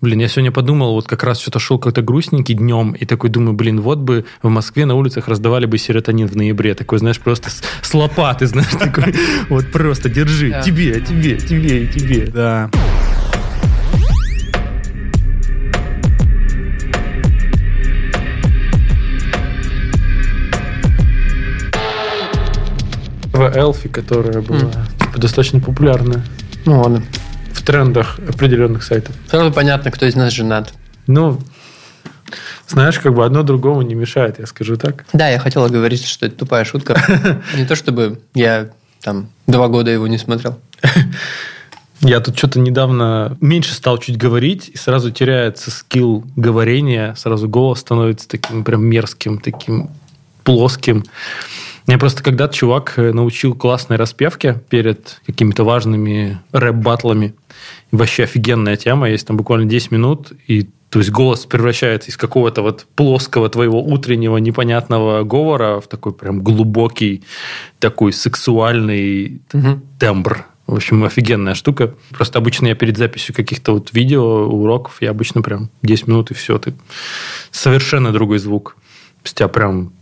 [0.00, 3.54] Блин, я сегодня подумал, вот как раз что-то шел как-то грустненький днем, и такой думаю,
[3.54, 6.76] блин, вот бы в Москве на улицах раздавали бы серотонин в ноябре.
[6.76, 9.12] Такой, знаешь, просто с, с лопаты, знаешь, такой,
[9.48, 12.26] вот просто держи, тебе, тебе, тебе и тебе.
[12.26, 12.70] Да.
[23.32, 24.70] В Элфи, которая была
[25.00, 26.24] типа, достаточно популярная
[26.66, 27.02] Ну ладно.
[27.58, 29.14] В трендах определенных сайтов.
[29.28, 30.72] Сразу понятно, кто из нас женат.
[31.06, 31.40] Ну,
[32.68, 35.04] знаешь, как бы одно другому не мешает, я скажу так.
[35.12, 37.00] Да, я хотела говорить, что это тупая шутка.
[37.56, 40.58] Не то чтобы я там два года его не смотрел.
[42.00, 47.80] Я тут что-то недавно меньше стал чуть говорить, и сразу теряется скилл говорения, сразу голос
[47.80, 49.90] становится таким прям мерзким, таким
[50.44, 51.04] плоским.
[51.88, 57.34] Меня просто когда-то чувак э, научил классной распевке перед какими-то важными рэп-батлами.
[57.90, 62.60] Вообще офигенная тема, есть там буквально 10 минут, и то есть голос превращается из какого-то
[62.62, 67.24] вот плоского твоего утреннего непонятного говора в такой прям глубокий,
[67.78, 69.82] такой сексуальный Мгм.
[69.98, 70.46] тембр.
[70.66, 71.94] В общем, офигенная штука.
[72.10, 76.34] Просто обычно я перед записью каких-то вот видео, уроков, я обычно прям 10 минут и
[76.34, 76.58] все.
[76.58, 76.74] Ты
[77.50, 78.76] совершенно другой звук.
[79.34, 79.92] Тебя прям...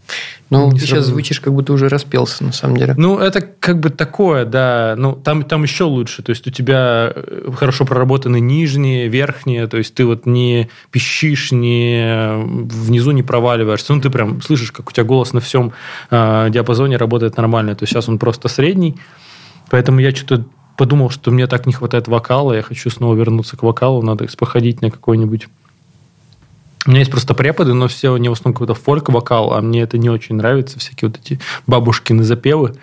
[0.51, 2.95] Ну, ты сейчас звучишь, как будто уже распелся, на самом деле.
[2.97, 4.95] Ну, это как бы такое, да.
[4.97, 6.23] Ну, там, там еще лучше.
[6.23, 9.67] То есть у тебя э, хорошо проработаны нижние, верхние.
[9.67, 13.93] То есть ты вот не пищишь, не внизу не проваливаешься.
[13.93, 15.73] Ну, ты прям слышишь, как у тебя голос на всем
[16.11, 17.75] э, диапазоне работает нормально.
[17.75, 18.97] То есть сейчас он просто средний.
[19.69, 20.45] Поэтому я что-то
[20.77, 22.53] подумал, что мне так не хватает вокала.
[22.53, 24.03] Я хочу снова вернуться к вокалу.
[24.03, 25.49] Надо походить на какой-нибудь...
[26.85, 29.83] У меня есть просто преподы, но все у него в основном какой-то фольк-вокал, а мне
[29.83, 32.75] это не очень нравится, всякие вот эти бабушкины запевы.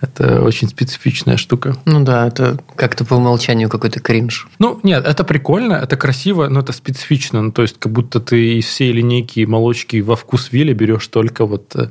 [0.00, 1.76] Это очень специфичная штука.
[1.84, 4.48] Ну да, это как-то по умолчанию какой-то кринж.
[4.58, 7.42] Ну, нет, это прикольно, это красиво, но это специфично.
[7.42, 11.44] Ну, то есть, как будто ты из всей линейки молочки во вкус вилли берешь только
[11.44, 11.88] вот э,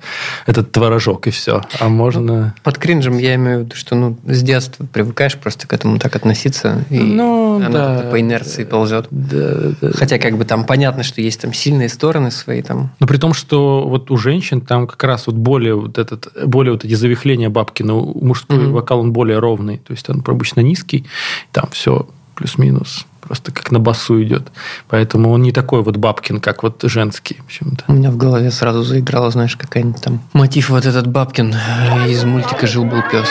[0.48, 1.62] этот творожок и все.
[1.80, 2.56] А можно...
[2.64, 6.16] Под кринжем я имею в виду, что ну, с детства привыкаешь просто к этому так
[6.16, 7.96] относиться, и Ну, оно да.
[7.96, 9.08] как-то по инерции ползет.
[9.12, 9.92] Да, да.
[9.94, 12.92] Хотя как бы там понятно, что есть там сильные стороны свои там.
[13.00, 16.74] Но при том, что вот у женщин там как раз вот более вот этот, более
[16.74, 18.74] вот эти завихления бабки, у мужской Мгм.
[18.74, 21.06] вокал он более ровный, то есть он обычно низкий,
[21.52, 24.48] там все плюс-минус, просто как на басу идет.
[24.88, 27.84] Поэтому он не такой вот бабкин, как вот женский, в общем-то.
[27.88, 32.24] У меня в голове сразу заиграла, знаешь, какая-нибудь там мотив вот этот Бабкин э, из
[32.24, 33.28] мультика «Жил-был пес».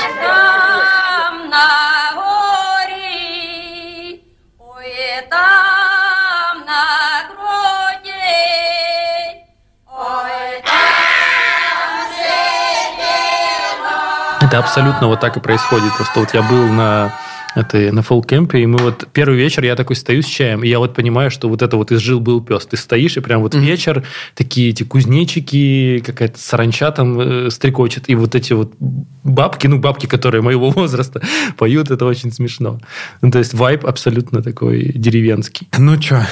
[14.48, 15.94] Это абсолютно вот так и происходит.
[15.94, 17.14] Просто вот я был на
[17.54, 20.78] этой, на фолл-кемпе, и мы вот первый вечер я такой стою с чаем, и я
[20.78, 22.64] вот понимаю, что вот это вот из жил был пес.
[22.64, 23.62] Ты стоишь, и прям вот Мгм.
[23.62, 24.04] вечер,
[24.34, 30.06] такие эти кузнечики, какая-то саранча там э, стрекочет, и вот эти вот бабки, ну, бабки,
[30.06, 31.20] которые моего возраста
[31.58, 32.80] поют, это очень смешно.
[33.20, 35.68] Ну, то есть вайб абсолютно такой деревенский.
[35.76, 36.26] Ну что?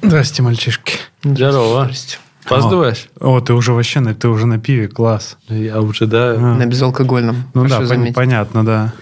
[0.00, 0.94] Здрасте, мальчишки.
[1.22, 1.90] Здорово.
[2.48, 3.08] Поздуешь?
[3.20, 5.36] О, ты уже вообще на, ты уже на пиве, класс.
[5.48, 6.34] Я уже, да.
[6.36, 6.54] А.
[6.54, 7.44] На безалкогольном.
[7.54, 8.14] Ну прошу да, пон- заметить.
[8.14, 8.92] понятно, да.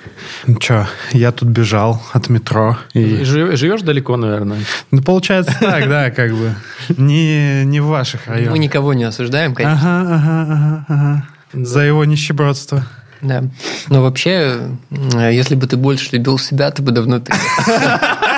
[0.47, 2.79] Ну что, я тут бежал от метро.
[2.95, 3.23] И...
[3.25, 4.61] Жи- Живешь далеко, наверное?
[4.91, 6.55] Ну, получается так, да, как бы.
[6.97, 8.59] Не, не в ваших Мы районах.
[8.59, 10.01] никого не осуждаем, конечно.
[10.01, 11.25] Ага, ага, ага, ага.
[11.53, 12.87] За его нищебродство.
[13.21, 13.45] Да.
[13.89, 14.59] Но вообще,
[14.91, 17.33] если бы ты больше любил себя, ты бы давно ты.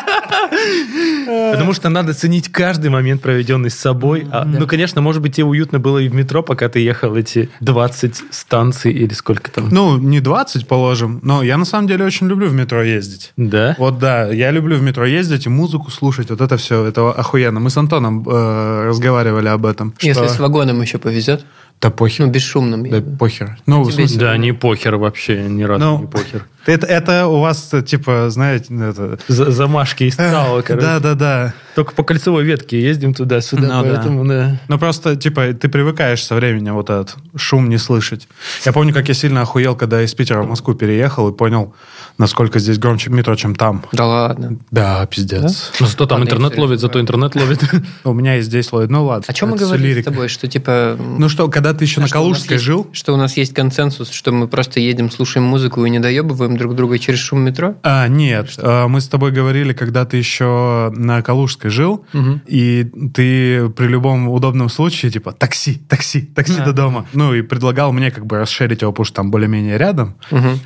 [1.27, 4.27] Потому что надо ценить каждый момент, проведенный с собой.
[4.31, 7.51] А, Ну, конечно, может быть, тебе уютно было и в метро, пока ты ехал эти
[7.61, 9.69] 20 станций или сколько там.
[9.71, 13.33] Ну, не 20, положим, но я на самом деле очень люблю в метро ездить.
[13.37, 13.75] Да?
[13.79, 17.61] Вот да, я люблю в метро ездить и музыку слушать, вот это все, это охуенно.
[17.61, 19.95] Мы с Антоном э, разговаривали об этом.
[20.01, 21.45] Если что- с вагоном еще повезет.
[21.81, 22.27] Да похер.
[22.27, 22.89] Ну, бесшумным.
[22.89, 23.59] Да похер.
[23.67, 24.19] Ну, в смысле...
[24.19, 26.47] Да, не покер вообще, ни разу Ну, не покер.
[26.65, 29.19] Это, это у вас, типа, знаете, это...
[29.29, 30.85] За- замашки из скала, короче.
[30.85, 31.55] Да, да, да.
[31.77, 33.95] Только по кольцевой ветке ездим туда-сюда, Ну да.
[33.95, 34.59] поэтому, да.
[34.67, 38.27] Ну, просто, типа, ты привыкаешь со временем вот этот шум не слышать.
[38.65, 41.73] Я помню, как я сильно охуел, когда из Питера в Москву переехал и понял,
[42.19, 43.85] насколько здесь громче метро, чем там.
[43.93, 44.57] Да ладно.
[44.73, 45.73] Да, пиздец.
[45.79, 47.61] Но зато там Ладно, интернет ловит, зато интернет ловит.
[48.05, 48.91] У меня и здесь ловит.
[48.91, 49.25] Ну, ладно.
[49.29, 50.29] О чем мы говорили с тобой?
[50.29, 50.97] Что типа...
[50.99, 52.87] Ну что, когда ты еще на что у нас Калужской есть- жил?
[52.93, 56.75] Что у нас есть консенсус, что мы просто едем, слушаем музыку и не доебываем друг
[56.75, 57.75] друга через шум метро?
[57.83, 62.05] А, нет, а, мы с тобой говорили, когда ты еще на Калужской жил,
[62.47, 67.07] и ты при любом удобном случае, типа, такси, такси, такси до дома.
[67.13, 70.17] Ну, и предлагал мне как бы расширить его, потому что там более-менее рядом.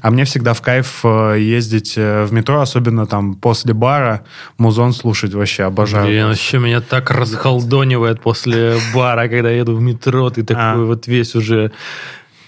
[0.02, 4.22] А мне всегда в кайф э, ездить э, в метро, особенно там после бара,
[4.58, 6.06] музон слушать вообще обожаю.
[6.06, 10.86] Блин, вообще меня так разхолдонивает после бара, когда еду в метро, ты такой А.
[10.90, 11.72] вот весь уже...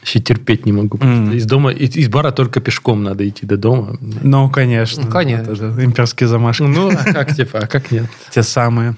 [0.00, 0.98] Вообще терпеть не могу.
[1.00, 1.32] М.
[1.32, 3.96] Из дома, из, из бара только пешком надо идти до дома.
[4.00, 5.04] Ну, конечно.
[5.04, 5.52] Ну, конечно.
[5.52, 6.62] Это имперские замашки.
[6.62, 8.06] Ну, а как типа, а как нет?
[8.30, 8.96] Те самые.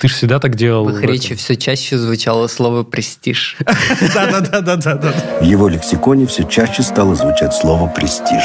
[0.00, 0.86] Ты же всегда так делал.
[0.86, 3.56] В их речи все чаще звучало слово «престиж».
[4.14, 5.12] Да-да-да-да-да.
[5.40, 8.42] В его лексиконе все чаще стало звучать слово «престиж».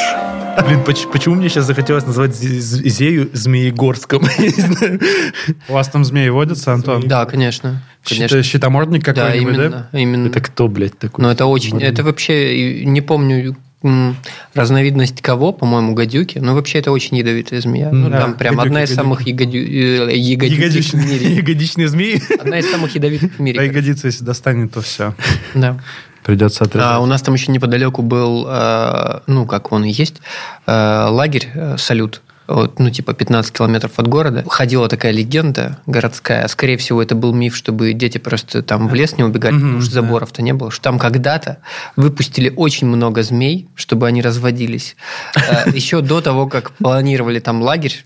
[0.66, 4.22] Блин, поч- почему мне сейчас захотелось назвать Зе- Зе- Зею Змеегорском?
[5.68, 7.02] У вас там змеи водятся, Антон?
[7.06, 7.82] Да, конечно.
[8.08, 8.42] Конечно.
[8.42, 9.88] Щитомордник Да, какой-нибудь, да?
[9.92, 10.28] именно.
[10.28, 11.22] Это кто, блядь, такой?
[11.22, 11.80] Но это очень...
[11.82, 12.84] Это вообще...
[12.84, 13.56] Не помню
[14.54, 16.38] разновидность кого, по-моему, гадюки.
[16.38, 17.90] Но вообще это очень ядовитая змея.
[17.90, 19.02] Ну, Да, там прям гадюки, одна из гадюки.
[19.02, 21.34] самых ягодю- э, ягодичных в мире.
[21.36, 22.22] Ягодичные змеи.
[22.40, 23.64] Одна из самых ядовитых в Да мире.
[23.66, 25.14] ягодица, если достанет, то все.
[25.54, 25.78] Да.
[26.24, 26.98] Придется А, отрезать.
[27.00, 30.16] у нас там еще неподалеку был, э, ну, как он и есть,
[30.66, 32.22] э, лагерь э, «Салют».
[32.46, 34.44] Вот, ну, типа 15 километров от города.
[34.46, 36.46] Ходила такая легенда городская.
[36.48, 39.92] Скорее всего, это был миф, чтобы дети просто там в лес не убегали, потому что
[39.94, 40.70] заборов-то не было.
[40.70, 41.58] Что там когда-то
[41.96, 44.94] выпустили очень много змей, чтобы они разводились.
[45.72, 48.04] Еще до того, как планировали там лагерь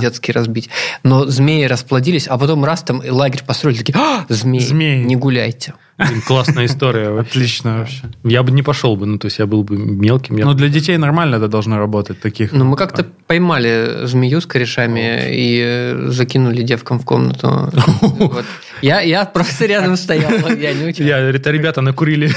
[0.00, 0.68] детский разбить.
[1.04, 3.78] Но змеи расплодились, а потом раз там и лагерь построили.
[3.78, 5.04] Такие, «А, Змеи.
[5.04, 5.74] не гуляйте.
[5.96, 7.20] Блин, Классная история.
[7.20, 8.02] Отлично вообще.
[8.24, 10.36] Я бы не пошел бы, ну, то есть я был бы мелким.
[10.36, 12.52] Но для детей нормально это должно работать, таких.
[12.52, 17.70] Ну, мы как-то поймали змею с корешами и э, закинули девкам в комнату.
[18.84, 21.06] Я, я просто рядом стоял, я не очень.
[21.06, 22.30] Я, это ребята накурили.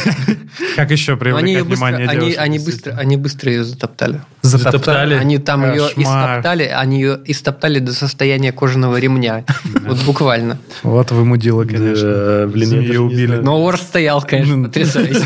[0.78, 4.22] Как еще привлекать ее внимание они, они, быстро, они быстро ее затоптали.
[4.44, 5.16] Затоптали.
[5.16, 9.44] Они там ее истоптали, они ее истоптали до состояния кожаного ремня.
[9.86, 10.58] Вот буквально.
[10.84, 12.14] Вот вы мудила, конечно.
[12.14, 13.36] Да, блин, не убили.
[13.36, 15.26] Но Орс стоял, конечно, потрясающе.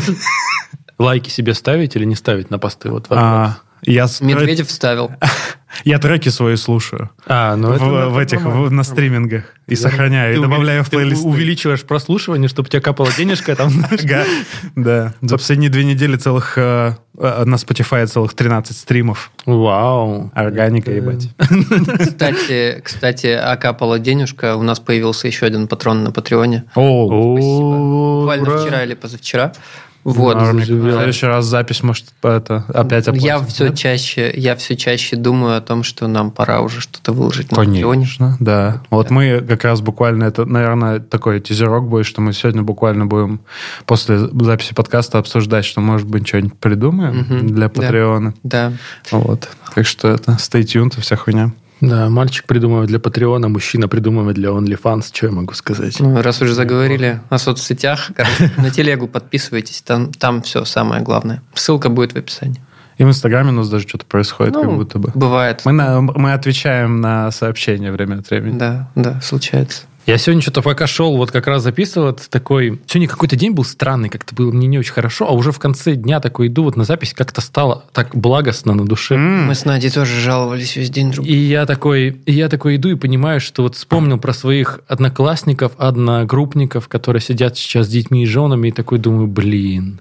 [0.98, 2.90] Лайки себе ставить или не ставить на посты?
[2.90, 3.52] Вот вопрос.
[3.84, 5.10] Я, Медведев вставил.
[5.84, 7.10] я треки свои слушаю.
[7.26, 9.44] А, ну в, это в этих, в- на стримингах.
[9.66, 11.26] И сохраняю, и Ты добавляю увели- в ты плейлисты.
[11.26, 13.72] увеличиваешь прослушивание, чтобы тебя капала денежка там.
[14.76, 15.14] Да.
[15.20, 19.32] За последние две недели целых э, э, на Spotify целых 13 стримов.
[19.46, 20.30] Вау.
[20.34, 21.28] Органика, ебать.
[21.98, 26.64] Кстати, кстати, а капала денежка, у нас появился еще один патрон на Патреоне.
[26.74, 27.08] О,
[28.20, 29.52] Буквально вчера или позавчера.
[30.04, 30.34] Вот.
[30.34, 30.66] Нормик.
[30.66, 33.26] В следующий раз запись, может, это, опять оплатим.
[33.26, 33.78] Я все Нет?
[33.78, 38.02] чаще, я все чаще думаю о том, что нам пора уже что-то выложить на Патреоне.
[38.02, 38.82] Конечно, да.
[38.90, 43.40] Вот мы как раз буквально, это, наверное, такой тизерок будет, что мы сегодня буквально будем
[43.86, 47.68] после записи подкаста обсуждать, что, может быть, что-нибудь придумаем Мгм, для да.
[47.68, 48.34] Патреона.
[48.42, 48.72] Да.
[49.10, 49.48] Вот.
[49.74, 51.52] Так что это stay tuned, вся хуйня.
[51.82, 55.10] Да, мальчик придумывает для Патреона, мужчина придумывает для OnlyFans.
[55.12, 55.98] Что я могу сказать?
[55.98, 61.42] Ну, раз уже заговорили о соцсетях, короче, на телегу подписывайтесь, там, там все самое главное.
[61.54, 62.60] Ссылка будет в описании.
[62.98, 65.10] И в Инстаграме у нас даже что-то происходит, как Ну, будто бы.
[65.14, 65.62] Бывает.
[65.64, 68.56] Мы, на- мы отвечаем на сообщения время от времени.
[68.58, 69.82] Да, да, случается.
[70.04, 72.80] Я сегодня что-то пока шел, вот как раз записывал, это такой...
[72.86, 75.94] Сегодня какой-то день был странный, как-то было мне не очень хорошо, а уже в конце
[75.94, 79.14] дня такой иду вот на запись, как-то стало так благостно на душе.
[79.14, 79.46] М.
[79.46, 82.88] Мы с Надей тоже жаловались весь день друг И я такой, и я такой иду
[82.88, 88.26] и понимаю, что вот вспомнил про своих одноклассников, одногруппников, которые сидят сейчас с детьми и
[88.26, 90.00] женами, и такой думаю, блин,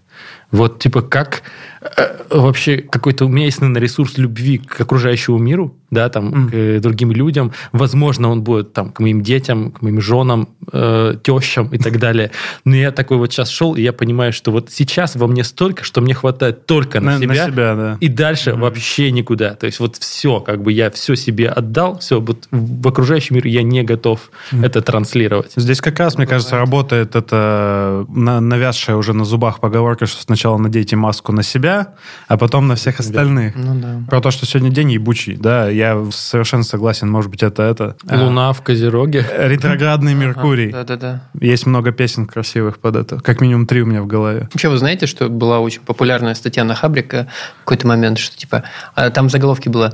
[0.51, 1.44] вот типа как
[1.81, 6.53] э, вообще какой-то у меня есть, наверное, ресурс любви к окружающему миру, да, там, к
[6.53, 7.51] э, другим людям.
[7.71, 12.31] Возможно, он будет там к моим детям, к моим женам, э, тещам и так далее.
[12.65, 15.84] Но я такой вот сейчас шел, и я понимаю, что вот сейчас во мне столько,
[15.84, 17.98] что мне хватает только на, На, на себя, себя, да.
[18.00, 19.55] и дальше вообще никуда.
[19.55, 23.48] То есть вот все, как бы я все себе отдал, все, вот в окружающий мир
[23.48, 25.53] я не готов это транслировать.
[25.55, 30.40] Здесь как раз, мне кажется, работает это на- навязшая уже на зубах поговорка, что сначала
[30.57, 31.89] надейте маску на себя,
[32.27, 33.55] а потом на всех остальных.
[33.55, 34.01] Ну да.
[34.10, 37.95] Про то, что сегодня день ебучий, да, я совершенно согласен, может быть, это это.
[38.07, 39.25] а, Луна в Козероге.
[39.38, 40.71] Ретроградный Меркурий.
[40.71, 41.24] Да-да-да.
[41.39, 43.19] Есть много песен красивых под это.
[43.19, 44.50] Как минимум три у меня в голове.
[44.53, 48.63] Вообще, вы знаете, что была очень популярная статья на Хабрика в какой-то момент, что типа
[48.95, 49.93] а, там в заголовке было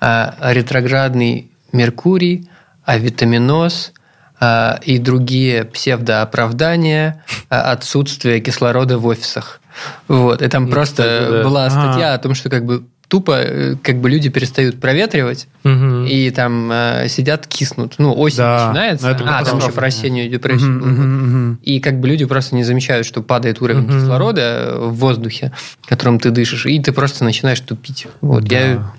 [0.00, 2.48] а, ретроградный Меркурий,
[2.84, 3.92] авитаминоз
[4.40, 9.60] а, и другие псевдооправдания а, отсутствия кислорода в офисах.
[10.08, 10.42] Вот.
[10.42, 11.42] И там просто кстати, да.
[11.44, 16.06] была статья о том, что как бы тупо э, как бы люди перестают проветривать Мгм.
[16.06, 17.94] и там э, сидят, киснут.
[17.98, 20.72] Ну, осень Да, начинается, ну, это а, там еще про осеннюю депрессию.
[20.72, 21.58] Мгм, мгм.
[21.62, 24.00] И как бы люди просто не замечают, что падает уровень Мгм.
[24.00, 25.52] кислорода в воздухе,
[25.86, 28.08] которым ты дышишь, и ты просто начинаешь тупить.
[28.20, 28.56] Вот Да.
[28.56, 28.92] я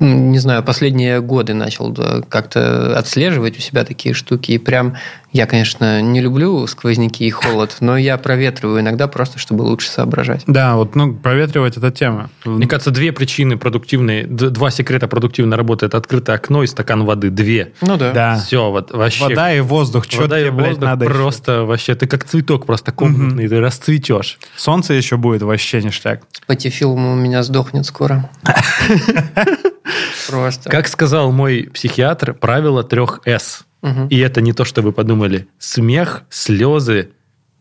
[0.00, 1.92] не знаю, последние годы начал
[2.28, 4.52] как-то отслеживать у себя такие штуки.
[4.52, 4.96] И прям
[5.32, 10.42] я, конечно, не люблю сквозняки и холод, но я проветриваю иногда просто, чтобы лучше соображать.
[10.46, 12.30] Да, вот, ну, проветривать эта тема.
[12.44, 17.30] Мне кажется, две причины продуктивные, два секрета продуктивной работы– это открытое окно и стакан воды.
[17.30, 17.72] Две.
[17.82, 18.12] Ну да.
[18.12, 18.36] Да.
[18.38, 19.24] Все, вот вообще.
[19.24, 20.04] Вода и воздух.
[20.04, 21.14] Что Вода тебе, и блядь, воздух надо еще?
[21.14, 24.38] просто вообще, ты как цветок просто комнатный, ты расцветешь.
[24.56, 26.22] Солнце еще будет, вообще ништяк.
[26.46, 28.30] Патифилм у меня сдохнет скоро.
[30.28, 30.70] Просто.
[30.70, 33.64] Как сказал мой психиатр, правило трех «С».
[33.82, 34.08] Мгм.
[34.08, 35.48] И это не то, что вы подумали.
[35.58, 37.10] Смех, слезы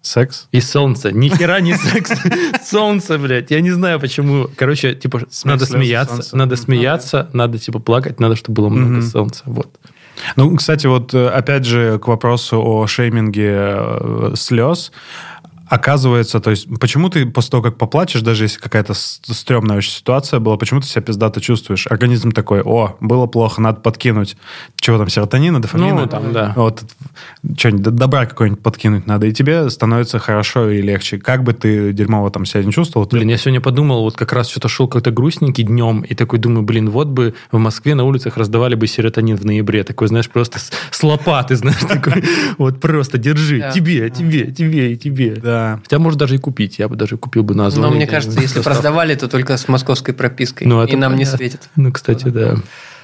[0.01, 0.47] Секс?
[0.51, 1.11] и солнце.
[1.11, 2.11] Ни хера не секс.
[2.63, 3.51] Солнце, блядь.
[3.51, 4.47] Я не знаю, почему.
[4.55, 6.15] Короче, типа, Смех, надо смеяться.
[6.15, 6.37] солнце.
[6.37, 9.43] Надо смеяться, надо, типа, плакать, надо, чтобы было много солнца.
[9.45, 9.77] Вот.
[10.35, 14.91] Ну, кстати, вот э, опять же к вопросу о шейминге э, слез.
[15.69, 20.39] Оказывается, то есть, почему ты после того, как поплачешь, даже если какая-то стрёмная очень ситуация
[20.39, 21.87] была, почему ты себя пиздато чувствуешь?
[21.87, 24.37] Организм такой, о, было плохо, надо подкинуть.
[24.77, 26.01] Чего там, серотонина, дофамина?
[26.01, 26.53] Ну, там, да.
[26.55, 26.83] Вот,
[27.57, 31.17] что-нибудь, добра какой-нибудь подкинуть надо, и тебе становится хорошо и легче.
[31.17, 34.31] Как бы ты дерьмово там себя не чувствовал, ты- Блин, я сегодня подумал, вот как
[34.33, 38.05] раз что-то шел как-то грустненький днем, и такой думаю, блин, вот бы в Москве на
[38.05, 39.83] улицах раздавали бы серотонин в ноябре.
[39.83, 42.23] Такой, знаешь, просто с, с лопаты, знаешь, такой,
[42.57, 45.35] вот просто держи, тебе, тебе, тебе и тебе.
[45.35, 45.56] Да.
[45.83, 46.79] Хотя, может, даже и купить.
[46.79, 50.13] Я бы даже купил бы на Но мне кажется, если раздавали, то только с московской
[50.13, 50.67] пропиской.
[50.67, 51.37] Ну, это и нам не понятно.
[51.37, 51.61] светит.
[51.75, 52.55] Ну, кстати, да,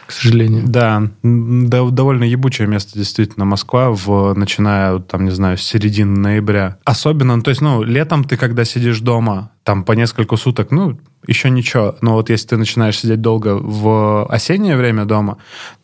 [0.06, 0.64] к сожалению.
[0.68, 6.78] Да, да, довольно ебучее место действительно Москва, в, начиная, там, не знаю, с середины ноября.
[6.84, 11.50] Особенно, то есть, ну, летом ты, когда сидишь дома, там, по несколько суток, ну, еще
[11.50, 11.96] ничего.
[12.02, 15.38] Но вот если ты начинаешь сидеть долго в осеннее время дома,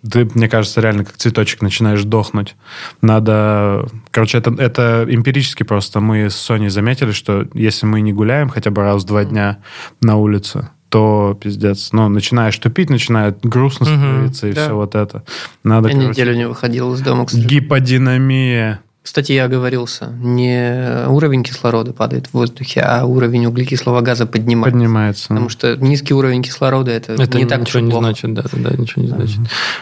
[0.09, 2.55] ты, мне кажется, реально как цветочек начинаешь дохнуть.
[3.01, 3.87] Надо...
[4.11, 6.01] Короче, это, это эмпирически просто.
[6.01, 9.59] Мы с Соней заметили, что если мы не гуляем хотя бы раз в два дня
[10.01, 11.89] на улице, то пиздец.
[11.91, 14.65] Ну, начинаешь тупить, начинает грустно становиться и Да.
[14.65, 15.23] все вот это.
[15.63, 17.61] Надо, Я короче, неделю не выходил из дома, к сожалению.
[17.61, 18.79] Гиподинамия.
[19.01, 20.07] Кстати, я оговорился.
[20.19, 24.71] Не уровень кислорода падает в воздухе, а уровень углекислого газа поднимается.
[24.77, 25.27] Поднимается.
[25.29, 28.05] Потому что низкий уровень кислорода это, Это не так ничего не плохо.
[28.07, 29.39] значит, да, да, да, ничего не значит.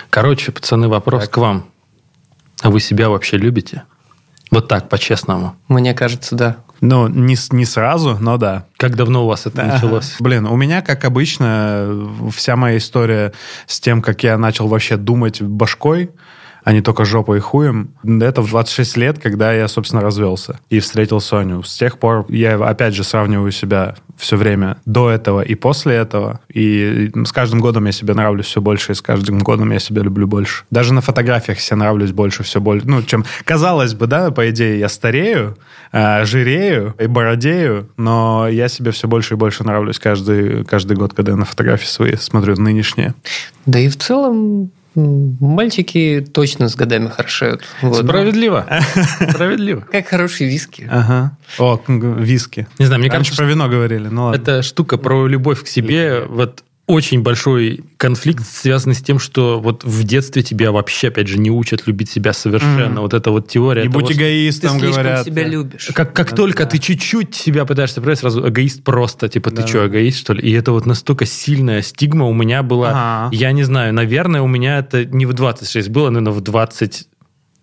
[0.10, 1.66] Короче, пацаны, вопрос к вам.
[2.62, 3.84] А вы себя вообще любите?
[4.52, 5.56] Вот так, по-честному.
[5.68, 6.58] Мне кажется, да.
[6.82, 8.66] Ну, не, не сразу, но да.
[8.78, 10.16] Как давно у вас это началось?
[10.20, 13.34] Блин, у меня, как обычно, вся моя история
[13.66, 16.12] с тем, как я начал вообще думать башкой,
[16.64, 20.80] а не только жопой и хуем, это в 26 лет, когда я, собственно, развелся и
[20.80, 21.64] встретил Соню.
[21.64, 26.40] С тех пор я, опять же, сравниваю себя все время до этого и после этого.
[26.52, 30.02] И с каждым годом я себе нравлюсь все больше, и с каждым годом я себя
[30.02, 30.64] люблю больше.
[30.72, 32.88] Даже на фотографиях себе нравлюсь больше, все больше.
[32.88, 35.58] Ну, чем казалось бы, да, по идее, я старею,
[35.92, 41.14] а, жирею и бородею, но я себе все больше и больше нравлюсь каждый, каждый год,
[41.14, 43.14] когда я на фотографии свои смотрю нынешние.
[43.66, 47.64] Да и в целом мальчики точно с годами хорошеют.
[47.82, 48.04] Вот.
[48.04, 48.66] Справедливо.
[49.30, 49.82] Справедливо.
[49.92, 50.88] Как хорошие виски.
[50.90, 51.38] Ага.
[51.60, 52.68] О, виски.
[52.80, 54.42] Не знаю, мне кажется, про вино говорили, ну ладно.
[54.42, 59.84] эта штука про любовь к себе, вот очень большой конфликт, связанный с тем, что вот
[59.84, 62.90] в детстве тебя вообще, опять же, не учат любить себя совершенно.
[62.92, 63.02] Мгм.
[63.02, 63.84] Вот эта вот теория.
[63.84, 65.26] Не того, будь Ты эгоистом, слишком говорят.
[65.26, 65.50] себя да.
[65.50, 65.90] любишь.
[65.94, 69.68] Как, как только ты чуть-чуть себя пытаешься проявить, сразу эгоист просто, типа, ты Да.
[69.68, 70.42] что, эгоист, что ли?
[70.50, 72.90] И это вот настолько сильная стигма у меня была,
[73.26, 73.36] Ага.
[73.36, 77.10] я не знаю, наверное, у меня это не в 26 было, наверное, в 20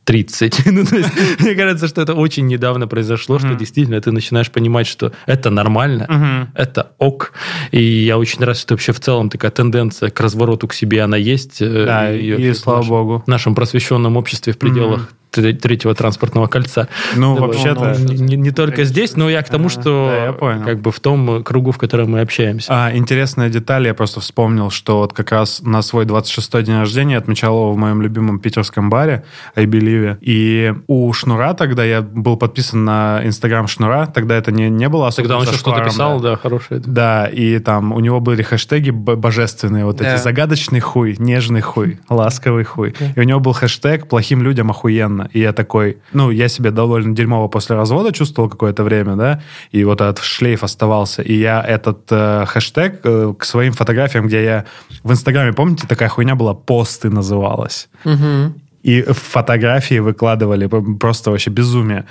[0.04, 0.66] 30.
[0.66, 4.86] ну, то есть, мне кажется, что это очень недавно произошло, что действительно ты начинаешь понимать,
[4.86, 7.32] что это нормально, это ок.
[7.70, 11.16] И я очень рад, что вообще в целом такая тенденция к развороту к себе, она
[11.16, 11.60] есть.
[11.60, 13.22] э, Да, и, и, в слава богу.
[13.26, 16.88] в нашем просвещенном обществе в пределах третьего транспортного кольца.
[17.16, 17.94] Ну, Да, вообще-то...
[17.98, 20.64] не, не- не только здесь, но я к тому, Ага, что да, я понял.
[20.64, 22.66] как бы в том кругу, в котором мы общаемся.
[22.70, 27.16] А, интересная деталь, я просто вспомнил, что вот как раз на свой 26-й день рождения
[27.18, 29.24] отмечал его в моем любимом питерском баре
[29.56, 30.18] I Believe.
[30.20, 35.08] И у Шнура тогда, я был подписан на Инстаграм Шнура, тогда это не, не было
[35.08, 36.30] особо Тогда он еще что-то писал, да.
[36.30, 36.80] да, хорошее.
[36.84, 40.14] Да, и там у него были хэштеги божественные, вот Да.
[40.14, 42.94] эти загадочный хуй, нежный хуй, ласковый хуй.
[43.16, 45.23] И у него был хэштег «плохим людям охуенно».
[45.32, 49.84] И я такой, ну, я себя довольно дерьмово после развода чувствовал какое-то время, да, и
[49.84, 51.22] вот этот шлейф оставался.
[51.22, 54.64] И я этот э, хэштег э, к своим фотографиям, где я
[55.02, 57.88] в Инстаграме, помните, такая хуйня была «посты» называлась.
[58.04, 58.54] Мгм.
[58.84, 60.66] И фотографии выкладывали,
[61.00, 62.04] просто вообще безумие.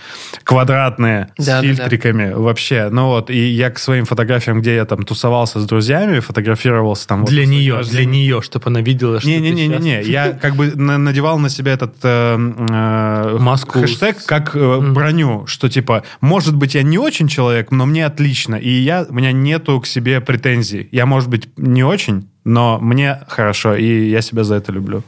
[0.43, 1.67] Квадратные, Да, с да, да.
[1.67, 2.89] фильтриками, вообще.
[2.91, 7.21] Ну вот, и я к своим фотографиям, где я там тусовался с друзьями, фотографировался там...
[7.21, 7.97] вот Для свои нее, рождения.
[8.03, 11.93] для нее, чтобы она видела, что Не-не-не-не, я как бы на- надевал на себя этот
[12.03, 17.69] э, э, Маску хэштег как э, броню, что типа, может быть, я не очень человек,
[17.71, 20.89] но мне отлично, и я, у меня нету к себе претензий.
[20.91, 25.03] Я, может быть, не очень, но мне хорошо, и я себя за это люблю.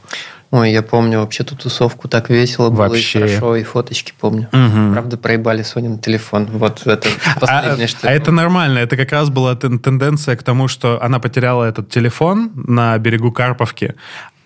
[0.52, 3.18] Ой, я помню вообще ту тусовку, так весело было Вообще.
[3.18, 4.48] и хорошо, и фоточки помню.
[4.52, 4.92] Мгм.
[4.92, 6.46] Правда, проебали Сонин телефон.
[6.52, 8.78] Вот это А, последнее, что а это нормально.
[8.78, 13.32] Это как раз была тен- тенденция к тому, что она потеряла этот телефон на берегу
[13.32, 13.96] Карповки,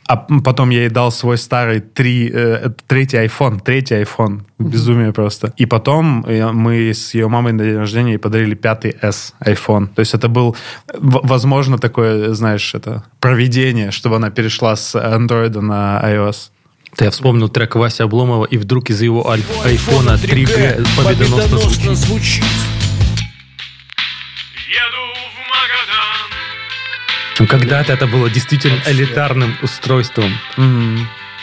[0.06, 4.40] а потом я ей дал свой старый три, э, третий iPhone, третий iPhone.
[4.58, 5.52] Безумие просто.
[5.56, 9.86] И потом э, мы с ее мамой на день рождения ей подарили пятый S iPhone.
[9.94, 10.56] То есть это был,
[10.98, 16.50] в- возможно, такое, знаешь, это проведение, чтобы она перешла с Android на iOS.
[16.98, 21.96] Да я вспомнил трек Вася Обломова, и вдруг из его аль- айфона 3G победоносно звучит.
[21.96, 22.44] звучит.
[27.40, 30.30] Ну, Когда-то это было действительно элитарным устройством.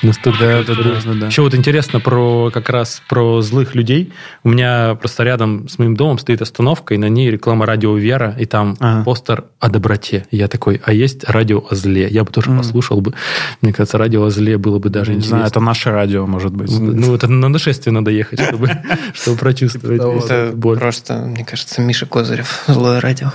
[0.04, 1.02] Настолько Да, это да, было.
[1.04, 1.26] да, да.
[1.26, 4.14] Еще вот интересно про как раз про злых людей.
[4.44, 8.36] У меня просто рядом с моим домом стоит остановка, и на ней реклама радио Вера,
[8.40, 9.04] и там Ага.
[9.04, 10.28] постер о доброте.
[10.30, 12.08] Я такой, а есть радио о зле?
[12.10, 13.16] Я бы тоже послушал бы.
[13.64, 15.38] Мне кажется, радио о зле было бы даже Не интересно.
[15.38, 16.70] знаю, это наше радио, может быть.
[16.70, 18.70] Ну, это на нашествие надо ехать, чтобы,
[19.16, 20.78] чтобы прочувствовать Это эту боль.
[20.78, 23.32] просто, мне кажется, Миша Козырев, злое радио.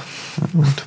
[0.52, 0.84] Вот.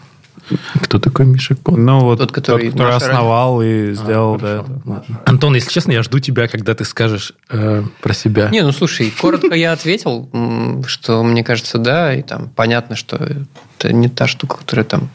[0.82, 1.78] Кто такой Миша Кот?
[1.78, 4.58] Ну, вот Тот, который который наше основал и сделал, да.
[4.58, 5.22] Хорошо, ладно.
[5.25, 8.50] Антон, если честно, я жду тебя, когда ты скажешь э, про себя.
[8.50, 10.30] Не, ну слушай, коротко я ответил,
[10.88, 15.10] что мне кажется, да, и там понятно, что это не та штука, которая там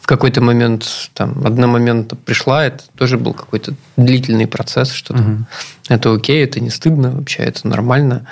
[0.00, 5.46] в какой-то момент, там, одномоментно пришла, это тоже был какой-то длительный процесс, что там,
[5.88, 8.26] это окей, это не стыдно вообще, это нормально.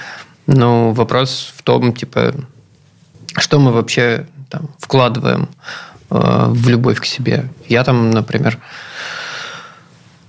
[0.47, 2.35] Но вопрос в том, типа,
[3.37, 5.49] что мы вообще там вкладываем
[6.11, 7.49] в любовь к себе.
[7.69, 8.59] Я там, например,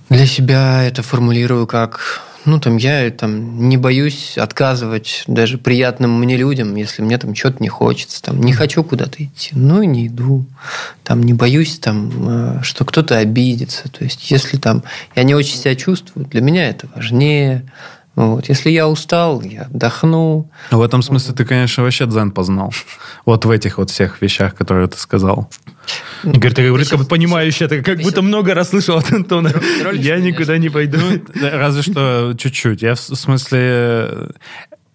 [0.08, 6.36] для себя это формулирую как ну, там, я там не боюсь отказывать даже приятным мне
[6.36, 8.22] людям, если мне там что-то не хочется.
[8.22, 10.46] Там, не хочу куда-то идти, ну и не иду.
[11.04, 13.88] Там, не боюсь, там, э, что кто-то обидится.
[13.90, 14.82] То есть, если там
[15.14, 17.64] я не очень себя чувствую, для меня это важнее.
[18.16, 18.48] Вот.
[18.48, 20.50] Если я устал, я отдохну.
[20.70, 22.72] Ну, В этом смысле ты, конечно, вообще дзен познал.
[23.24, 25.48] Вот в этих вот всех вещах, которые ты сказал.
[26.24, 29.52] Игорь, ты говоришь, Ты как бы понимающий, это как будто много раз слышал от Антона.
[29.94, 30.98] Я никуда не пойду.
[31.34, 32.82] Да, Разве что чуть-чуть.
[32.82, 34.28] Я в смысле...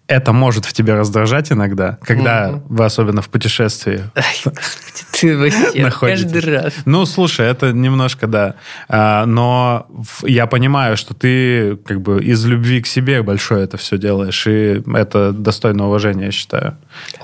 [0.08, 4.04] Это может в тебе раздражать иногда, когда вы особенно в путешествии.
[5.12, 6.22] Ты вообще Находитесь.
[6.32, 6.74] каждый раз.
[6.84, 8.54] Ну, слушай, это немножко, да.
[8.88, 9.86] А, Но
[10.22, 14.82] я понимаю, что ты как бы из любви к себе большое это все делаешь, и
[14.94, 16.76] это достойно уважения, я считаю.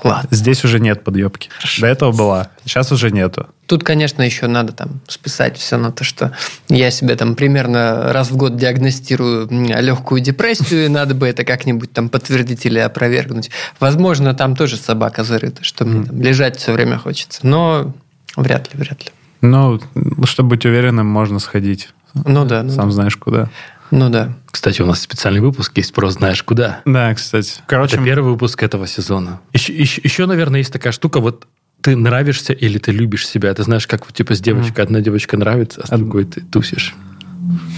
[0.03, 0.27] Ладно.
[0.31, 1.49] Здесь уже нет подъебки.
[1.79, 3.47] До этого была, сейчас уже нету.
[3.65, 6.31] Тут, конечно, еще надо там списать все на то, что
[6.69, 11.91] я себе там примерно раз в год диагностирую легкую депрессию, и надо бы это как-нибудь
[11.93, 13.49] там подтвердить или опровергнуть.
[13.79, 17.39] Возможно, там тоже собака зарыта, что мне там лежать все время хочется.
[17.43, 17.93] Но
[18.35, 19.11] вряд ли, вряд ли.
[19.41, 19.79] Ну,
[20.25, 21.89] чтобы быть уверенным, можно сходить.
[22.13, 23.49] Ну да, ну, Сам знаешь куда.
[23.91, 24.33] ну да.
[24.51, 26.81] Кстати, у нас специальный выпуск есть про «Знаешь куда».
[26.85, 27.53] Да, кстати.
[27.65, 29.41] Короче, Это первый выпуск этого сезона.
[29.51, 31.47] Еще, еще, еще, наверное, есть такая штука, вот
[31.83, 33.53] ты нравишься или ты любишь себя.
[33.53, 36.95] Ты знаешь, как вот типа с девочкой одна девочка нравится, а с другой ты тусишь.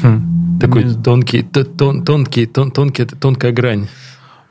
[0.01, 3.87] хм, Такой не, тонкий, тон, тонкий, тон, тонкий, тонкая грань.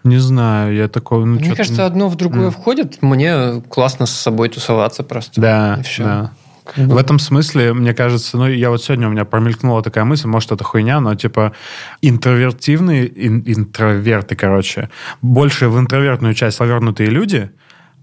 [0.03, 1.21] не знаю, я такой...
[1.25, 3.01] Ну, Мне кажется, одно в другое входит.
[3.01, 5.41] Мне классно с собой тусоваться просто.
[5.41, 6.05] Да, И всё.
[6.05, 6.31] да.
[6.77, 10.51] В этом смысле, мне кажется, ну, я вот сегодня у меня промелькнула такая мысль, может,
[10.51, 11.53] это хуйня, но, типа,
[12.01, 14.89] интровертивные, ин- интроверты, короче,
[15.21, 17.51] больше в интровертную часть повернутые люди,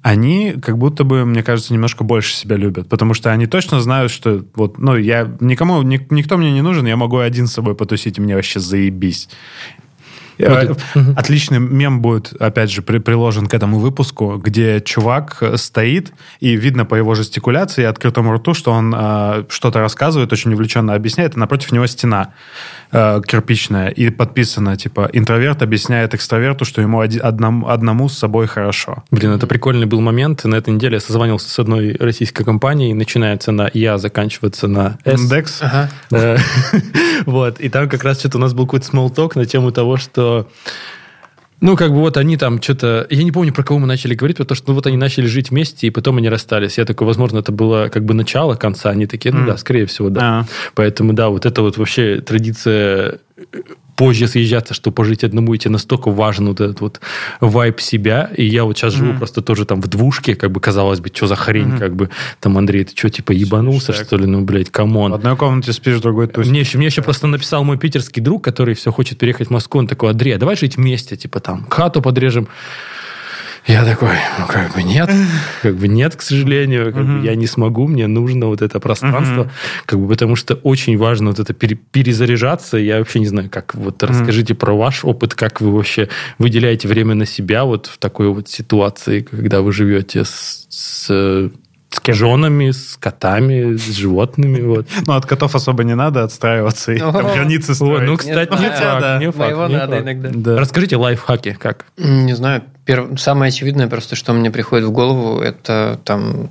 [0.01, 4.11] они как будто бы, мне кажется, немножко больше себя любят, потому что они точно знают,
[4.11, 7.75] что вот, ну, я никому, ни- никто мне не нужен, я могу один с собой
[7.75, 9.29] потусить, и мне вообще заебись.
[10.37, 10.73] Э,
[11.15, 16.55] Отличный мем будет, опять же, при- приложен к этому выпуску, где чувак э, стоит, и
[16.55, 21.35] видно по его жестикуляции и открытому рту, что он э, что-то рассказывает, очень увлеченно объясняет,
[21.35, 22.33] и напротив него стена
[22.91, 28.47] э, кирпичная, и подписано, типа, интроверт объясняет экстраверту, что ему оди- одному, одному с собой
[28.47, 29.03] хорошо.
[29.11, 30.43] Блин, это прикольный был момент.
[30.45, 32.93] На этой неделе я созвонился с одной российской компанией.
[32.93, 35.19] Начинается на «Я», заканчивается на «С».
[35.21, 35.59] Индекс?
[35.61, 35.89] Ага.
[36.11, 36.37] Э,
[37.25, 37.59] Вот.
[37.59, 40.20] И там как раз что-то у нас был какой-то смолток на тему того, что
[41.61, 43.05] ну, как бы вот они там что-то...
[43.11, 45.51] Я не помню, про кого мы начали говорить, потому что ну, вот они начали жить
[45.51, 46.79] вместе, и потом они расстались.
[46.79, 48.89] Я такой, возможно, это было как бы начало конца.
[48.89, 50.21] Они такие, ну да, скорее всего, да.
[50.21, 50.45] А.
[50.73, 53.43] Поэтому, да, вот это вот вообще традиция э,
[54.01, 56.99] позже съезжаться, что пожить одному, и тебе настолько важен вот этот вот
[57.39, 58.31] вайп себя.
[58.35, 61.27] И я вот сейчас живу просто тоже там в двушке, как бы, казалось бы, что
[61.27, 62.09] за хрень, как бы,
[62.39, 64.25] там, Андрей, ты что, типа, ебанулся, что ли?
[64.25, 65.11] Ну, блядь, come on.
[65.11, 66.49] В одной комнате спишь, в другой тусишь.
[66.49, 69.79] Мне еще, мне еще просто написал мой питерский друг, который все хочет переехать в Москву.
[69.79, 72.47] Он такой, Андрей, а давай жить вместе, типа там, хату подрежем.
[73.67, 75.09] Я такой, ну, как бы нет,
[75.61, 79.51] как бы нет, к сожалению, как бы я не смогу, мне нужно вот это пространство,
[79.85, 82.77] как бы потому что очень важно вот это пере- перезаряжаться.
[82.77, 87.13] Я вообще не знаю, как вот расскажите про ваш опыт, как вы вообще выделяете время
[87.15, 91.51] на себя вот в такой вот ситуации, когда вы живете с, с
[91.93, 94.61] с женами, с котами, с животными.
[94.71, 94.87] Вот.
[95.05, 98.03] Ну, от котов особо не надо отстраиваться и там границы Вот, строить.
[98.09, 99.17] ну, кстати, не факт, Да.
[99.19, 100.03] не факт, Моего не надо факт.
[100.03, 100.29] иногда.
[100.33, 100.57] Да.
[100.57, 101.85] Расскажите лайфхаки, как?
[101.97, 102.63] Не знаю.
[102.91, 106.49] Перв- Самое очевидное просто, что мне приходит в голову, это там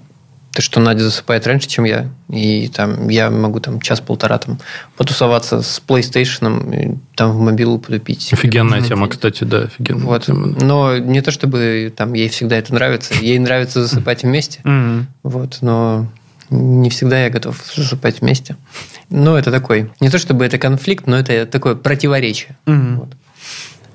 [0.53, 2.09] то, что Надя засыпает раньше, чем я.
[2.29, 4.59] И там я могу там час-полтора там
[4.97, 8.33] потусоваться с PlayStation, и там в мобилу потупить.
[8.33, 10.25] Офигенная тема, кстати, да, офигенная Вот.
[10.25, 10.49] тема.
[10.61, 13.15] Но не то, чтобы там ей всегда это нравится.
[13.15, 14.61] Ей нравится засыпать вместе.
[15.23, 16.09] Вот, но
[16.51, 18.57] не всегда я готов засыпать вместе.
[19.09, 22.57] Но это такой, не то чтобы это конфликт, но это такое противоречие.
[22.67, 23.11] Вот.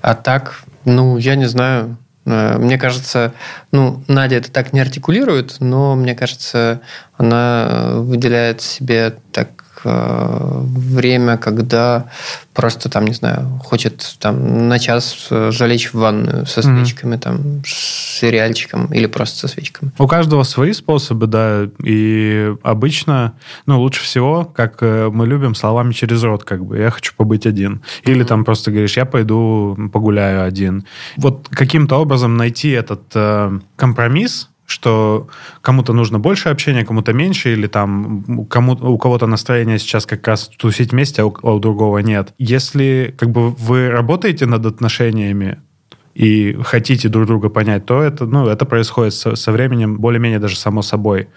[0.01, 1.97] А так, ну, я не знаю.
[2.25, 3.33] Э, Мне кажется,
[3.71, 6.81] ну, Надя это так не артикулирует, но мне кажется,
[7.17, 12.05] она выделяет себе так время, когда
[12.53, 17.63] просто там, не знаю, хочет там на час э, залечь в ванную со свечками, там,
[17.65, 19.91] с сериальчиком или просто со свечками.
[19.97, 23.33] У каждого свои способы, да, и обычно,
[23.65, 27.45] ну, лучше всего, как э, мы любим, словами через рот, как бы, я хочу побыть
[27.45, 27.81] один.
[28.03, 30.85] Или там просто говоришь, я пойду погуляю один.
[31.17, 35.27] Вот каким-то образом найти этот э, компромисс, что
[35.61, 40.49] кому-то нужно больше общения, кому-то меньше, или там кому у кого-то настроение сейчас как раз
[40.57, 42.33] тусить вместе, а у, а у другого нет.
[42.37, 45.59] Если как бы вы работаете над отношениями,
[46.15, 50.55] и хотите друг друга понять, то это, ну, это происходит со, со временем более-менее даже
[50.55, 51.27] само собой.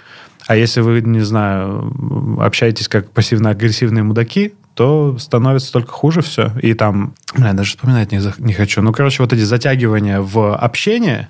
[0.47, 6.53] А если вы, не знаю, общаетесь как пассивно-агрессивные мудаки, то становится только хуже все.
[6.63, 8.81] И там, бля, даже вспоминать не, не хочу.
[8.81, 11.29] Ну, короче, вот эти затягивания в общение,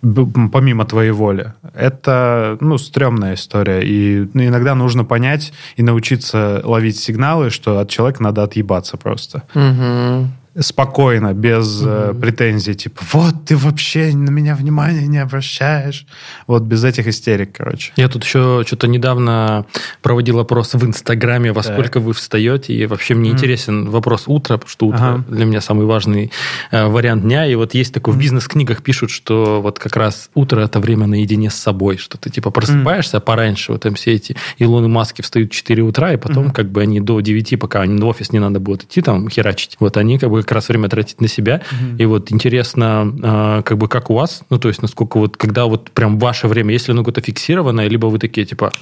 [0.00, 3.80] помимо твоей воли, это, ну, стрёмная история.
[3.82, 9.42] И ну, иногда нужно понять и научиться ловить сигналы, что от человека надо отъебаться просто
[9.54, 10.32] Мгм.
[10.58, 16.06] Спокойно, без э, претензий, типа, вот ты вообще на меня внимания не обращаешь.
[16.46, 17.92] Вот без этих истерик, короче.
[17.96, 19.66] Я тут еще что-то недавно
[20.02, 21.72] проводил опрос в Инстаграме, во Так.
[21.74, 25.24] сколько вы встаете, и вообще мне интересен вопрос утра, потому что утро Ага.
[25.28, 26.32] для меня самый важный
[26.70, 30.60] э, вариант дня, и вот есть такое, в бизнес-книгах пишут, что вот как раз утро–
[30.62, 34.88] это время наедине с собой, что ты типа просыпаешься пораньше, вот там все эти Илоны
[34.88, 38.06] Маски встают в 4 утра, и потом как бы они до 9, пока они в
[38.06, 41.20] офис не надо будет идти, там херачить, вот они как бы как раз время тратить
[41.20, 41.60] на себя,
[41.98, 45.66] и вот интересно, э, как бы как у вас, ну то есть насколько вот, когда
[45.66, 48.72] вот прям ваше время, если оно какое-то фиксированное, либо вы такие типа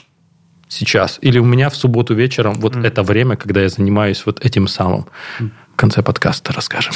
[0.69, 4.69] сейчас, или у меня в субботу вечером вот это время, когда я занимаюсь вот этим
[4.69, 5.07] самым.
[5.73, 6.93] В конце подкаста расскажем.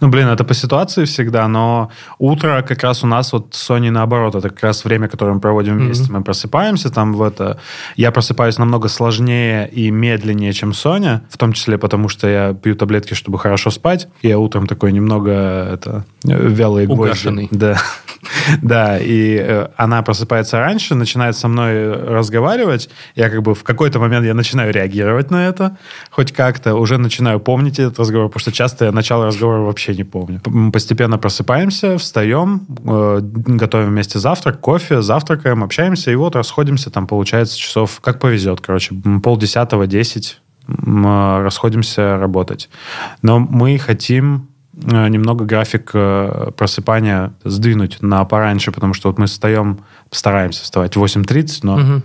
[0.00, 3.90] Ну, блин, это по ситуации всегда, но утро как раз у нас вот с Соней
[3.90, 6.10] наоборот, это как раз время, которое мы проводим вместе.
[6.10, 7.58] Мы просыпаемся там в это...
[7.96, 12.74] Я просыпаюсь намного сложнее и медленнее, чем Соня, в том числе потому, что я пью
[12.74, 14.08] таблетки, чтобы хорошо спать.
[14.22, 17.00] Я утром такой немного это, вялый гвозди.
[17.02, 17.48] Угашенный.
[17.50, 17.78] Да.
[18.62, 22.90] Да, и э, она просыпается раньше, начинает со мной разговаривать.
[23.14, 25.76] Я как бы в какой-то момент я начинаю реагировать на это,
[26.10, 26.74] хоть как-то.
[26.74, 30.40] Уже начинаю помнить этот разговор, потому что часто я начало разговора вообще не помню.
[30.72, 37.58] Постепенно просыпаемся, встаем, э, готовим вместе завтрак, кофе, завтракаем, общаемся, и вот расходимся, там получается
[37.58, 42.68] часов, как повезет, короче, полдесятого, десять э, расходимся работать.
[43.22, 49.26] Но мы хотим э, немного график э, просыпания сдвинуть на пораньше, потому что вот мы
[49.26, 52.02] встаем, стараемся вставать в 8.30, но Мгм.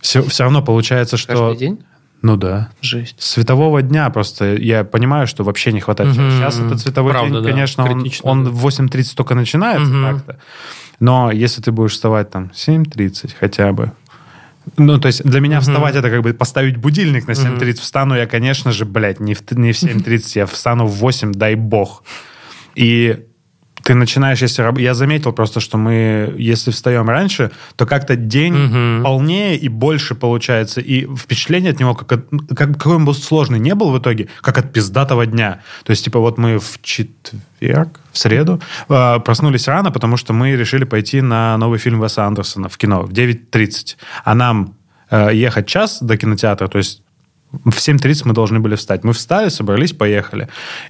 [0.00, 1.32] все, все равно получается, что...
[1.32, 1.78] Каждый день?
[2.24, 2.70] Ну да.
[2.80, 3.16] Жесть.
[3.18, 6.16] Светового дня просто я понимаю, что вообще не хватает.
[6.16, 6.30] Мгм.
[6.30, 7.50] Сейчас этот световой Правда, день, да.
[7.50, 8.50] конечно, он, Критично, он да.
[8.50, 10.16] в 8.30 только начинается Мгм.
[10.16, 10.38] так-то.
[11.00, 13.92] Но если ты будешь вставать там 7.30 хотя бы,
[14.78, 17.74] ну, то есть для меня вставать это как бы поставить будильник на 7.30.
[17.74, 21.56] Встану я, конечно же, блядь, не в, не в 7.30, я встану в 8, дай
[21.56, 22.02] бог.
[22.74, 23.18] И
[23.84, 24.80] ты начинаешь, если...
[24.80, 29.02] Я заметил просто, что мы, если встаем раньше, то как-то день Мгм.
[29.04, 30.80] полнее и больше получается.
[30.80, 34.28] И впечатление от него, как, от- как какой он был сложный, не был в итоге,
[34.40, 35.60] как от пиздатого дня.
[35.84, 40.56] То есть, типа, вот мы в четверг, в среду э, проснулись рано, потому что мы
[40.56, 43.96] решили пойти на новый фильм Веса Андерсона в кино в 9.30.
[44.24, 44.74] А нам
[45.10, 47.02] э, ехать час до кинотеатра, то есть
[47.64, 49.04] в 7.30 мы должны были встать.
[49.04, 50.48] Мы встали, собрались, поехали.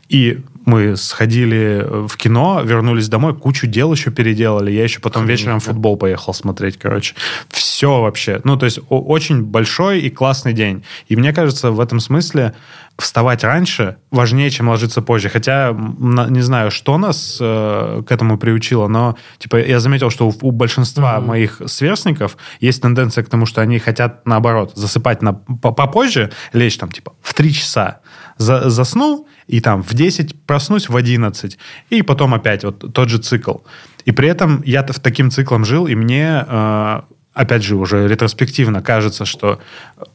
[0.09, 4.71] И мы сходили в кино, вернулись домой, кучу дел еще переделали.
[4.71, 7.15] Я еще потом вечером футбол поехал смотреть, короче.
[7.49, 8.41] Все вообще.
[8.45, 10.85] Ну, то есть очень большой и классный день.
[11.09, 12.55] И мне кажется, в этом смысле
[12.99, 15.29] вставать раньше важнее, чем ложиться позже.
[15.29, 20.35] Хотя не знаю, что нас э, к этому приучило, но типа я заметил, что у,
[20.43, 21.27] у большинства mm-hmm.
[21.27, 26.91] моих сверстников есть тенденция к тому, что они хотят наоборот засыпать на, попозже, лечь там
[26.91, 28.01] типа в 3 часа,
[28.39, 31.59] за, заснул и там в 10 проснусь в 11,
[31.91, 33.59] и потом опять вот тот же цикл.
[34.05, 37.01] И при этом я в таким циклом жил, и мне э,
[37.33, 39.61] опять же уже ретроспективно кажется, что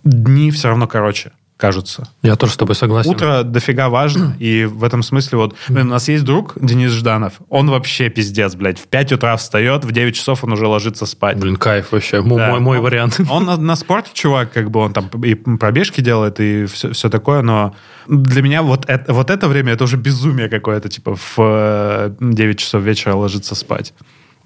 [0.06, 2.08] дни все равно короче кажутся.
[2.24, 3.12] Я тоже с тобой согласен.
[3.12, 5.56] Утро дофига важно, и в этом смысле вот...
[5.68, 9.84] Блин, у нас есть друг Денис Жданов, он вообще пиздец, блядь, в 5 утра встает,
[9.84, 11.38] в 9 часов он уже ложится спать.
[11.38, 12.52] Блин, кайф вообще, да.
[12.52, 13.20] мой, мой вариант.
[13.30, 17.10] Он на, на спорте чувак, как бы он там и пробежки делает, и все, все
[17.10, 17.76] такое, но
[18.08, 22.82] для меня вот это, вот это время, это уже безумие какое-то, типа в 9 часов
[22.84, 23.94] вечера ложиться спать.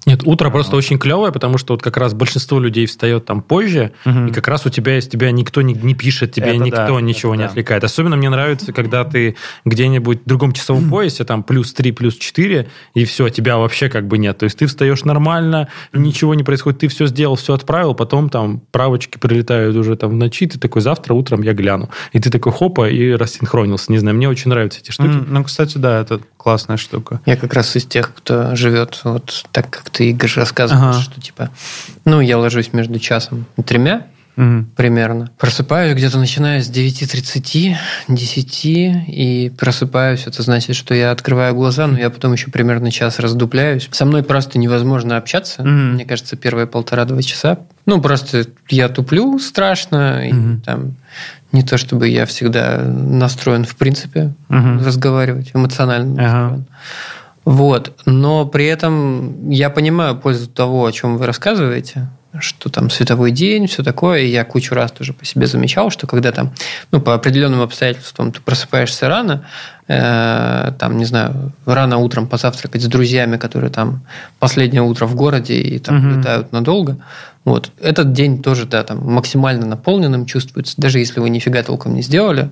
[0.06, 3.92] Нет, утро просто очень клевое, потому что вот как раз большинство людей встает там позже,
[4.04, 4.26] угу.
[4.26, 7.00] и как раз у тебя из тебя никто не, не пишет, тебе это никто да,
[7.00, 7.48] ничего не да.
[7.48, 7.84] отвлекает.
[7.84, 12.68] Особенно мне нравится, когда ты где-нибудь в другом часовом поясе, там плюс 3, плюс 4,
[12.94, 14.38] и все, тебя вообще как бы нет.
[14.38, 18.60] То есть ты встаешь нормально, ничего не происходит, ты все сделал, все отправил, потом там
[18.70, 21.88] правочки прилетают уже там в ночи, ты такой, завтра утром я гляну.
[22.12, 23.90] И ты такой, хопа, и рассинхронился.
[23.90, 25.24] Не знаю, мне очень нравятся эти штуки.
[25.26, 27.20] Ну, кстати, да, это классная штука.
[27.24, 31.00] Я как раз из тех, кто живет вот так, как ты, Игорь, рассказывал, ага.
[31.00, 31.50] что типа,
[32.04, 34.66] ну, я ложусь между часом и тремя, угу.
[34.76, 35.30] примерно.
[35.38, 37.76] Просыпаюсь где-то начиная с 9.30,
[38.08, 40.26] 10, и просыпаюсь.
[40.26, 43.88] Это значит, что я открываю глаза, но я потом еще примерно час раздупляюсь.
[43.92, 45.62] Со мной просто невозможно общаться.
[45.62, 45.70] Угу.
[45.70, 47.58] Мне кажется, первые полтора-два часа.
[47.86, 50.60] Ну, просто я туплю страшно, и угу.
[50.64, 50.96] там
[51.52, 54.84] не то чтобы я всегда настроен, в принципе, угу.
[54.84, 56.66] разговаривать, эмоционально настроен.
[57.44, 57.92] Вот.
[58.06, 62.08] Но при этом я понимаю пользу того, о чем вы рассказываете,
[62.40, 64.20] что там световой день, все такое.
[64.20, 66.52] И я кучу раз тоже по себе замечал, что когда там,
[66.90, 69.44] ну, по определенным обстоятельствам ты просыпаешься рано,
[69.86, 74.04] э, там, не знаю, рано утром позавтракать с друзьями, которые там
[74.38, 76.18] последнее утро в городе и там угу.
[76.18, 76.96] летают надолго,
[77.44, 77.70] вот.
[77.80, 82.50] Этот день тоже, да, там максимально наполненным чувствуется, даже если вы нифига толком не сделали,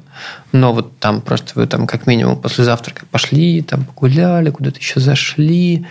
[0.52, 5.00] но вот там просто вы там как минимум после завтрака пошли, там погуляли, куда-то еще
[5.00, 5.86] зашли,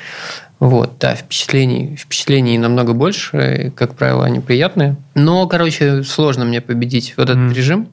[0.59, 4.95] вот, да, впечатлений, впечатлений намного больше, как правило, они приятные.
[5.13, 7.53] Но, короче, сложно мне победить вот этот mm.
[7.53, 7.89] режим.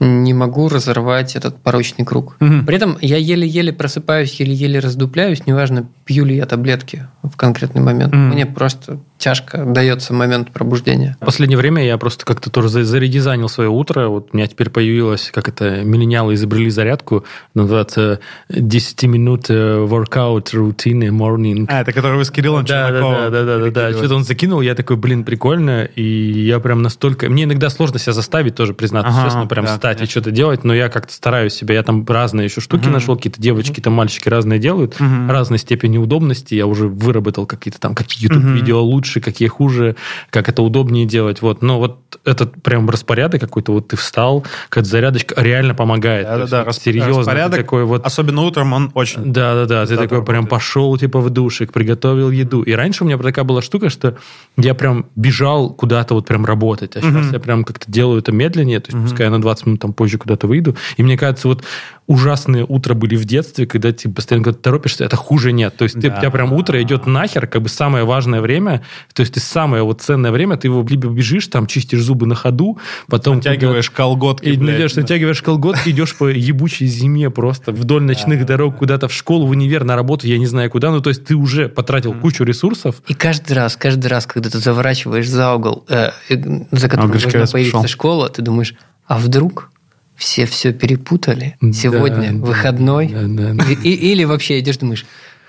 [0.00, 2.36] Не могу разорвать этот порочный круг.
[2.40, 2.64] Mm-hmm.
[2.66, 8.12] При этом я еле-еле просыпаюсь, еле-еле раздупляюсь, неважно, пью ли я таблетки в конкретный момент.
[8.12, 8.32] Mm.
[8.32, 11.16] Мне просто тяжко дается момент пробуждения.
[11.20, 14.08] В последнее время я просто как-то тоже заредизайнил свое утро.
[14.08, 21.08] Вот у меня теперь появилось, как это, миллениалы изобрели зарядку, называется 10 минут workout routine
[21.08, 21.66] morning.
[21.68, 23.92] А, это который вы с Кириллом да, да, да, да, да, да, да.
[23.92, 27.28] Что-то он закинул, я такой, блин, прикольно, и я прям настолько...
[27.28, 30.04] Мне иногда сложно себя заставить тоже, признаться ага, честно, прям да, встать конечно.
[30.04, 31.74] и что-то делать, но я как-то стараюсь себя.
[31.74, 32.90] Я там разные еще штуки угу.
[32.90, 35.28] нашел, какие-то девочки, там мальчики разные делают, угу.
[35.28, 36.54] разной степени удобности.
[36.54, 38.90] Я уже выработал какие-то там, какие YouTube-видео угу.
[38.90, 39.96] лучше, какие хуже,
[40.30, 41.42] как это удобнее делать.
[41.42, 41.62] Вот.
[41.62, 46.26] Но вот этот прям распорядок какой-то, вот ты встал, какая-то зарядочка реально помогает.
[46.26, 46.64] Да, да, да.
[46.64, 47.18] Вот серьезно.
[47.18, 48.04] Распорядок, такой вот...
[48.04, 49.32] особенно утром, он очень...
[49.32, 49.86] Да, да, да.
[49.86, 52.62] Ты такой прям пошел, типа, в душик, приготовил еду.
[52.62, 54.16] И раньше у меня такая была штука, что
[54.56, 56.96] я прям бежал куда-то вот прям работать.
[56.96, 57.32] А сейчас mm-hmm.
[57.32, 59.08] я прям как-то делаю это медленнее, то есть mm-hmm.
[59.08, 60.76] пускай я на 20 минут там позже куда-то выйду.
[60.96, 61.64] И мне кажется, вот
[62.06, 65.76] ужасные утра были в детстве, когда ты постоянно когда торопишься, это хуже нет.
[65.76, 66.00] То есть да.
[66.00, 69.40] ты, у тебя прям утро идет нахер, как бы самое важное время, то есть ты
[69.40, 73.36] самое вот ценное время, ты его либо бежишь, там чистишь зубы на ходу, потом...
[73.36, 79.08] Натягиваешь колготки, и, блядь, натягиваешь колготки, идешь по ебучей зиме просто вдоль ночных дорог куда-то
[79.08, 80.90] в школу, в универ, на работу, я не знаю куда.
[80.90, 82.96] Ну, то есть ты уже потратил кучу ресурсов.
[83.06, 87.46] И каждый раз, каждый раз, когда ты заворачиваешь за угол, э, за которым а, должна
[87.46, 88.74] появиться школа, ты думаешь,
[89.06, 89.70] а вдруг
[90.16, 91.56] все все перепутали.
[91.72, 93.08] Сегодня да, выходной.
[93.08, 93.64] Да, да, да.
[93.82, 95.06] И, или вообще идешь, думаешь,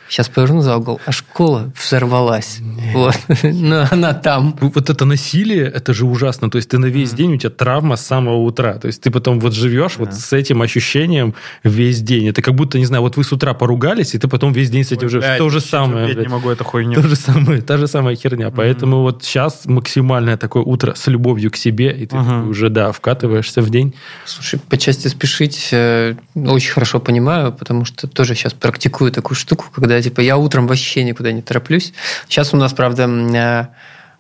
[0.10, 2.60] Сейчас поверну за угол, а школа взорвалась.
[2.94, 3.16] Вот.
[3.44, 4.58] Но она там.
[4.60, 6.50] Вот это насилие, это же ужасно.
[6.50, 8.74] То есть ты на весь день, у тебя травма с самого утра.
[8.74, 12.28] То есть ты потом вот живешь вот с этим ощущением весь день.
[12.28, 14.84] Это как будто, не знаю, вот вы с утра поругались, и ты потом весь день
[14.84, 15.38] с этим живешь.
[15.38, 16.10] То же самое.
[16.10, 16.96] Я не могу эту хуйню.
[17.00, 18.50] То же самое, та же самая херня.
[18.50, 23.62] Поэтому вот сейчас максимальное такое утро с любовью к себе, и ты уже, да, вкатываешься
[23.62, 23.94] в день.
[24.26, 29.66] Слушай, по части спешить э, очень хорошо понимаю, потому что тоже сейчас практикую такую штуку,
[29.74, 31.94] когда типа, я утром вообще никуда не тороплюсь.
[32.28, 33.66] Сейчас у нас, правда, э,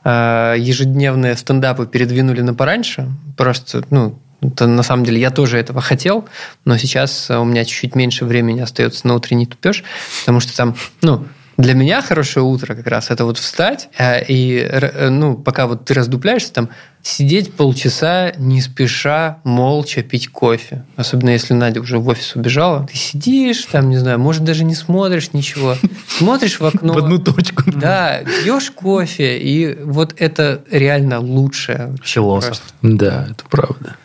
[0.04, 3.10] э, ежедневные стендапы передвинули на пораньше.
[3.38, 6.28] Просто, ну, это, на самом деле я тоже этого хотел,
[6.65, 9.84] но сейчас у меня чуть-чуть меньше времени остается на утренний тупеж,
[10.22, 11.26] потому что там, ну,
[11.58, 14.65] Для меня хорошее утро как раз это вот встать э, и,
[15.10, 16.70] ну, пока вот ты раздупляешься, там,
[17.01, 20.85] сидеть полчаса не спеша, молча пить кофе.
[20.95, 22.88] Особенно если Надя уже в офис убежала.
[22.88, 25.75] Ты сидишь, там, не знаю, может, даже не смотришь ничего.
[26.07, 26.93] Смотришь в окно.
[26.93, 27.63] В одну точку.
[27.71, 31.95] Да, пьешь кофе, и вот это реально лучшее.
[32.03, 32.62] Философ.
[32.81, 33.95] Да, это правда.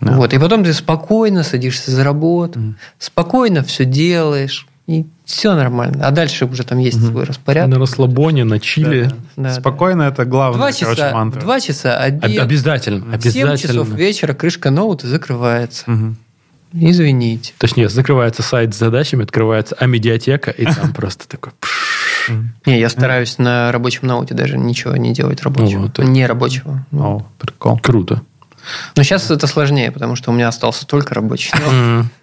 [0.00, 0.12] Да.
[0.12, 6.06] Вот, и потом ты спокойно садишься за работу, спокойно все делаешь, и все нормально.
[6.06, 7.70] А дальше уже там есть свой распорядок.
[7.74, 9.10] На расслабоне, на чили.
[9.36, 10.24] Да, Спокойно это да.
[10.24, 11.40] главное, Два короче, часа, мантра.
[11.40, 15.90] два часа Об- обед, Обязательно, в 7 часов вечера крышка ноута закрывается.
[15.90, 16.16] Мгм.
[16.72, 17.54] Извините.
[17.58, 21.52] Точнее, закрывается сайт с задачами, открывается амедиатека, и там просто такой...
[22.66, 25.82] Не, я стараюсь на рабочем ноуте даже ничего не делать рабочего.
[25.82, 25.98] Вот.
[25.98, 26.84] Не рабочего.
[26.90, 27.78] Ну, О, прикол.
[27.78, 28.20] Круто.
[28.96, 31.52] Но сейчас это сложнее, потому что у меня остался только рабочий.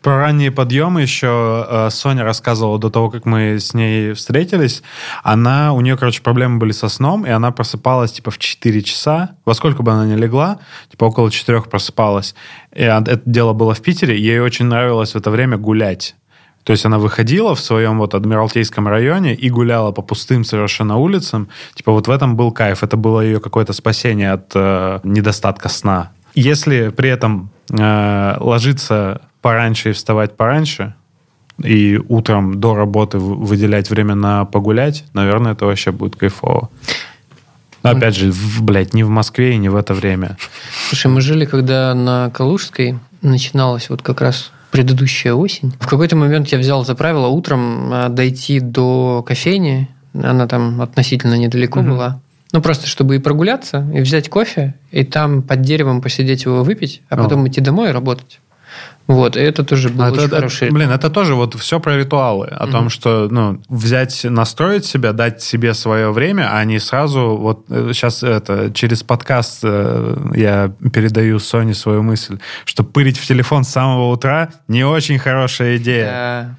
[0.02, 4.84] Про ранние подъемы еще э, Соня рассказывала до того, как мы с ней встретились.
[5.24, 9.36] Она, у нее, короче, проблемы были со сном, и она просыпалась типа в 4 часа.
[9.46, 12.36] Во сколько бы она ни легла, типа около 4 просыпалась.
[12.74, 14.18] И это дело было в Питере.
[14.18, 16.16] Ей очень нравилось в это время гулять.
[16.64, 21.50] То есть она выходила в своем вот Адмиралтейском районе и гуляла по пустым совершенно улицам.
[21.76, 22.84] Типа вот в этом был кайф.
[22.84, 26.12] Это было ее какое-то спасение от э, недостатка сна.
[26.36, 30.96] Если при этом э, ложиться пораньше и вставать пораньше,
[31.64, 36.70] и утром до работы выделять время на погулять, наверное, это вообще будет кайфово.
[37.84, 40.38] Но опять же, в, блядь, не в Москве и не в это время.
[40.90, 45.74] Слушай, мы жили, когда на Калужской начиналась вот как раз предыдущая осень.
[45.80, 49.90] В какой-то момент я взял за правило утром а, дойти до кофейни.
[50.14, 51.90] Она там относительно недалеко Мгм.
[51.92, 52.20] была.
[52.54, 57.02] Ну, просто чтобы и прогуляться, и взять кофе, и там под деревом посидеть его выпить,
[57.10, 57.24] а О.
[57.24, 58.40] потом идти домой и работать.
[59.06, 60.70] Вот, и это тоже был А очень это- это- хороший...
[60.72, 62.48] блин, это тоже вот все про ритуалы.
[62.48, 67.66] О том, что ну, взять, настроить себя, дать себе свое время, а не сразу вот
[67.68, 73.70] сейчас это через подкаст э, я передаю Соне свою мысль, что пырить в телефон с
[73.70, 76.06] самого утра не очень хорошая идея.
[76.06, 76.56] Да.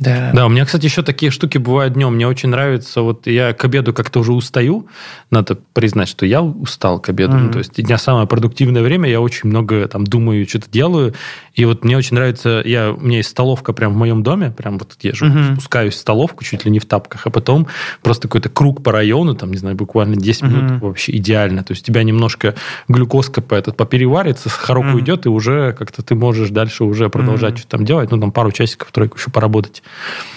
[0.00, 0.32] Да.
[0.34, 2.14] Да, у меня, кстати, еще такие штуки бывают днем.
[2.14, 4.88] Мне очень нравится, вот я к обеду как-то уже устаю.
[5.30, 7.36] Надо признать, что я устал к обеду.
[7.36, 11.14] Ну, то есть дня самое продуктивное время, я очень много там думаю, что-то делаю.
[11.60, 14.78] И вот мне очень нравится, я, у меня есть столовка прямо в моем доме, прям
[14.78, 15.52] вот я живу, Мгм.
[15.52, 17.66] спускаюсь в столовку чуть ли не в тапках, а потом
[18.00, 20.52] просто какой-то круг по району, там, не знаю, буквально 10 Мгм.
[20.56, 21.62] минут вообще идеально.
[21.62, 22.54] То есть у тебя немножко
[22.88, 24.94] глюкозка по этот попереварится, сахарок Мгм.
[24.94, 27.58] уйдет, и уже как-то ты можешь дальше уже продолжать Мгм.
[27.58, 28.10] что-то там делать.
[28.10, 29.82] Ну, там пару часиков, тройку еще поработать.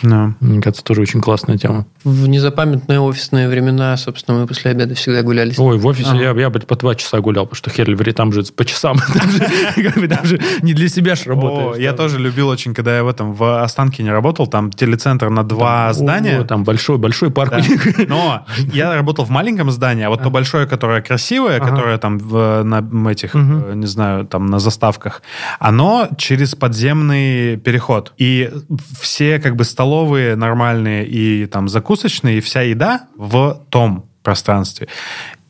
[0.02, 0.34] Да.
[0.42, 1.86] Мне кажется, тоже очень классная тема.
[2.04, 5.54] В незапамятные офисные времена, собственно, мы после обеда всегда гуляли.
[5.58, 6.20] Ой, в офисе Ага.
[6.22, 8.66] я, я блядь, по два часа гулял, потому что хер ли ври, там же по
[8.66, 8.98] часам.
[10.10, 11.78] Там же не для себя О, работаешь.
[11.78, 15.94] я тоже любил очень, когда я в этом в Останкине работал, там телецентр на два
[15.94, 16.44] здания.
[16.44, 17.58] Там большой, большой парк Да.
[17.58, 18.08] у них.
[18.10, 21.70] Но я работал в маленьком здании, а вот то большое, которое красивое, Ага.
[21.70, 25.22] которое там в- на этих, э, не знаю, там на заставках,
[25.60, 28.14] оно через подземный переход.
[28.18, 28.52] И
[29.00, 34.88] все как бы столовые нормальные и там закусочные, и вся еда в том пространстве.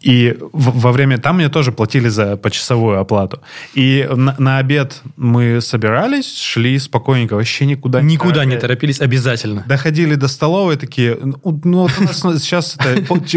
[0.04, 3.42] И во время там мне тоже платили за почасовую оплату.
[3.74, 8.62] И на, на обед мы собирались, шли спокойненько, вообще никуда Никуда не торопясь.
[8.62, 9.64] торопились, обязательно.
[9.66, 12.78] Доходили до столовой, такие, ну, ну, вот у нас сейчас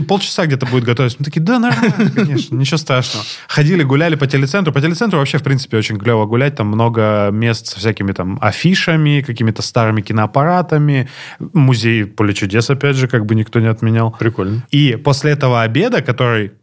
[0.09, 1.19] полчаса где-то будет готовиться.
[1.21, 3.25] Мы такие, да, нормально, конечно, ничего страшного.
[3.47, 4.73] Ходили, гуляли по телецентру.
[4.73, 6.57] По телецентру вообще, в принципе, очень клево гулять.
[6.57, 11.09] Там много мест со всякими там афишами, какими-то старыми киноаппаратами.
[11.53, 14.11] Музей поле чудес, опять же, как бы никто не отменял.
[14.19, 14.67] Прикольно.
[14.73, 16.56] И после этого обеда, который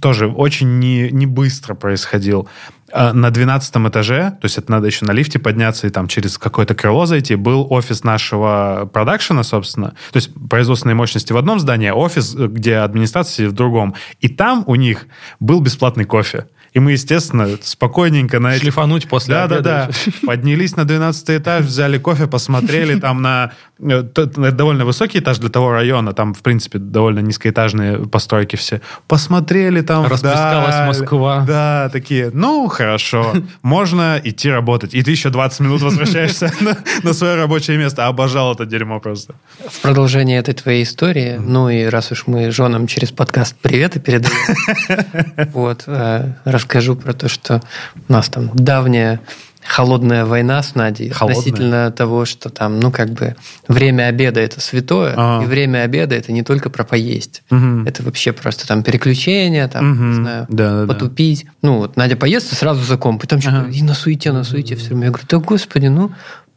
[0.00, 2.48] тоже очень не, не быстро происходил,
[2.92, 6.38] э, на 12 этаже, то есть это надо еще на лифте подняться и там через
[6.38, 9.90] какое-то крыло зайти, был офис нашего продакшена, собственно.
[10.12, 13.94] То есть производственные мощности в одном здании, а офис, где администрация в другом.
[14.20, 15.06] И там у них
[15.38, 16.46] был бесплатный кофе.
[16.72, 19.90] И мы, естественно, спокойненько на эти Шлифануть после да, да, обеда.
[19.90, 20.12] да.
[20.26, 23.52] Поднялись на 12 этаж, взяли кофе, посмотрели там на...
[23.80, 28.80] э, довольно высокий этаж для того района, там, в принципе, довольно низкоэтажные постройки все.
[29.08, 30.86] Посмотрели там Расплескалась вдаль.
[30.86, 31.44] Москва.
[31.46, 34.94] Да, такие, ну, хорошо, можно идти работать.
[34.94, 38.06] И ты еще 20 минут возвращаешься на, на свое рабочее место.
[38.06, 39.34] Обожал это дерьмо просто.
[39.66, 45.48] В продолжение этой твоей истории, ну и раз уж мы женам через подкаст приветы передаем,
[45.52, 47.62] вот, э, расскажу про то, что
[48.08, 49.20] у нас там давняя
[49.62, 51.38] холодная война с Надей Холодная?
[51.38, 53.36] относительно того, что там, ну, как бы,
[53.68, 55.44] время обеда– это святое, Ага.
[55.44, 57.42] и время обеда– это не только про поесть.
[57.50, 57.86] Мгм.
[57.86, 60.08] Это вообще просто там переключение, там, Мгм.
[60.08, 60.92] не знаю, Да, да, да.
[60.94, 61.46] потупить.
[61.62, 64.44] Ну, вот Надя поест и сразу за комп, и там что-то и на суете, на
[64.44, 65.04] суете все время.
[65.04, 66.10] Я говорю, да господи, ну,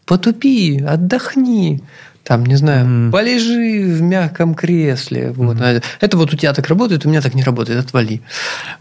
[0.06, 1.84] потупи, отдохни.
[2.24, 5.32] Там, не знаю, полежи в мягком кресле.
[5.32, 5.58] Вот.
[5.60, 8.22] А Это вот у тебя так работает, у меня так не работает, отвали.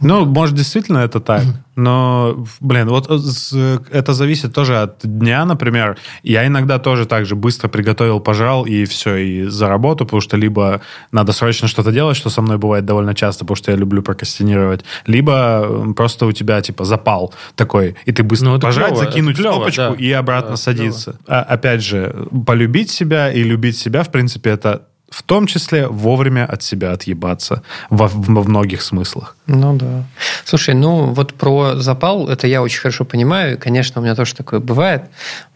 [0.01, 1.43] Ну, может, действительно это так.
[1.75, 5.97] Но, блин, вот с- это зависит тоже от дня, например.
[6.23, 10.37] Я иногда тоже так же быстро приготовил, пожрал, и все, и за работу, потому что
[10.37, 10.81] либо
[11.13, 14.85] надо срочно что-то делать, что со мной бывает довольно часто, потому что я люблю прокрастинировать,
[15.07, 19.37] либо просто у тебя, типа, запал такой, и ты быстро Ну, это пожрать, клево, закинуть
[19.37, 19.95] клево, кнопочку да.
[19.95, 21.17] и обратно Да, садиться.
[21.27, 22.15] А, опять же,
[22.47, 24.83] полюбить себя и любить себя, в принципе, это
[25.13, 29.37] в том числе вовремя от себя отъебаться во, во многих смыслах.
[29.47, 30.05] Ну да.
[30.45, 33.55] Слушай, ну вот про запал, это я очень хорошо понимаю.
[33.55, 35.03] и, Конечно, у меня тоже такое бывает.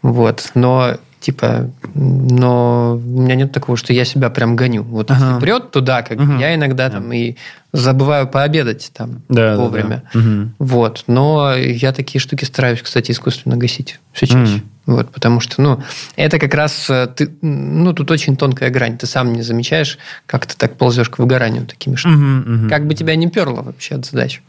[0.03, 0.51] Вот.
[0.53, 4.83] Но типа, но у меня нет такого, что я себя прям гоню.
[4.83, 5.25] Вот Ага.
[5.25, 6.37] если прет туда, как бы, Мгм.
[6.39, 7.35] я иногда там и
[7.73, 10.03] забываю пообедать там Да, да, вовремя.
[10.13, 10.19] да.
[10.19, 10.55] Мгм.
[10.59, 11.03] Вот.
[11.07, 14.37] Но я такие штуки стараюсь, кстати, искусственно гасить все чаще.
[14.57, 14.61] Мгм.
[14.87, 15.83] Вот, потому что, ну,
[16.15, 18.97] это как раз, э, ты, ну, тут очень тонкая грань.
[18.97, 22.17] Ты сам не замечаешь, как ты так ползешь к выгоранию такими штуками.
[22.39, 22.69] Мгм, мгм.
[22.69, 24.41] Как бы тебя не перло вообще от задач.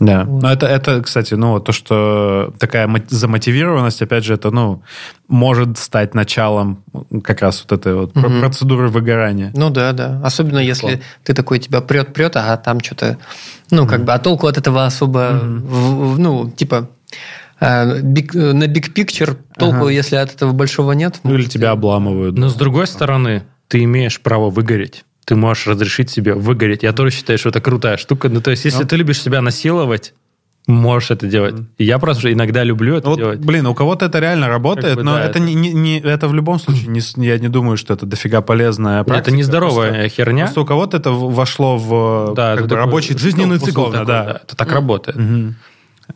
[0.00, 0.24] Да.
[0.24, 4.82] Но это, это, кстати, ну, вот то, что такая мо- замотивированность, опять же, это, ну,
[5.28, 6.82] может стать началом
[7.22, 8.40] как раз вот этой вот Мгм.
[8.40, 9.52] процедуры выгорания.
[9.54, 10.20] Ну да, да.
[10.24, 11.04] Особенно если Безусловно.
[11.22, 13.18] ты такой тебя прет-прет, а там что-то,
[13.70, 16.88] ну, как бы, а толку от этого особо, в- ну, типа,
[17.64, 19.90] э, биг- э, на big picture толку, Ага.
[19.90, 21.20] если от этого большого нет.
[21.24, 22.36] Ну, или тебя обламывают.
[22.38, 25.04] Но с другой стороны, ты имеешь право выгореть.
[25.24, 26.82] Ты можешь разрешить себе выгореть.
[26.82, 28.28] Я тоже считаю, что это крутая штука.
[28.28, 28.88] Ну, то есть, если Ну.
[28.88, 30.12] ты любишь себя насиловать,
[30.66, 31.54] можешь это делать.
[31.78, 33.38] И я просто иногда люблю это Вот, делать.
[33.40, 36.00] блин, у кого-то это реально работает, Как бы, но да, это, это- Не, не- не-
[36.00, 39.28] это в любом случае, не, я не думаю, что это дофига полезная практика.
[39.30, 40.44] это нездоровая Просто- херня.
[40.44, 43.92] Просто у кого-то это вошло в Да, как это бы, такой рабочий жизненный цикл условно,
[44.00, 44.24] такой, да.
[44.24, 44.40] да.
[44.44, 45.16] Это так работает.
[45.18, 45.54] Мгм.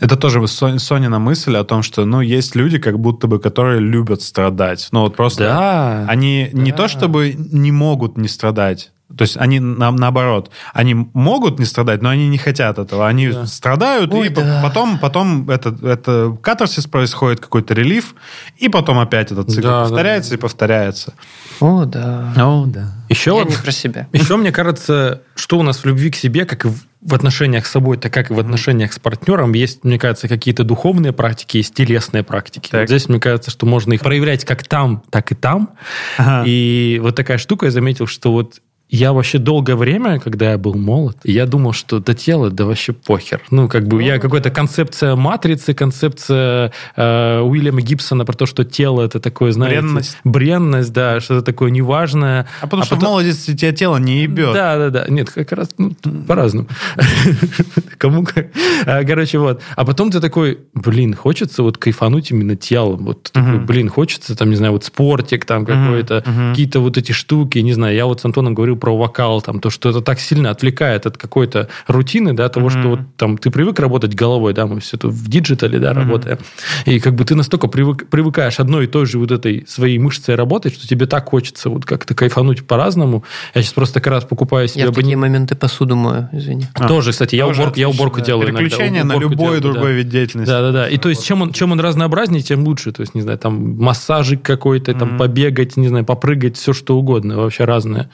[0.00, 3.80] Это тоже Со- Сонина мысль о том, что ну, есть люди, как будто бы, которые
[3.80, 4.88] любят страдать.
[4.92, 6.04] Ну, вот просто Да.
[6.08, 11.58] они не то чтобы не могут не страдать, то есть они на- наоборот, они могут
[11.58, 13.08] не страдать, но они не хотят этого.
[13.08, 14.60] Они страдают, Ой, и да.
[14.62, 18.14] потом, потом это, это катарсис происходит, какой-то релиф,
[18.58, 21.14] и потом опять этот цикл Да, да, повторяется и повторяется.
[21.60, 22.32] О, да.
[22.36, 22.92] О, да.
[23.08, 24.06] Еще Я вот не про себя.
[24.12, 27.64] Еще, мне кажется, что у нас в любви к себе, как и в- в отношениях
[27.64, 31.58] с собой, так как и в отношениях с партнером, есть, мне кажется, какие-то духовные практики,
[31.58, 32.68] есть телесные практики.
[32.70, 32.80] Так.
[32.82, 35.70] Вот здесь, мне кажется, что можно их проявлять как там, так и там.
[36.18, 36.42] Ага.
[36.46, 38.60] И вот такая штука, я заметил, что вот
[38.90, 42.92] я вообще долгое время, когда я был молод, я думал, что до тела, да вообще
[42.94, 43.42] похер.
[43.50, 49.02] Ну, как бы я какая-то концепция матрицы, концепция э, Уильяма Гибсона про то, что тело
[49.02, 49.80] это такое, знаете...
[49.80, 50.18] Бренность.
[50.24, 52.46] Бренность, да, что-то такое неважное.
[52.60, 54.54] А потому что потом- в молодости тебя тело не ебет.
[54.54, 55.04] да, да, да.
[55.08, 55.92] Нет, как раз ну,
[56.26, 56.68] по-разному.
[57.98, 58.48] Кому как.
[58.86, 59.60] А, Короче, вот.
[59.76, 63.04] А потом ты такой, блин, хочется вот кайфануть именно телом.
[63.04, 67.74] Вот блин, хочется там, не знаю, вот спортик там какой-то, какие-то вот эти штуки, не
[67.74, 67.94] знаю.
[67.94, 71.16] Я вот с Антоном говорил про вокал, там, то, что это так сильно отвлекает от
[71.18, 75.12] какой-то рутины, да, того, что вот там ты привык работать головой, да, мы все тут
[75.12, 76.38] в диджитале, да, работаем.
[76.86, 80.34] И как бы ты настолько привык- привыкаешь одной и той же вот этой своей мышцей
[80.34, 83.24] работать, что тебе так хочется вот как-то кайфануть по-разному.
[83.54, 86.66] Я сейчас просто как раз покупаю себе Я в такие моменты посуду мою, извини.
[86.88, 88.02] Тоже, кстати, я, Тоже уборку, я отлично.
[88.04, 88.58] уборку делаю иногда.
[88.60, 89.98] Переключение на Уборку любой делаю, другой да.
[89.98, 90.50] вид деятельности.
[90.50, 90.88] Да, да, да.
[90.88, 92.92] И то есть, чем он, чем он разнообразнее, тем лучше.
[92.92, 97.36] То есть, не знаю, там массажик какой-то, там побегать, не знаю, попрыгать, все что угодно,
[97.36, 98.10] вообще разное.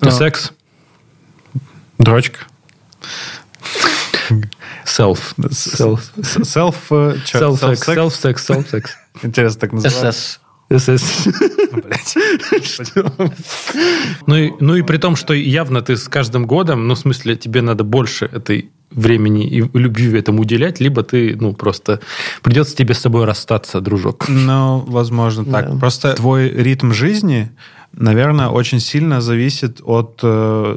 [0.00, 0.10] А.
[0.10, 0.52] Секс,
[1.98, 2.40] Дрочка.
[4.84, 6.00] self, self,
[6.42, 7.84] self, sex, Self-sex?
[7.86, 8.90] self, sex, self, sex.
[9.22, 10.12] Интересно так называется.
[10.12, 10.40] СС.
[10.70, 11.02] SS.
[11.82, 12.16] Блядь.
[14.26, 17.36] Ну и, ну и при том, что явно ты с каждым годом, ну, в смысле,
[17.36, 22.00] тебе надо больше этой времени и любви этому уделять, либо ты, ну, просто
[22.42, 24.28] придется тебе с собой расстаться, дружок.
[24.28, 25.72] Ну, возможно, так.
[25.72, 25.78] Да.
[25.78, 27.50] Просто твой ритм жизни,
[27.96, 30.76] наверное, очень сильно зависит от э,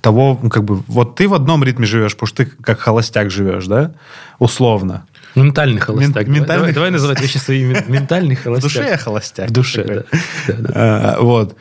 [0.00, 3.66] того, как бы, вот ты в одном ритме живешь, потому что ты как холостяк живешь,
[3.66, 3.92] да?
[4.38, 5.06] Условно.
[5.36, 6.12] Ментальный холостяк.
[6.24, 6.92] Давай- ментальный давай, давай холостяк.
[6.92, 7.84] называть вещи своими.
[7.88, 8.72] Ментальный В холостяк.
[8.72, 9.48] душе я холостяк.
[9.48, 9.96] В душе, Такой.
[9.96, 10.04] да.
[10.48, 11.14] Да, да.
[11.18, 11.56] Э, Вот.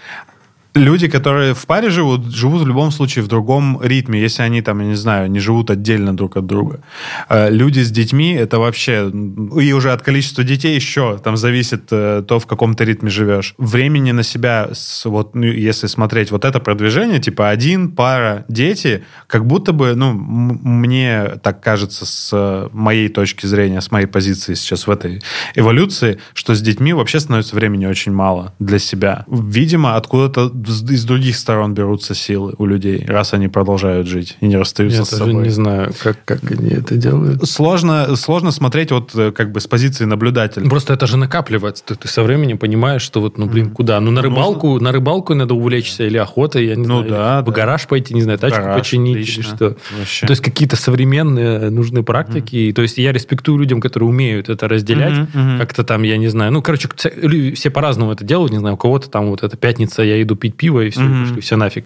[0.76, 4.80] Люди, которые в паре живут, живут в любом случае в другом ритме, если они там,
[4.80, 6.82] я не знаю, не живут отдельно друг от друга.
[7.28, 9.12] Э, Люди с детьми, это вообще...
[9.60, 13.56] И уже от количества детей еще там зависит э, то, в каком ты ритме живешь.
[13.58, 14.70] Времени на себя,
[15.06, 20.14] вот, ну, если смотреть вот это продвижение, типа один, пара, дети, как будто бы, ну,
[20.14, 25.24] мне так кажется с э, моей точки зрения, с моей позиции сейчас в этой
[25.56, 29.26] эволюции, что с детьми вообще становится времени очень мало для себя.
[29.28, 34.58] Видимо, откуда-то из других сторон берутся силы у людей, раз они продолжают жить и не
[34.58, 35.44] расстаются Я с собой.
[35.44, 37.48] не знаю, как, как они это делают.
[37.48, 40.68] Сложно, сложно смотреть вот э, как бы с позиции наблюдателя.
[40.70, 41.84] Просто это же накапливается.
[41.86, 44.00] Ты, ты со временем понимаешь, что вот, ну, блин, куда?
[44.00, 47.10] Ну, на рыбалку, на рыбалку надо увлечься или охотой, я не Ну знаю.
[47.10, 47.52] да, или да.
[47.52, 49.40] В гараж пойти, не знаю, тачку Гараж, починить отлично.
[49.42, 49.78] или что.
[49.98, 50.26] Вообще.
[50.28, 52.56] То есть какие-то современные нужные практики.
[52.56, 55.28] И, То есть я респектую людям, которые умеют это разделять.
[55.34, 55.58] Мгм.
[55.60, 56.52] Как-то там, я не знаю.
[56.52, 56.90] Ну, короче,
[57.56, 58.52] все по-разному это делают.
[58.52, 61.26] Не знаю, у кого-то там вот эта пятница, я иду пить пиво, и все, Мгм.
[61.28, 61.86] пошли, все нафиг.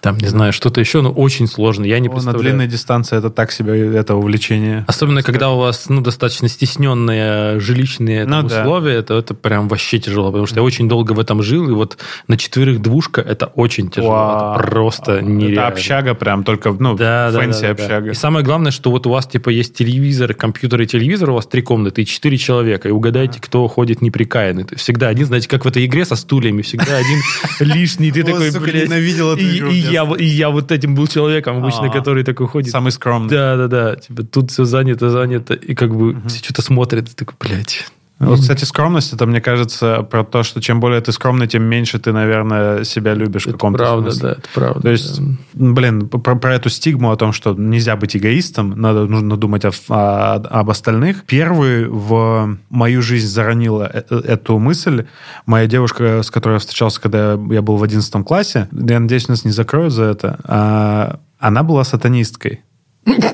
[0.00, 1.84] Там, не знаю, что-то еще, но очень сложно.
[1.84, 2.42] Я не О, на представляю.
[2.42, 4.84] длинной дистанции это так себе, это увлечение.
[4.86, 8.60] Особенно, когда у вас ну, достаточно стесненные жилищные там, Ну да.
[8.62, 11.72] условия, то это прям вообще тяжело, потому что я очень долго в этом жил, и
[11.72, 11.96] вот
[12.28, 14.10] на четверых двушка это очень тяжело.
[14.12, 14.58] Вау.
[14.58, 15.52] Это просто нереально.
[15.60, 17.84] Это общага прям, только, ну, Да, да, fancy да, да, да.
[17.84, 18.10] общага.
[18.10, 21.46] И самое главное, что вот у вас типа есть телевизор, компьютер и телевизор, у вас
[21.46, 24.66] три комнаты и четыре человека, и угадайте, кто ходит неприкаянный.
[24.76, 27.20] Всегда один, знаете, как в этой игре со стульями, всегда один
[27.60, 28.03] лишний.
[28.12, 28.84] Ты Ой, такой, сука, блядь.
[28.84, 31.90] ненавидел эту И игру, и я вот- и я вот этим был человеком обычно, А.
[31.92, 32.70] который такой ходит.
[32.70, 33.30] Самый скромный.
[33.30, 33.96] Да, да, да.
[33.96, 35.54] Типа тут все занято, занято.
[35.54, 37.08] И как бы все что-то смотрят.
[37.08, 37.86] И такой, блядь.
[38.26, 41.98] Вот, кстати, скромность, это, мне кажется, про то, что чем более ты скромный, тем меньше
[41.98, 44.28] ты, наверное, себя любишь в Это каком-то правда, смысле.
[44.28, 44.80] да, это правда.
[44.80, 45.34] То есть, да.
[45.54, 49.70] блин, про, про эту стигму о том, что нельзя быть эгоистом, надо нужно думать о-
[49.88, 51.24] о- об остальных.
[51.24, 55.06] Первый в мою жизнь заронила э- э- эту мысль
[55.46, 58.68] моя девушка, с которой я встречался, когда я был в 11 классе.
[58.72, 60.38] Я надеюсь, нас не закроют за это.
[60.44, 62.62] А, она была сатанисткой.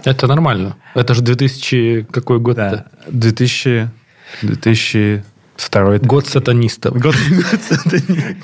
[0.04, 0.74] Это нормально.
[0.94, 2.08] Это же 2000...
[2.10, 2.86] Какой год Да.
[3.08, 3.88] 2000...
[4.42, 6.98] 2002 Год сатанистов.
[6.98, 7.14] Год.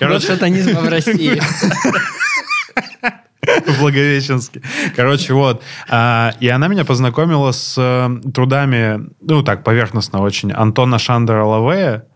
[0.00, 1.40] Вот сатанизма в России.
[3.46, 4.62] в Благовещенске.
[4.94, 5.62] Короче, вот.
[5.88, 12.06] А, и она меня познакомила с э, трудами, ну, так, поверхностно очень, Антона Шандера Лавея.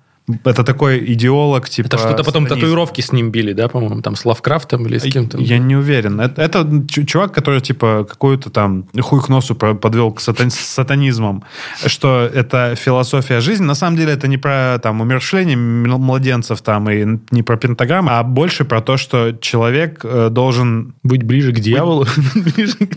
[0.45, 1.87] Это такой идеолог, типа...
[1.87, 2.57] Это что-то потом сатанизма.
[2.57, 5.39] татуировки с ним били, да, по-моему, там с Лавкрафтом или с кем-то?
[5.39, 6.21] Я не уверен.
[6.21, 10.57] Это, это ч- чувак, который, типа, какую-то там хуй к носу подвел к сатан- с
[10.57, 11.45] сатанизмом,
[11.87, 13.65] что это философия жизни.
[13.65, 18.23] На самом деле это не про там умершление младенцев там и не про пентаграммы, а
[18.23, 22.07] больше про то, что человек э, должен Быть ближе к дьяволу?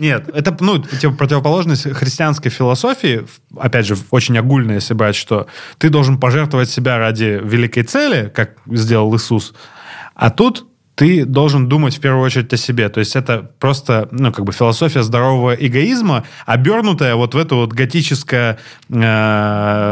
[0.00, 3.24] Нет, это, ну, типа противоположность христианской философии,
[3.58, 5.46] опять же, очень огульно, если брать, что
[5.78, 9.54] ты должен пожертвовать себя ради великой цели, как сделал Иисус,
[10.14, 10.66] а тут
[10.96, 12.88] ты должен думать в первую очередь о себе.
[12.88, 17.72] То есть это просто, ну, как бы философия здорового эгоизма, обернутая вот в эту вот
[17.72, 18.58] готическое
[18.88, 18.94] э,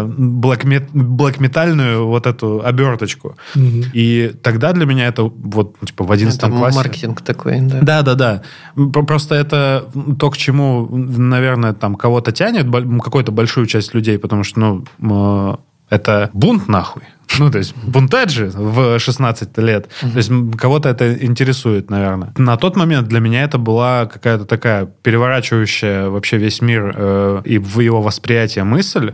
[0.07, 3.37] блэкмет- блэкметальную вот эту оберточку.
[3.57, 6.77] И тогда для меня это вот, типа, в 11 Это классе...
[6.79, 7.81] маркетинг такой, да.
[7.83, 8.43] Да, да, да.
[8.77, 9.89] П- Просто это
[10.21, 12.67] то, к чему, наверное, там кого-то тянет,
[13.03, 14.61] какую-то большую часть людей, потому что,
[14.99, 15.59] ну,
[15.93, 17.03] это бунт нахуй.
[17.39, 19.89] Ну, то есть бунтать же в 16 лет.
[20.01, 22.33] То есть кого-то это интересует, наверное.
[22.37, 27.59] На тот момент для меня это была какая-то такая переворачивающая вообще весь мир э, и
[27.59, 29.13] в его восприятие мысль,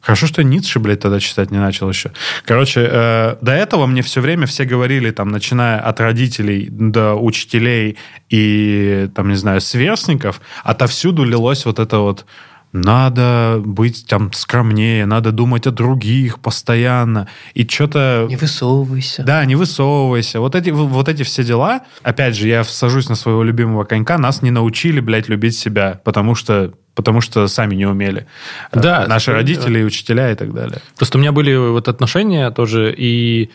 [0.00, 2.12] Хорошо, что Ницше, блядь, тогда читать не начал еще.
[2.44, 7.98] Короче, э, до этого мне все время все говорили, там, начиная от родителей до учителей
[8.30, 12.26] и, там, не знаю, сверстников, отовсюду лилось вот это вот
[12.72, 17.28] надо быть там скромнее, надо думать о других постоянно.
[17.54, 18.26] И что-то...
[18.28, 19.22] Не высовывайся.
[19.22, 20.40] Да, не высовывайся.
[20.40, 24.42] Вот эти, вот эти все дела, опять же, я сажусь на своего любимого конька, нас
[24.42, 28.26] не научили, блядь, любить себя, потому что потому что сами не умели.
[28.72, 30.80] Да, Наши родители, учителя и так далее.
[30.96, 33.50] Просто у меня были вот отношения тоже, и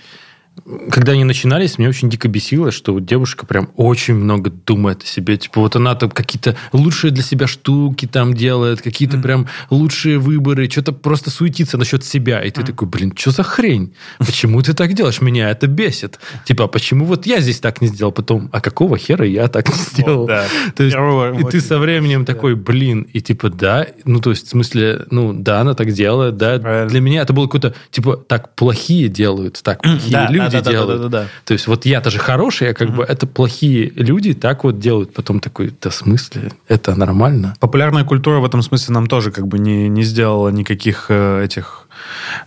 [0.89, 5.05] когда они начинались, мне очень дико бесило, что вот девушка прям очень много думает о
[5.05, 5.35] себе.
[5.37, 10.69] Типа вот она там какие-то лучшие для себя штуки там делает, какие-то прям лучшие выборы,
[10.69, 12.41] что-то просто суетится насчет себя.
[12.41, 13.93] И ты такой, блин, что за хрень?
[14.19, 15.21] Почему ты так делаешь?
[15.21, 16.19] Меня это бесит.
[16.45, 18.11] Типа, а почему вот я здесь так не сделал?
[18.11, 20.27] Потом, а какого хера я так не сделал?
[20.27, 20.45] да.
[20.75, 24.47] То есть, Первого и ты со временем такой, блин, и типа, да, ну, то есть,
[24.47, 26.59] в смысле, ну, да, она так делает, да.
[26.59, 26.89] Правильно.
[26.89, 31.01] Для меня это было какое-то, типа, так плохие делают, так плохие Да, люди да, делают.
[31.01, 31.27] да, да, да.
[31.45, 35.13] То есть, вот я-то же хороший, а как бы это плохие люди так вот делают.
[35.13, 37.55] Потом такой, да, в смысле, это нормально?
[37.59, 41.87] Популярная культура в этом смысле нам тоже как бы не, не сделала никаких э, этих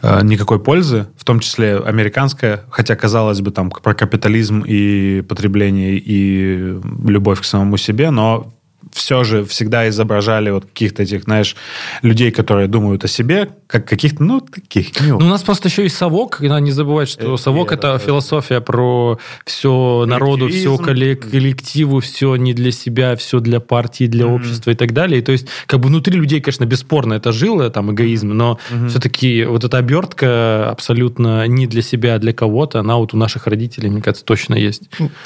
[0.02, 5.98] э, никакой пользы, в том числе американская, хотя, казалось бы, там про капитализм и потребление
[5.98, 8.52] и любовь к самому себе, но
[8.96, 11.54] все же всегда изображали вот каких-то этих, знаешь,
[12.02, 14.88] людей, которые думают о себе, как каких-то, ну, таких.
[15.00, 17.92] Ну, у нас просто еще есть совок, и надо не забывать, что Это совок это
[17.92, 17.98] да.
[17.98, 24.34] философия про все народу, все коллективу, все не для себя, все для партии, для Мгм.
[24.34, 25.20] общества и так далее.
[25.20, 28.88] И то есть, как бы внутри людей, конечно, бесспорно это жило, там, эгоизм, но Мгм.
[28.88, 33.46] все-таки вот эта обертка абсолютно не для себя, а для кого-то, она вот у наших
[33.46, 34.82] родителей, мне кажется, точно есть.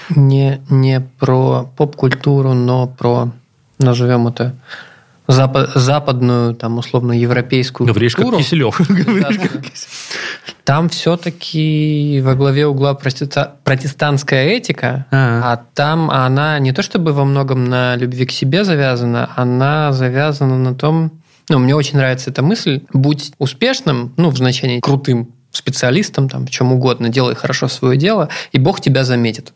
[0.08, 3.32] Не, не про поп-культуру, но про,
[3.80, 4.54] назовем это,
[5.28, 8.42] запа- западную, там, условно, европейскую Говоришь, как культуру.
[8.42, 8.80] Киселев.
[8.88, 9.60] Да-да-да.
[10.64, 15.52] Там все-таки во главе угла протеста- протестантская этика, А.
[15.52, 20.58] а там она не то чтобы во многом на любви к себе завязана, она завязана
[20.58, 21.12] на том,
[21.48, 26.50] ну, мне очень нравится эта мысль, будь успешным, ну, в значении крутым специалистом, там, в
[26.50, 29.52] чем угодно, делай хорошо свое дело, и Бог тебя заметит.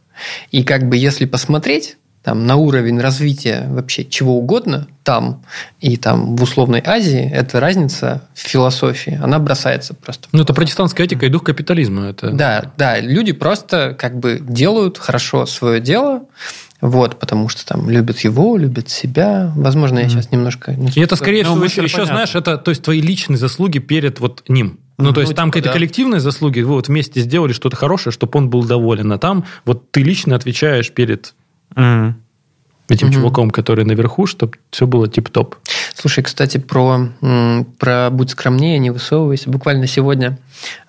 [0.51, 5.43] И как бы если посмотреть там, на уровень развития вообще чего угодно там
[5.81, 10.29] и там в условной Азии, эта разница в философии, она бросается просто.
[10.33, 12.07] Ну, это протестантская этика и дух капитализма.
[12.07, 12.31] Это...
[12.31, 16.23] Да, да, люди просто как бы делают хорошо свое дело,
[16.81, 19.53] вот, потому что там любят его, любят себя.
[19.55, 20.73] Возможно, я сейчас немножко...
[20.73, 23.81] не И это, скорее Ну, всего, еще, еще, знаешь, это то есть твои личные заслуги
[23.81, 24.81] перед вот ним.
[24.97, 25.73] Ну, то есть Ну, там типа, какие-то да.
[25.75, 29.13] коллективные заслуги, вы вот вместе сделали что-то хорошее, чтобы он был доволен.
[29.13, 31.35] А там вот ты лично отвечаешь перед
[31.77, 32.17] Мгм.
[32.89, 33.15] этим Мгм.
[33.17, 35.57] чуваком, который наверху, чтобы все было тип-топ.
[35.95, 37.09] Слушай, кстати, про,
[37.79, 39.49] про «Будь скромнее, не высовывайся».
[39.49, 40.39] Буквально сегодня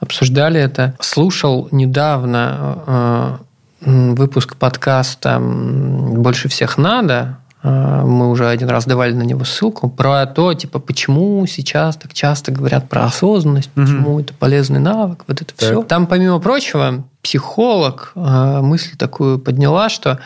[0.01, 0.95] обсуждали это.
[0.99, 3.39] Слушал недавно
[3.81, 7.37] э, м, выпуск подкаста «Больше всех надо».
[7.63, 9.89] Э, Мы уже один раз давали на него ссылку.
[9.89, 15.41] Про то, типа, почему сейчас так часто говорят про осознанность, почему это полезный навык, вот
[15.41, 15.81] это все.
[15.83, 20.19] Там, помимо прочего, психолог э, мысль такую подняла, что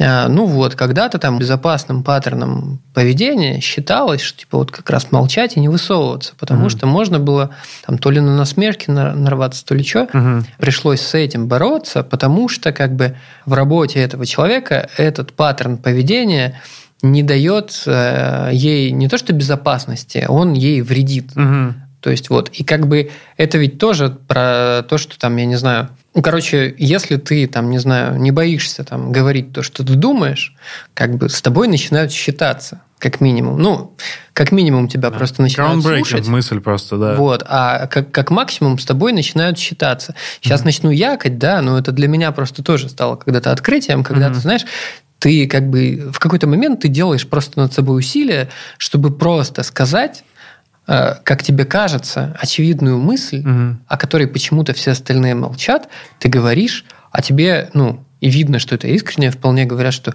[0.00, 5.60] Ну вот, когда-то там безопасным паттерном поведения считалось, что типа вот как раз молчать и
[5.60, 6.70] не высовываться, потому Мгм.
[6.70, 7.50] что можно было
[7.86, 10.08] там то ли на насмешки нар- нарваться, то ли что.
[10.12, 10.46] Мгм.
[10.58, 16.58] Пришлось с этим бороться, потому что как бы в работе этого человека этот паттерн поведения
[17.02, 21.36] не дает э, ей не то что безопасности, он ей вредит.
[21.36, 21.74] Мгм.
[22.00, 25.56] То есть вот, и как бы это ведь тоже про то, что там, я не
[25.56, 30.54] знаю, короче, если ты там, не знаю, не боишься там говорить то, что ты думаешь,
[30.94, 33.60] как бы с тобой начинают считаться, как минимум.
[33.60, 33.96] Ну,
[34.32, 36.26] как минимум тебя просто начинают слушать.
[36.28, 37.14] мысль просто, да.
[37.16, 40.14] Вот, а как, как максимум с тобой начинают считаться.
[40.40, 44.34] Сейчас начну якать, да, но это для меня просто тоже стало когда-то открытием, когда Мгм.
[44.34, 44.62] ты знаешь,
[45.18, 48.48] ты как бы в какой-то момент ты делаешь просто над собой усилия,
[48.78, 50.24] чтобы просто сказать,
[51.24, 53.80] как тебе кажется, очевидную мысль, Мгм.
[53.86, 55.88] о которой почему-то все остальные молчат,
[56.18, 60.14] ты говоришь, а тебе, ну, и видно, что это искренне, вполне говорят, что,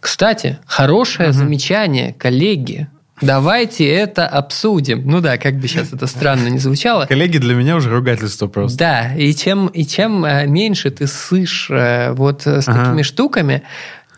[0.00, 2.88] кстати, хорошее замечание, коллеги,
[3.22, 5.02] давайте это обсудим.
[5.06, 7.06] Ну да, как бы сейчас это странно не звучало.
[7.06, 8.76] Коллеги для меня уже ругательство просто.
[8.78, 12.84] Да, и чем, и чем э, меньше ты сышь э, вот э, с Ага.
[12.84, 13.62] такими штуками,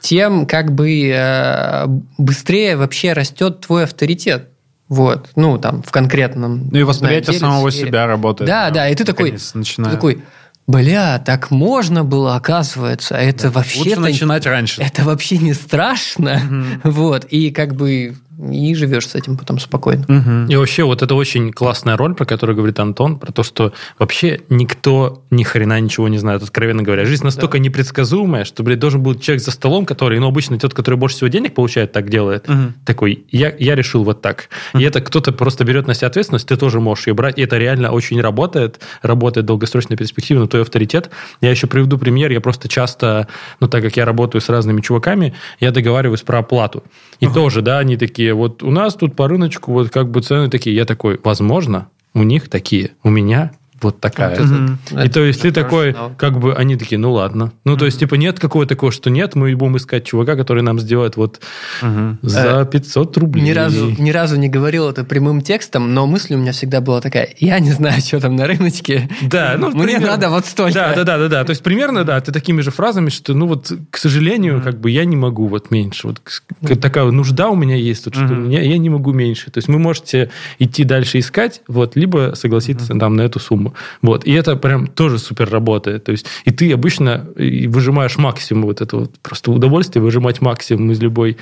[0.01, 1.87] тем как бы э,
[2.19, 4.49] быстрее вообще растет твой авторитет.
[4.89, 6.69] Вот, ну, там, в конкретном...
[6.71, 7.89] Ну и восприятие деле, самого сфере.
[7.89, 8.49] себя работает.
[8.49, 9.95] Да, прям да, и ты такой, наконец ты начинаю.
[9.95, 10.23] такой,
[10.67, 13.81] бля, так можно было, оказывается, а это вообще...
[13.81, 14.81] Лучше начинать раньше.
[14.81, 16.41] Это вообще не страшно.
[16.85, 20.05] Вот, и как бы и живешь с этим потом спокойно.
[20.07, 20.47] Мгм.
[20.47, 24.41] И вообще вот это очень классная роль, про которую говорит Антон, про то, что вообще
[24.49, 27.05] никто ни хрена ничего не знает, откровенно говоря.
[27.05, 30.97] Жизнь настолько непредсказуемая, что, блядь, должен был человек за столом, который, ну, обычно тот, который
[30.97, 32.75] больше всего денег получает, так делает, Мгм.
[32.85, 34.49] такой, я, я решил вот так.
[34.79, 37.59] И это кто-то просто берет на себя ответственность, ты тоже можешь ее брать, и это
[37.59, 41.11] реально очень работает, работает в долгосрочной перспективе, но твой авторитет.
[41.41, 43.27] Я еще приведу пример, я просто часто,
[43.61, 46.85] ну, так как я работаю с разными чуваками, я договариваюсь про оплату.
[47.21, 50.49] И тоже, да, они такие, вот у нас тут по рыночку вот как бы цены
[50.51, 50.75] такие.
[50.75, 54.31] Я такой, возможно, у них такие, у меня вот такая.
[54.41, 54.47] Вот
[54.91, 55.01] это-.
[55.03, 56.17] И это то есть ты такой, навык.
[56.17, 57.53] как бы, они такие, ну ладно.
[57.65, 60.79] Ну, то есть, типа, нет какого такого, что нет, мы будем искать чувака, который нам
[60.81, 61.41] сделает вот
[61.83, 62.19] Мгм.
[62.23, 63.43] за 500 рублей.
[63.45, 67.01] Ни разу, ни разу не говорил это прямым текстом, но мысль у меня всегда была
[67.01, 69.09] такая, я не знаю, что там на рыночке.
[69.23, 70.07] Да, ну, Мне примерно.
[70.09, 70.75] надо вот столько.
[70.75, 71.45] Да, да, да, да, да.
[71.45, 74.91] То есть примерно, да, ты такими же фразами, что, ну вот, к сожалению, как бы
[74.91, 76.09] я не могу вот меньше.
[76.09, 78.51] Вот к- такая нужда у меня есть, вот, что Мгм.
[78.51, 79.51] я, я не могу меньше.
[79.51, 83.68] То есть вы можете идти дальше искать, вот, либо согласиться там на эту сумму.
[84.03, 84.25] Вот.
[84.25, 86.05] И это прям тоже супер работает.
[86.05, 90.91] То есть и ты обычно и выжимаешь максимум вот это вот просто удовольствие выжимать максимум
[90.93, 91.37] из любой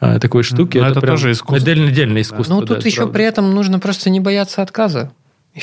[0.00, 0.78] а, такой штуки.
[0.78, 1.56] Ну, это прям тоже искусство.
[1.56, 2.54] Отдельно, отдельное искусство.
[2.54, 3.14] Ну, да, тут это еще правда.
[3.14, 5.12] при этом нужно просто не бояться отказа.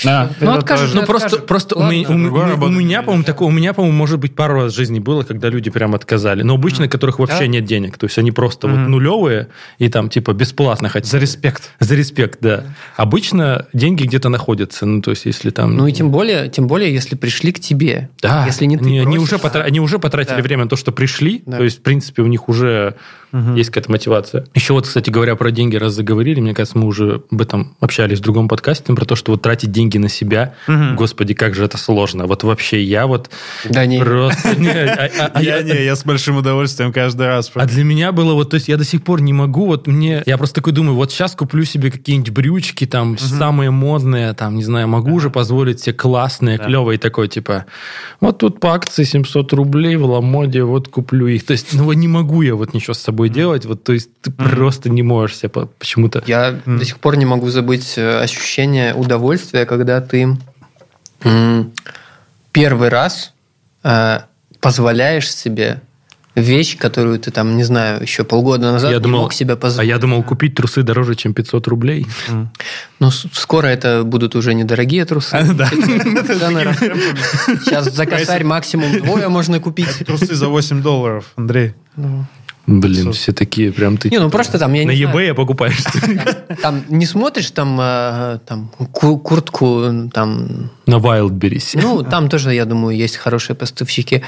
[0.03, 0.95] Да, Ну, тоже.
[0.95, 3.97] Ну, просто, просто у, меня- у- у- у меня, не по-моему, такое, у меня, по-моему,
[3.97, 6.41] может быть, пару раз в жизни было, когда люди прям отказали.
[6.43, 7.47] Но обычно, у которых вообще Да.
[7.47, 7.97] нет денег.
[7.97, 8.91] То есть они просто вот Мгм.
[8.91, 9.47] нулевые
[9.79, 11.09] и там типа бесплатно хотят.
[11.09, 11.71] За респект.
[11.79, 12.63] За респект, да.
[12.95, 14.85] Обычно деньги где-то находятся.
[14.85, 15.75] Ну, то есть, если там...
[15.75, 18.09] Ну и тем более, тем более, если пришли к тебе.
[18.21, 20.41] Да, Если не ты они, они уже, потра- они уже потратили Да.
[20.41, 21.43] время на то, что пришли.
[21.45, 21.57] Да.
[21.57, 22.95] То есть, в принципе, у них уже
[23.55, 24.45] есть какая-то мотивация.
[24.53, 28.19] Еще вот, кстати говоря, про деньги, раз заговорили, мне кажется, мы уже об этом общались
[28.19, 30.95] в другом подкасте, про то, что вот тратить деньги на себя, Мгм.
[30.95, 32.27] господи, как же это сложно.
[32.27, 33.29] Вот вообще я вот
[33.69, 33.99] Да не.
[33.99, 34.49] просто...
[34.57, 37.51] а- а- а я, не, я с большим удовольствием каждый раз.
[37.55, 40.23] А для меня было вот, то есть я до сих пор не могу, вот мне,
[40.25, 44.63] я просто такой думаю, вот сейчас куплю себе какие-нибудь брючки, там, самые модные, там, не
[44.63, 47.65] знаю, могу уже позволить себе классные, клевые, такой, типа,
[48.21, 51.45] вот тут по акции 700 рублей в Ламоде, вот куплю их.
[51.45, 54.09] То есть, ну, вот не могу я вот ничего с собой делать, вот, то есть
[54.21, 56.23] ты просто не можешь себе по- почему-то...
[56.27, 60.37] Я до сих пор не могу забыть э, ощущение удовольствия, когда ты
[62.51, 63.33] первый раз
[63.83, 64.19] э,
[64.61, 65.81] позволяешь себе
[66.35, 69.57] вещь, которую ты там, не знаю, еще полгода назад Я не думал- мог себе А
[69.57, 69.89] позволить.
[69.89, 72.05] я думал, купить трусы дороже, чем 500 рублей.
[72.99, 75.37] Ну, с- скоро это будут уже недорогие трусы.
[75.53, 75.69] Да.
[75.69, 76.91] Растут.
[77.63, 80.03] Сейчас за косарь максимум двое можно купить.
[80.05, 81.73] Трусы за 8 долларов, Андрей.
[82.67, 84.09] Блин, все такие прям ты...
[84.09, 85.83] Не, ну просто там, я На знаю, eBay покупаешь.
[86.61, 91.79] там не смотришь там, э, там ку- куртку, там На Wildberries.
[91.81, 94.21] Ну, там тоже, я думаю, есть хорошие поставщики.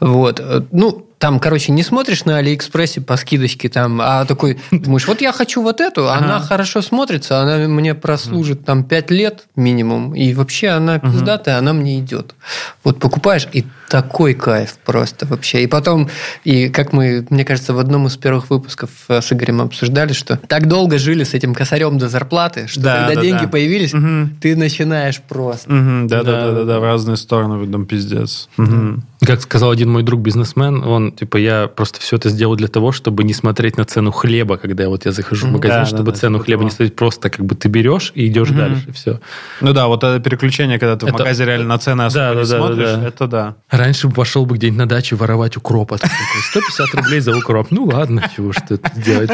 [0.00, 0.40] Вот.
[0.40, 5.22] Э, Ну, там, короче, не смотришь на Алиэкспрессе по скидочке, там, а такой думаешь, вот
[5.22, 10.34] я хочу вот эту, она хорошо смотрится, она мне прослужит там 5 лет минимум, и
[10.34, 12.34] вообще она пиздатая, она мне идет.
[12.82, 15.62] Вот покупаешь, и такой кайф просто вообще.
[15.62, 16.08] И потом,
[16.42, 20.36] и как мы, мне кажется, в одном из первых выпусков э, с Игорем обсуждали, что
[20.36, 23.48] так долго жили с этим косарем до зарплаты, что Да, когда да, деньги да.
[23.48, 24.36] появились, Мгм.
[24.40, 25.68] ты начинаешь просто.
[25.70, 28.48] Да, да, Да, да, да, да, в разные стороны, видом пиздец.
[28.56, 29.04] Мгм.
[29.26, 32.92] Как сказал один мой друг бизнесмен, он, типа, я просто все это сделал для того,
[32.92, 36.12] чтобы не смотреть на цену хлеба, когда вот я захожу в магазин, Да, чтобы да,
[36.12, 36.76] да, цену хлеба не того.
[36.76, 38.58] смотреть просто, как бы ты берешь и идешь Мгм.
[38.58, 39.20] дальше, все.
[39.60, 42.34] Ну да, вот это переключение, когда ты в Это- магазе реально на цены особо Да,
[42.34, 43.08] не да, смотришь, да, да.
[43.08, 43.54] это да.
[43.70, 45.92] Раньше бы пошел бы где-нибудь на дачу воровать укроп.
[45.92, 47.68] а тут такой, 150 рублей за укроп.
[47.70, 49.30] Ну ладно, чего ж тут делать.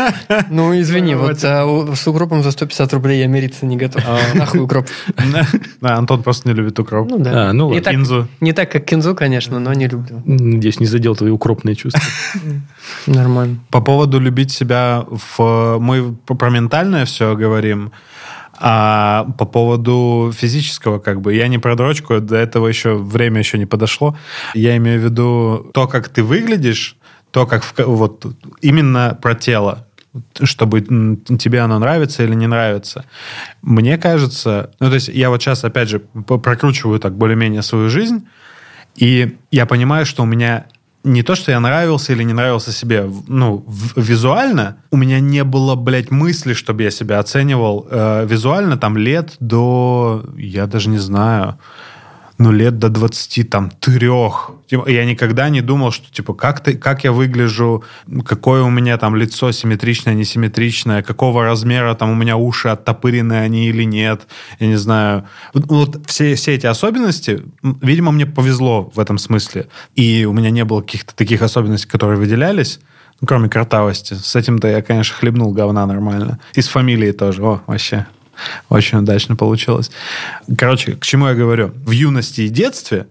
[0.51, 4.03] Ну, извини, вот а, с укропом за 150 рублей я мириться не готов.
[4.35, 4.87] Нахуй укроп.
[5.81, 7.09] Да, Антон просто не любит укроп.
[7.11, 7.51] Ну да.
[7.51, 8.29] А, ну не, Кинзу.
[8.41, 10.23] не так, как кинзу, конечно, но не люблю.
[10.25, 12.03] Надеюсь, не задел твои укропные чувства.
[13.07, 13.57] Нормально.
[13.71, 15.79] По поводу любить себя, в...
[15.81, 17.91] мы про ментальное все говорим,
[18.63, 23.59] а по поводу физического, как бы, я не про дрочку, до этого еще время еще
[23.59, 24.17] не подошло.
[24.55, 26.97] Я имею в виду то, как ты выглядишь,
[27.31, 28.27] то, как в- вот
[28.61, 29.87] именно про тело,
[30.43, 30.83] чтобы
[31.39, 33.05] тебе оно нравится или не нравится.
[33.63, 38.27] Мне кажется, ну, то есть я вот сейчас, опять же, прокручиваю так более-менее свою жизнь,
[38.97, 40.67] и я понимаю, что у меня
[41.03, 43.65] не то, что я нравился или не нравился себе, ну,
[43.97, 49.37] визуально, у меня не было, блядь, мысли, чтобы я себя оценивал э, визуально, там, лет
[49.41, 51.59] до, я даже не знаю,
[52.41, 54.53] ну, лет до 20, там, трех.
[54.67, 57.85] Типа, Я никогда не думал, что, типа, как, ты, как я выгляжу,
[58.25, 63.69] какое у меня там лицо симметричное, несимметричное, какого размера там у меня уши оттопырены они
[63.69, 64.27] или нет,
[64.59, 65.27] я не знаю.
[65.53, 69.69] Вот, все, все эти особенности, видимо, мне повезло в этом смысле.
[69.95, 72.81] И у меня не было каких-то таких особенностей, которые выделялись,
[73.23, 74.15] кроме картавости.
[74.15, 76.41] С этим-то я, конечно, хлебнул говна нормально.
[76.55, 77.43] И с фамилией тоже.
[77.43, 78.07] О, вообще.
[78.69, 79.91] Очень удачно получилось.
[80.57, 81.73] Короче, к чему я говорю?
[81.75, 83.07] В юности и детстве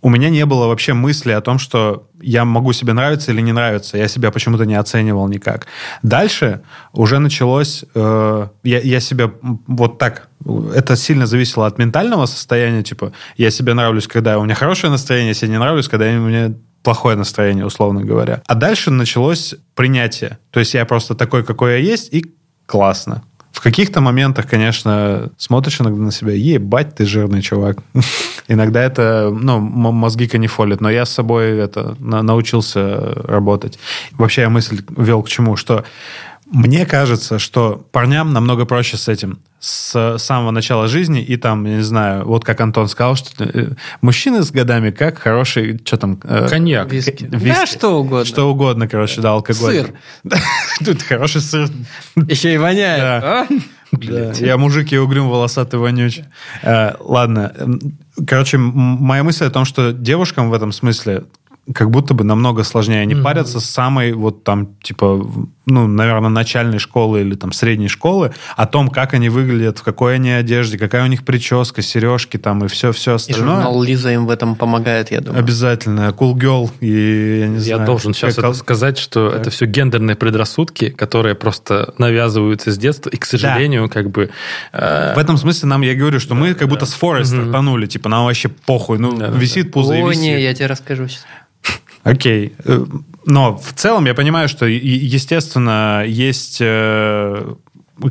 [0.00, 3.52] у меня не было вообще мысли о том, что я могу себе нравиться или не
[3.52, 3.98] нравиться.
[3.98, 5.66] Я себя почему-то не оценивал никак.
[6.02, 6.60] Дальше
[6.92, 7.84] уже началось...
[7.94, 9.30] э, я, я себя
[9.66, 10.28] вот так...
[10.74, 12.82] Это сильно зависело от ментального состояния.
[12.82, 16.28] Типа, я себе нравлюсь, когда у меня хорошее настроение, я себе не нравлюсь, когда у
[16.28, 16.54] меня
[16.84, 18.42] плохое настроение, условно говоря.
[18.46, 20.38] А дальше началось принятие.
[20.50, 22.24] То есть я просто такой, какой я есть, и
[22.66, 23.22] классно.
[23.58, 27.78] В каких-то моментах, конечно, смотришь иногда на себя, ебать, ты жирный чувак.
[28.46, 33.80] Иногда это, ну, мозги канифолят, но я с собой это на- научился работать.
[34.12, 35.84] Вообще я мысль вел к чему, что
[36.50, 41.76] мне кажется, что парням намного проще с этим с самого начала жизни, и там, я
[41.76, 43.70] не знаю, вот как Антон сказал, что э,
[44.00, 46.20] мужчины с годами как хороший, что там...
[46.22, 46.92] э, Коньяк.
[46.92, 47.24] Виски.
[47.24, 47.48] виски.
[47.48, 48.24] Да, что угодно.
[48.24, 49.74] Что угодно, короче, да, алкоголь.
[49.74, 49.94] Сыр.
[50.84, 51.68] Тут хороший сыр.
[52.14, 53.00] Еще и воняет.
[53.00, 53.40] Да.
[53.40, 53.46] а?
[53.90, 56.24] Да, Я мужик, я угрюм, волосатый, вонючий.
[56.62, 57.52] Э, Ладно.
[58.26, 61.24] Короче, моя мысль о том, что девушкам в этом смысле
[61.74, 63.00] как будто бы намного сложнее.
[63.02, 63.24] Они Мгм.
[63.24, 65.26] парятся с самой вот там, типа,
[65.66, 70.14] ну, наверное, начальной школы или там средней школы о том, как они выглядят, в какой
[70.14, 73.56] они одежде, какая у них прическа, сережки там и все-все И остальное.
[73.56, 75.40] журнал Лиза им в этом помогает, я думаю.
[75.40, 76.08] Обязательно.
[76.18, 77.86] Cool Girl и, я не Я знаю...
[77.86, 83.10] должен сейчас как- это сказать, что это все гендерные предрассудки, которые просто навязываются с детства,
[83.10, 84.30] и, к сожалению, как бы...
[84.72, 87.42] э, В этом смысле нам, я говорю, что мы как будто с Форест Мгм.
[87.42, 89.38] стартанули, типа, нам вообще похуй, ну, Да-да-да.
[89.38, 90.22] висит пузо и О, висит.
[90.22, 91.26] не, я тебе расскажу сейчас.
[92.12, 92.54] Окей.
[92.64, 92.84] Э,
[93.26, 97.54] Но в целом я понимаю, что, естественно, есть э,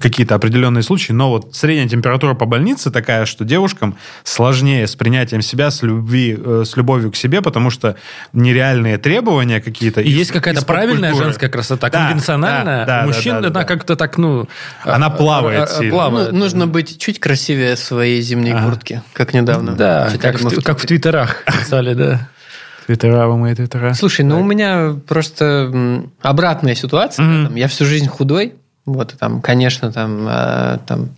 [0.02, 5.42] какие-то определенные случаи, но вот средняя температура по больнице такая, что девушкам сложнее с принятием
[5.42, 7.96] себя, с, любви, э, с любовью к себе, потому что
[8.34, 10.02] нереальные требования какие-то.
[10.02, 11.26] И из- есть какая-то правильная поп-культуры.
[11.26, 12.86] женская красота, Да, конвенциональная.
[12.86, 13.64] да, да, У мужчин да, да, она да.
[13.64, 14.48] как-то так, ну...
[14.84, 15.92] Она э, плавает э, сильно.
[15.94, 16.32] плавает.
[16.34, 18.66] Ну, нужно быть чуть красивее своей зимней Ага.
[18.70, 19.72] куртки, как недавно.
[19.72, 22.28] Да, как в как в твиттерах писали, да.
[22.88, 23.94] Твиттера, вы мои твиттера.
[23.94, 27.26] Слушай, ну у меня просто обратная ситуация.
[27.26, 27.48] Мгм.
[27.48, 28.54] Там, Я всю жизнь худой.
[28.86, 31.10] Вот, и там, конечно, там, э, там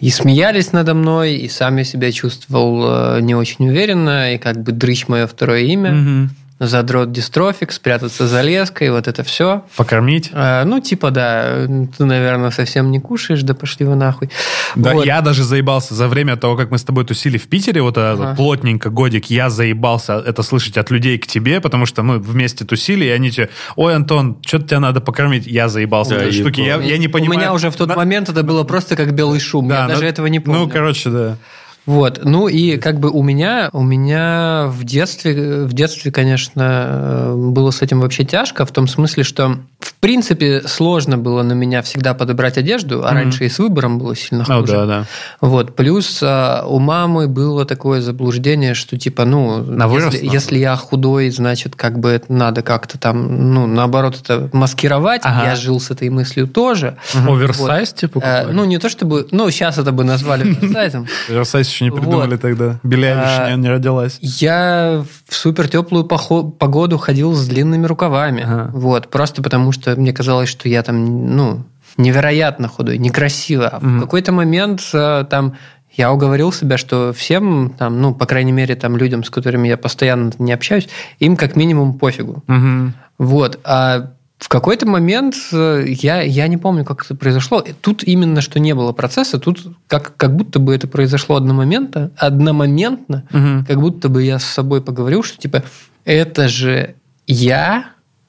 [0.00, 4.62] и смеялись надо мной, и сам я себя чувствовал э, не очень уверенно, и как
[4.62, 5.92] бы дрыщ мое второе имя.
[5.92, 6.30] Мгм.
[6.64, 9.64] Задрот дистрофик, спрятаться за леской, вот это все.
[9.76, 10.30] Покормить.
[10.32, 14.30] ну, типа, да, ты, наверное, совсем не кушаешь, да пошли вы нахуй.
[14.76, 15.04] Да, Вот.
[15.06, 18.20] я даже заебался за время того, как мы с тобой тусили в Питере, вот этот
[18.20, 18.34] Ага.
[18.36, 23.04] плотненько годик, я заебался это слышать от людей к тебе, потому что мы вместе тусили,
[23.06, 25.46] и они тебе, ой, Антон, что-то тебе надо покормить.
[25.46, 26.60] Я заебался Да, этой штуки.
[26.60, 27.38] Я, я не понимаю.
[27.38, 29.68] У меня уже в тот На- момент это было просто как белый шум.
[29.68, 30.60] Да, я даже ну- этого не помню.
[30.60, 31.36] Ну, короче, да.
[31.84, 37.34] Вот, ну и как бы у меня, у меня в детстве, в детстве, конечно, э,
[37.34, 41.82] было с этим вообще тяжко, в том смысле, что в принципе сложно было на меня
[41.82, 43.14] всегда подобрать одежду, а Мгм.
[43.16, 44.72] раньше и с выбором было сильно Ну, хуже.
[44.72, 45.04] да, да.
[45.40, 50.76] Вот, плюс а, у мамы было такое заблуждение, что типа, ну, На если, если я
[50.76, 55.22] худой, значит, как бы это надо как-то там, ну, наоборот, это маскировать.
[55.24, 55.44] Ага.
[55.50, 56.96] Я жил с этой мыслью тоже.
[57.14, 58.18] Оверсайз, типа?
[58.18, 58.52] Э, покупали?
[58.52, 61.06] ну, не то чтобы, ну, сейчас это бы назвали оверсайзом.
[61.28, 62.00] Оверсайз еще не Вот.
[62.00, 62.78] придумали тогда.
[62.84, 64.18] Айлиш А, не, родилась.
[64.20, 68.70] Я в супер теплую погоду ходил с длинными рукавами.
[68.72, 71.64] Вот, просто потому что мне казалось, что я там, ну,
[71.96, 73.68] невероятно худой, некрасиво.
[73.68, 73.98] А Мгм.
[73.98, 75.56] в какой-то момент э, там
[75.94, 79.76] я уговорил себя, что всем, там, ну, по крайней мере, там, людям, с которыми я
[79.76, 82.42] постоянно не общаюсь, им как минимум пофигу.
[82.46, 82.94] Мгм.
[83.18, 83.60] Вот.
[83.64, 87.62] А в какой-то момент э, я, я не помню, как это произошло.
[87.82, 93.24] Тут именно что не было процесса, тут как, как будто бы это произошло одномоментно, одномоментно,
[93.30, 93.64] Мгм.
[93.66, 95.62] как будто бы я с собой поговорил, что типа
[96.04, 96.94] это же
[97.26, 97.84] я,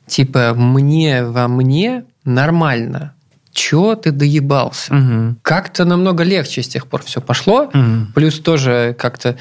[0.08, 3.14] типа мне во мне нормально.
[3.52, 4.94] Чё ты доебался?
[4.94, 5.38] Мгм.
[5.44, 7.70] Как-то намного легче с тех пор все пошло.
[7.74, 8.12] Мгм.
[8.16, 9.38] Плюс тоже как-то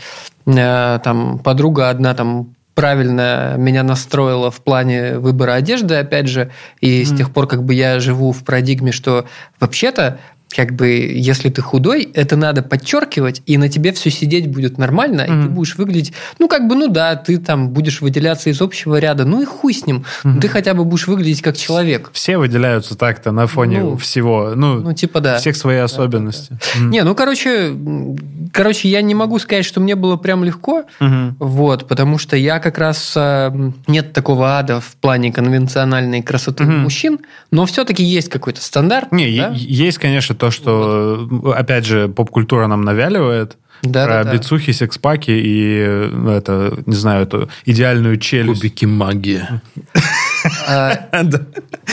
[0.46, 6.50] э, там подруга одна там правильно меня настроила в плане выбора одежды, опять же,
[6.80, 9.26] и с тех пор как бы я живу в парадигме, что
[9.60, 10.18] вообще-то
[10.57, 15.22] как бы, если ты худой, это надо подчеркивать, и на тебе все сидеть будет нормально,
[15.22, 18.96] и ты будешь выглядеть, ну, как бы, ну да, ты там будешь выделяться из общего
[18.98, 20.40] ряда, ну и хуй с ним, Мгм.
[20.40, 22.11] ты хотя бы будешь выглядеть как человек.
[22.12, 24.53] Все выделяются так-то на фоне Ну, всего.
[24.55, 25.38] Ну, Ну, типа да.
[25.38, 26.59] всех свои особенности.
[26.76, 26.90] Мгм.
[26.90, 27.72] Не, ну, короче,
[28.53, 31.36] короче, я не могу сказать, что мне было прям легко, Мгм.
[31.38, 33.50] Вот, потому что я как раз э,
[33.86, 36.80] нет такого ада в плане конвенциональной красоты Мгм.
[36.80, 37.18] мужчин,
[37.50, 39.12] но все-таки есть какой-то стандарт.
[39.12, 39.53] Не, да?
[39.55, 43.59] есть, конечно, то, что, опять же, поп-культура нам навяливает.
[43.82, 44.32] Да, про да, да.
[44.36, 48.61] бицухи, секс-паки и, э, это, не знаю, эту идеальную челюсть.
[48.61, 49.45] Кубики магии.
[50.66, 50.95] А,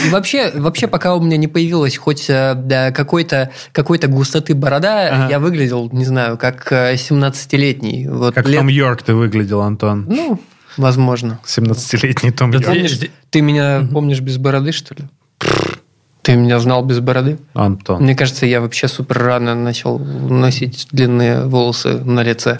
[0.04, 5.28] И вообще, вообще, пока у меня не появилась хоть э, да, какой-то какой-то густоты борода,
[5.28, 8.08] я выглядел, не знаю, как э, 17-летний.
[8.08, 10.06] Вот Как Том Йорк ты выглядел, Антон.
[10.08, 10.40] Ну,
[10.76, 11.38] возможно.
[11.44, 13.10] 17-летний Том Да Йорк.
[13.30, 15.04] ты меня помнишь без бороды, что ли?
[16.22, 17.38] Ты меня знал без бороды?
[17.54, 18.02] Антон.
[18.02, 22.58] Мне кажется, я вообще супер рано начал носить длинные волосы на лице.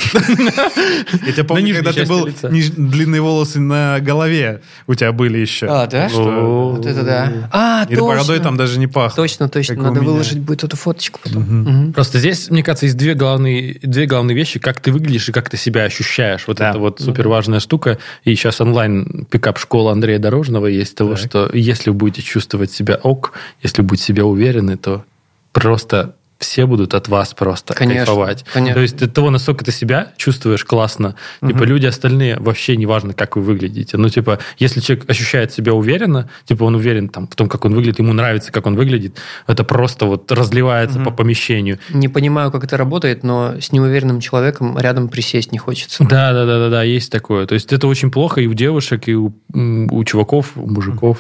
[1.27, 5.67] Я тебя помню, когда ты был, длинные волосы на голове у тебя были еще.
[5.67, 6.09] А, да?
[6.09, 6.73] Что?
[6.77, 7.33] Вот это да.
[7.53, 8.05] А, точно.
[8.05, 9.25] бородой там даже не пахло.
[9.25, 9.77] Точно, точно.
[9.77, 11.93] Надо выложить будет эту фоточку потом.
[11.93, 15.51] Просто здесь, мне кажется, есть две главные, две главные вещи, как ты выглядишь и как
[15.51, 16.45] ты себя ощущаешь.
[16.47, 17.99] Вот это вот супер важная штука.
[18.25, 22.99] И сейчас онлайн пикап школа Андрея Дорожного есть того, что если вы будете чувствовать себя
[23.03, 23.33] ок,
[23.63, 25.05] если вы будете себя уверены, то
[25.53, 28.45] просто все будут от вас просто Конечно, кайфовать.
[28.53, 28.75] конечно.
[28.75, 31.15] То есть от того, насколько ты себя чувствуешь классно,
[31.47, 33.99] типа люди остальные вообще не важно, как вы выглядите.
[33.99, 37.75] Ну, типа, если человек ощущает себя уверенно, типа он уверен там, в том, как он
[37.75, 41.79] выглядит, ему нравится, как он выглядит, это просто вот разливается по помещению.
[41.91, 46.05] Не понимаю, как это работает, но с неуверенным человеком рядом присесть не хочется.
[46.05, 47.47] Да, да, да, да, да, есть такое.
[47.47, 51.19] То есть это очень плохо и у девушек, и у, у чуваков, у мужиков,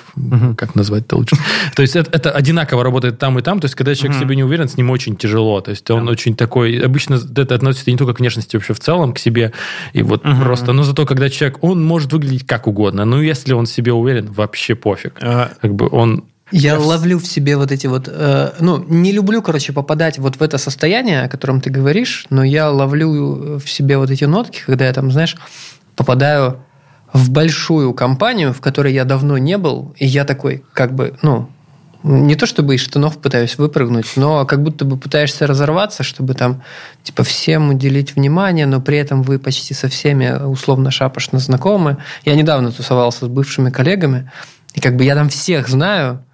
[0.56, 1.36] как назвать-то лучше.
[1.76, 3.60] То есть это, это одинаково работает там и там.
[3.60, 5.60] То есть когда человек себе не уверен, с ним очень тяжело.
[5.60, 6.78] То есть он очень такой...
[6.78, 9.52] Обычно это относится не только к внешности вообще в целом, к себе.
[9.92, 10.72] И вот просто...
[10.72, 13.04] Но зато когда человек, он может выглядеть как угодно.
[13.04, 15.18] Но если он в себе уверен, вообще пофиг.
[15.22, 16.24] А, Как бы он...
[16.52, 18.08] Я ловлю в себе вот эти вот...
[18.08, 22.42] э, ну, не люблю, короче, попадать вот в это состояние, о котором ты говоришь, но
[22.42, 25.36] я ловлю в себе вот эти нотки, когда я там, знаешь,
[25.94, 26.58] попадаю
[27.12, 31.48] в большую компанию, в которой я давно не был, и я такой, как бы, ну,
[32.02, 36.62] не то чтобы из штанов пытаюсь выпрыгнуть, но как будто бы пытаешься разорваться, чтобы там,
[37.02, 41.98] типа, всем уделить внимание, но при этом вы почти со всеми условно шапошно знакомы.
[42.24, 44.30] Я недавно тусовался с бывшими коллегами,
[44.74, 46.24] и как бы я там всех знаю,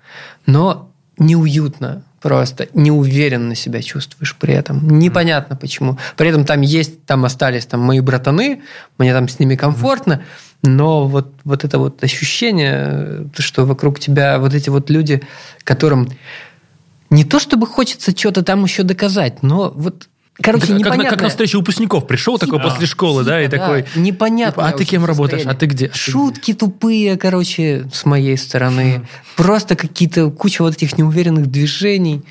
[0.46, 4.98] но неуютно просто, неуверенно себя чувствуешь при этом.
[4.98, 5.98] Непонятно почему.
[6.16, 8.62] При этом там есть, там остались там мои братаны,
[8.98, 10.22] мне там с ними комфортно,
[10.66, 15.22] но вот, вот это вот ощущение, что вокруг тебя вот эти вот люди,
[15.64, 16.08] которым
[17.10, 20.08] не то чтобы хочется что-то там еще доказать, но вот,
[20.40, 21.10] короче, как, непонятно.
[21.10, 23.84] как на встречу выпускников пришел такой после школы, да, и Типа, такой...
[23.94, 24.62] непонятно.
[24.62, 25.46] типа, а ты кем работаешь?
[25.46, 25.90] А ты где?
[25.92, 29.06] Шутки тупые, короче, с моей стороны.
[29.36, 32.22] Просто какие-то куча вот этих неуверенных движений.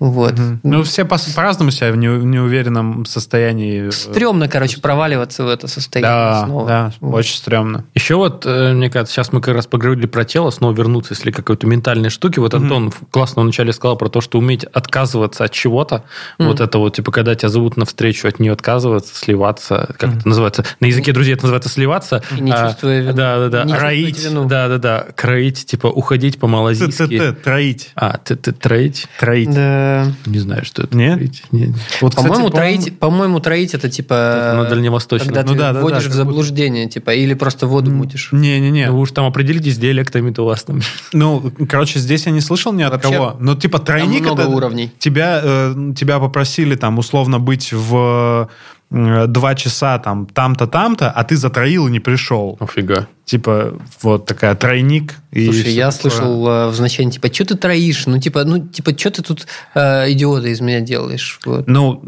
[0.00, 0.34] Вот.
[0.62, 3.88] Ну, все по- по-разному себя в не- в неуверенном состоянии.
[3.88, 6.66] э, Стремно, короче, проваливаться в это состояние Да, снова.
[6.68, 7.18] да, Вот.
[7.18, 7.84] очень стрёмно.
[7.94, 11.30] Еще вот, э, мне кажется, сейчас мы как раз поговорили про тело, снова вернуться, если
[11.30, 12.38] какой-то ментальной штуки.
[12.38, 16.04] Вот Антон классно вначале сказал про то, что уметь отказываться от чего-то.
[16.38, 20.26] Вот это вот, типа, когда тебя зовут на встречу, от нее отказываться, сливаться, как это
[20.28, 20.64] называется?
[20.80, 22.22] На языке друзей это называется сливаться.
[22.36, 23.12] И не А, чувствуя вину.
[23.12, 23.64] Да, да, да.
[23.64, 24.26] Не Роить.
[24.48, 25.06] Да, да, да.
[25.14, 27.32] Кроить, типа, уходить Т-т-т, по-малазийски.
[27.44, 27.90] троить.
[27.94, 29.06] А, троить?
[29.18, 29.50] Троить.
[29.54, 29.89] Да.
[30.26, 30.96] Не знаю, что это.
[30.96, 31.16] Нет?
[31.16, 31.42] Троить.
[31.52, 31.70] Нет.
[32.00, 34.14] Вот, По-моему, по-моему, троить, по-моему, троить это типа...
[34.14, 35.28] Это на дальневосточном.
[35.28, 37.90] Когда Ну ты да, да, вводишь да, в как будто- заблуждение, типа, или просто воду
[37.90, 38.28] мутишь.
[38.32, 38.86] Не-не-не.
[38.88, 40.80] Ну, вы уж там определитесь с диалектами-то у вас там.
[41.12, 43.36] Ну, короче, здесь я не слышал ни от Вообще, кого.
[43.40, 44.92] Но типа тройник много это уровней.
[44.98, 48.48] Тебя, э, тебя попросили там условно быть в
[48.90, 52.56] два часа там там-то, там-то, а ты затроил и не пришел.
[52.60, 53.06] Офига.
[53.24, 55.14] Типа вот такая тройник.
[55.30, 56.10] и Слушай, всё я такое.
[56.10, 58.06] слышал э, в значении, типа, что ты троишь?
[58.06, 61.38] Ну, типа, ну, типа, что ты тут э, идиота из меня делаешь?
[61.46, 61.68] Вот.
[61.68, 62.02] Ну,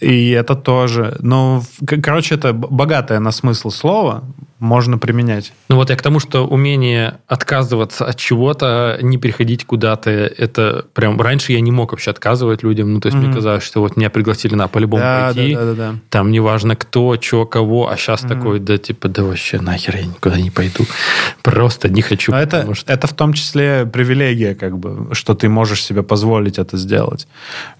[0.00, 1.16] и это тоже.
[1.20, 4.24] Но, к- короче, это богатое на смысл слово,
[4.58, 5.52] можно применять.
[5.68, 11.20] Ну вот я к тому, что умение отказываться от чего-то, не переходить куда-то, это прям...
[11.20, 14.10] Раньше я не мог вообще отказывать людям, ну то есть мне казалось, что вот меня
[14.10, 15.98] пригласили на по-любому Да, пойти, да, да, да, да.
[16.08, 20.40] там неважно кто, что, кого, а сейчас такой, да типа, да вообще нахер я никуда
[20.40, 20.84] не пойду,
[21.42, 22.92] просто не хочу, Но это, что...
[22.92, 27.26] это в том числе привилегия, как бы, что ты можешь себе позволить это сделать.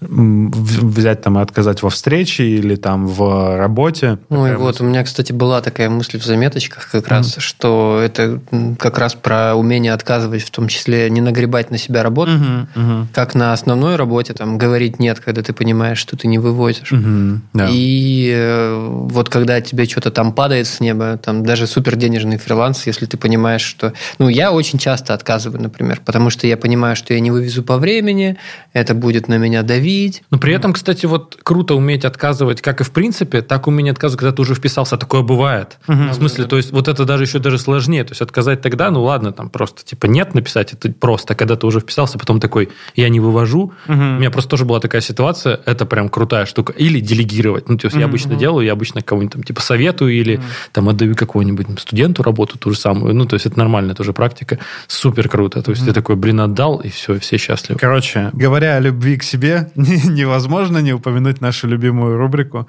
[0.01, 4.19] Взять там и отказать во встрече или там в работе.
[4.29, 6.23] Ой, Такая вот, у меня, кстати, была такая мысль в
[6.67, 8.39] заметочках как раз, что это
[8.79, 13.35] как раз про умение отказывать, в том числе не нагребать на себя работу, мгм, как
[13.35, 16.91] на основной работе, там, говорить «нет», когда ты понимаешь, что ты не вывозишь.
[16.91, 17.67] мгм, да.
[17.71, 23.05] И э, вот когда тебе что-то там падает с неба, там даже суперденежный фриланс, если
[23.05, 23.93] ты понимаешь, что...
[24.19, 27.77] Ну, я очень часто отказываю, например, потому что я понимаю, что я не вывезу по
[27.77, 28.37] времени,
[28.73, 30.23] это будет на меня давить.
[30.31, 34.19] Но при этом, кстати, вот круто уметь отказывать, как и в принципе, так умение отказывать,
[34.19, 35.77] когда ты уже вписался, такое бывает.
[35.87, 38.03] В смысле, то есть вот это даже еще даже сложнее.
[38.03, 41.67] То есть отказать тогда, ну ладно, там просто типа нет написать, это просто, когда ты
[41.67, 43.73] уже вписался, потом такой, я не вывожу.
[43.87, 46.73] У меня просто тоже была такая ситуация, это прям крутая штука.
[46.73, 47.69] Или делегировать.
[47.69, 50.39] Ну, то есть я обычно делаю, я обычно кого-нибудь там типа советую или
[50.71, 53.13] там отдаю какому-нибудь студенту работу ту же самую.
[53.13, 54.59] Ну, то есть это нормальная тоже практика.
[54.87, 55.61] Супер круто.
[55.61, 57.79] То есть ты такой, блин, отдал, и все, все счастливы.
[57.79, 62.67] Короче, говоря о любви к себе, невозможно не упомянуть нашу любимую рубрику.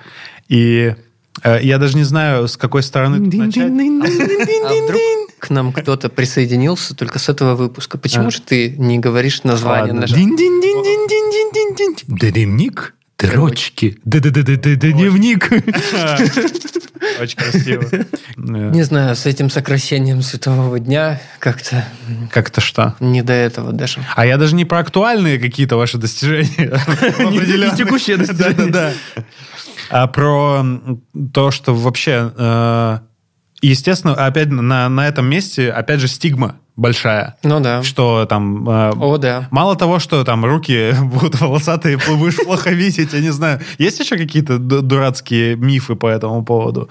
[0.49, 0.95] И
[1.45, 3.71] я даже не знаю, с какой стороны тут начать.
[3.71, 5.01] А вдруг
[5.39, 7.99] к нам кто-то присоединился только с этого выпуска?
[7.99, 9.95] Почему же ты не говоришь название?
[12.07, 13.99] Дневник дрочки.
[14.05, 15.51] Дневник.
[17.21, 17.85] Очень красиво.
[17.93, 18.05] Э,
[18.37, 21.85] Не знаю, с этим сокращением светового дня как-то
[22.33, 22.95] Как-то что?
[23.01, 24.01] не до этого даже.
[24.17, 26.81] А я даже не про актуальные какие-то ваши достижения.
[27.19, 27.77] Определенные.
[27.77, 28.55] текущие достижения.
[28.71, 28.93] Да-да-да.
[29.91, 30.63] А про
[31.33, 32.99] то, что вообще э,
[33.63, 37.37] естественно, опять на, на этом месте, опять же, стигма большая.
[37.43, 37.83] Ну да.
[37.83, 38.69] Что там...
[38.69, 39.49] э, О, да.
[39.51, 43.61] Мало того, что там руки будут волосатые, будешь плохо видеть, я не знаю.
[43.79, 46.89] Есть еще какие-то ду- дурацкие мифы по этому поводу?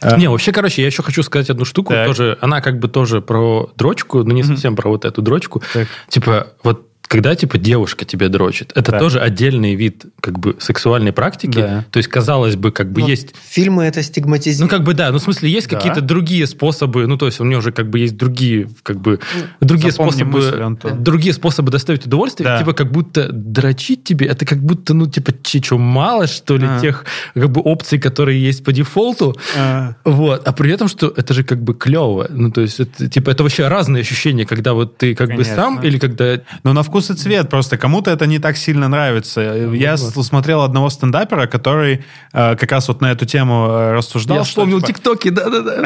[0.00, 1.92] Э, Не, вообще, короче, я еще хочу сказать одну штуку.
[1.92, 2.06] Так.
[2.06, 5.62] Тоже, она как бы тоже про дрочку, но не совсем про вот эту дрочку.
[5.72, 5.88] Так.
[6.08, 8.98] Типа, вот когда типа девушка тебе дрочит, это Да.
[8.98, 11.58] тоже отдельный вид как бы сексуальной практики.
[11.58, 11.84] Да.
[11.90, 13.34] То есть, казалось бы, как бы Ну, есть...
[13.48, 14.70] Фильмы это Ну, стигматизируют.
[14.70, 15.76] как бы да, ну, в смысле, есть Да.
[15.76, 19.20] какие-то другие способы, ну, то есть, у меня уже как бы есть другие, как бы,
[19.60, 21.04] другие запомни способы, мысль, Антон.
[21.04, 22.58] другие способы доставить удовольствие, Да.
[22.58, 26.80] типа, как будто дрочить тебе, это как будто, ну, типа, чичо мало, что ли, А.
[26.80, 31.34] тех, как бы, опций, которые есть по дефолту, э, вот, а при этом, что это
[31.34, 32.26] же как бы клево.
[32.30, 35.54] Ну, то есть, это, типа, это вообще разные ощущения, когда вот ты как бы Конечно.
[35.54, 36.40] сам, или когда...
[36.64, 37.76] Ну, на вкус и цвет просто.
[37.76, 39.40] Кому-то это не так сильно нравится.
[39.74, 44.38] Я с- смотрел одного стендапера, который э, как раз вот на эту тему э, рассуждал.
[44.38, 45.84] Я что, вспомнил типа, ТикТоки, да-да-да,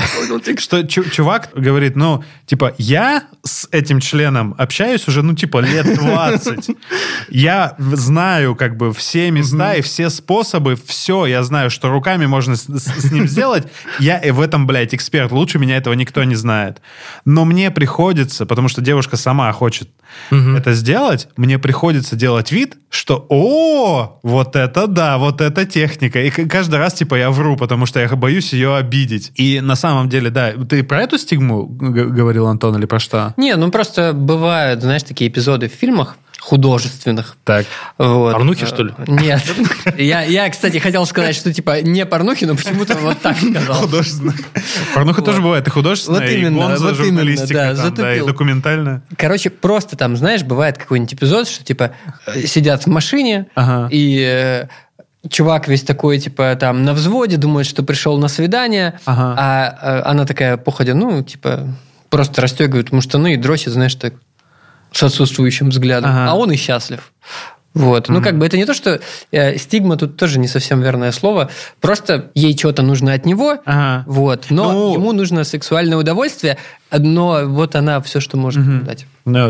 [0.59, 5.86] что чу- чувак говорит, ну, типа, я с этим членом общаюсь уже, ну, типа, лет
[5.94, 6.70] 20.
[7.30, 12.56] Я знаю, как бы, все места и все способы, все, я знаю, что руками можно
[12.56, 12.66] с,
[13.12, 13.66] ним сделать.
[13.98, 15.32] Я в этом, блядь, эксперт.
[15.32, 16.80] Лучше меня этого никто не знает.
[17.24, 19.88] Но мне приходится, потому что девушка сама хочет
[20.56, 20.88] это сделать,
[21.36, 26.22] мне приходится делать вид, что о, вот это да, вот это техника.
[26.22, 29.32] И каждый раз, типа, я вру, потому что я боюсь ее обидеть.
[29.34, 33.34] И на самом деле, да, ты про эту стигму говорил, Антон, или про что?
[33.36, 36.16] Не, ну просто бывают, знаешь, такие эпизоды в фильмах
[36.49, 37.36] художественных.
[37.44, 37.66] Так.
[37.99, 38.32] Вот.
[38.32, 38.94] Порнухи, что ли?
[39.07, 39.42] Нет.
[39.99, 43.74] Я, я, кстати, хотел сказать, что типа не порнухи, но почему-то вот так сказал.
[43.82, 44.32] Художественно.
[44.94, 48.16] Порнуха тоже бывает и художественная, Вот и именно, гонза, вот именно, журналистика, да, там, да,
[48.16, 49.03] и документальная.
[49.16, 51.92] Короче, просто там, знаешь, бывает какой-нибудь эпизод, что типа
[52.26, 53.88] э, сидят в машине, Ага.
[53.90, 54.68] и э,
[55.28, 59.34] чувак весь такой, типа, там, на взводе, думает, что пришел на свидание, Ага.
[59.36, 61.68] а э, она такая, походя, ну, типа,
[62.09, 64.14] просто расстегивает ему штаны и дросит, знаешь, так,
[64.93, 66.11] с отсутствующим взглядом.
[66.11, 66.30] Ага.
[66.30, 67.12] А он и счастлив.
[67.74, 68.09] Вот.
[68.09, 71.51] Ну, как бы это не то, что э, стигма тут тоже не совсем верное слово.
[71.80, 74.05] Просто ей что-то нужно от него, Ага.
[74.09, 74.47] вот.
[74.51, 76.57] Но Ну- ему нужно сексуальное удовольствие,
[76.91, 79.07] но вот она все, что может ему дать.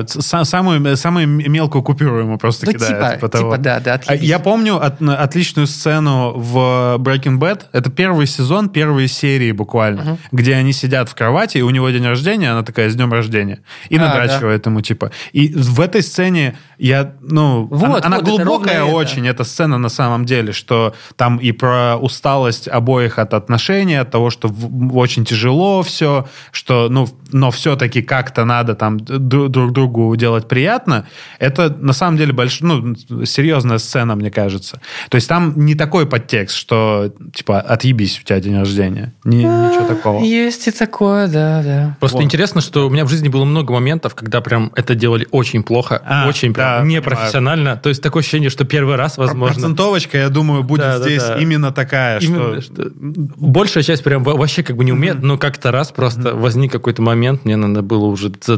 [0.08, 2.94] Самую, самую мелкую купюру ему просто Ну, кидает.
[2.96, 3.50] типа, типа того.
[3.52, 4.14] типа, да, да, А.
[4.14, 7.62] Я помню от- отличную сцену в Breaking Bad.
[7.72, 12.06] Это первый сезон, первые серии буквально, где они сидят в кровати, и у него день
[12.06, 13.60] рождения, она такая, с днем рождения.
[13.88, 15.10] И А, надрачивает ему, типа.
[15.32, 18.94] И в этой сцене я, ну, Вот, она, она вот, это глубокая это.
[18.94, 24.10] очень, эта сцена на самом деле, что там и про усталость обоих от отношений, от
[24.10, 29.88] того, что в- очень тяжело все, что, ну, но все-таки как-то надо там дру- друг
[29.92, 31.06] другу делать приятно.
[31.38, 32.60] Это на самом деле больш...
[32.60, 32.94] ну,
[33.24, 34.80] серьезная сцена, мне кажется.
[35.08, 39.12] То есть там не такой подтекст, что типа отъебись, у тебя день рождения.
[39.24, 40.22] Ни- ничего такого.
[40.24, 41.96] Есть и такое, да, да.
[42.00, 42.24] Просто Вот.
[42.24, 46.02] интересно, что у меня в жизни было много моментов, когда прям это делали очень плохо,
[46.04, 47.02] А, очень да, прям понимаю.
[47.02, 47.76] непрофессионально.
[47.76, 49.54] То есть такое ощущение, что первый раз, возможно...
[49.54, 51.36] Процентовочка, я думаю, будет Да, да, здесь да.
[51.38, 52.72] именно такая, Именно, что...
[52.74, 56.72] что большая часть прям во- вообще как бы не умеет, но как-то раз просто возник
[56.72, 58.56] какой-то момент, мне надо было уже за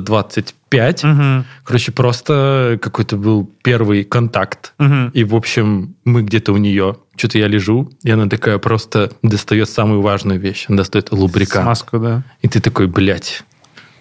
[0.70, 1.04] 25.
[1.04, 1.44] Мгм.
[1.64, 4.72] Короче, просто какой-то был первый контакт.
[4.78, 5.10] Мгм.
[5.10, 6.96] И, в общем, мы где-то у нее.
[7.16, 10.66] Что-то я лежу, и она такая просто достает самую важную вещь.
[10.68, 11.64] Она достает лубрикант.
[11.64, 12.22] Смазку, да.
[12.40, 13.42] И ты такой, блядь,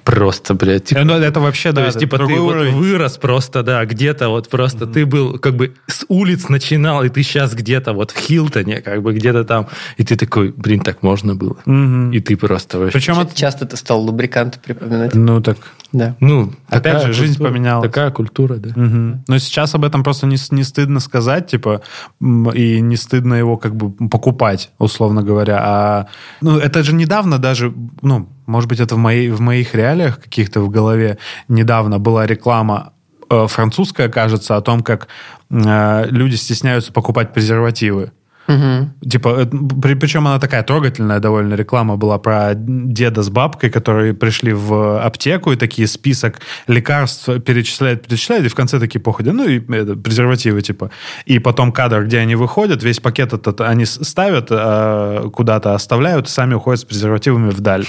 [0.10, 0.86] просто, блядь.
[0.86, 3.86] типа, Э, ну, это вообще, то да, есть, это типа, ты вот вырос просто, да,
[3.86, 8.12] где-то вот просто, ты был как бы с улиц начинал, и ты сейчас где-то вот
[8.12, 11.58] в Хилтоне, как бы где-то там, и ты такой, блин, так можно было.
[11.66, 12.12] Мгм.
[12.12, 12.98] И ты просто вообще...
[12.98, 13.36] Причем это...
[13.36, 15.14] Часто ты стал лубриканты припоминать.
[15.14, 15.58] Ну, так...
[15.92, 16.16] Да.
[16.20, 17.88] Ну, Опять такая же, жизнь культура, поменялась.
[17.88, 18.70] Такая культура, да.
[18.76, 19.24] Мгм.
[19.28, 21.82] Но сейчас об этом просто не, не стыдно сказать, типа,
[22.22, 25.60] и не стыдно его как бы покупать, условно говоря.
[25.60, 26.08] А,
[26.42, 30.62] ну, это же недавно даже, ну, может быть, это в, моей, в моих реалиях каких-то
[30.62, 32.94] в голове недавно была реклама
[33.30, 35.08] э, французская, кажется, о том, как
[35.52, 38.12] э, люди стесняются покупать презервативы.
[38.50, 38.94] Мгм.
[39.08, 39.46] Типа, э,
[39.82, 45.06] при- причем она такая трогательная довольно реклама была про деда с бабкой, которые пришли в
[45.06, 49.96] аптеку и такие список лекарств перечисляют, перечисляют, и в конце такие походи, ну и это,
[49.96, 50.90] презервативы типа.
[51.28, 56.30] И потом кадр, где они выходят, весь пакет этот они ставят э, куда-то, оставляют, и
[56.30, 57.86] сами уходят с презервативами вдаль.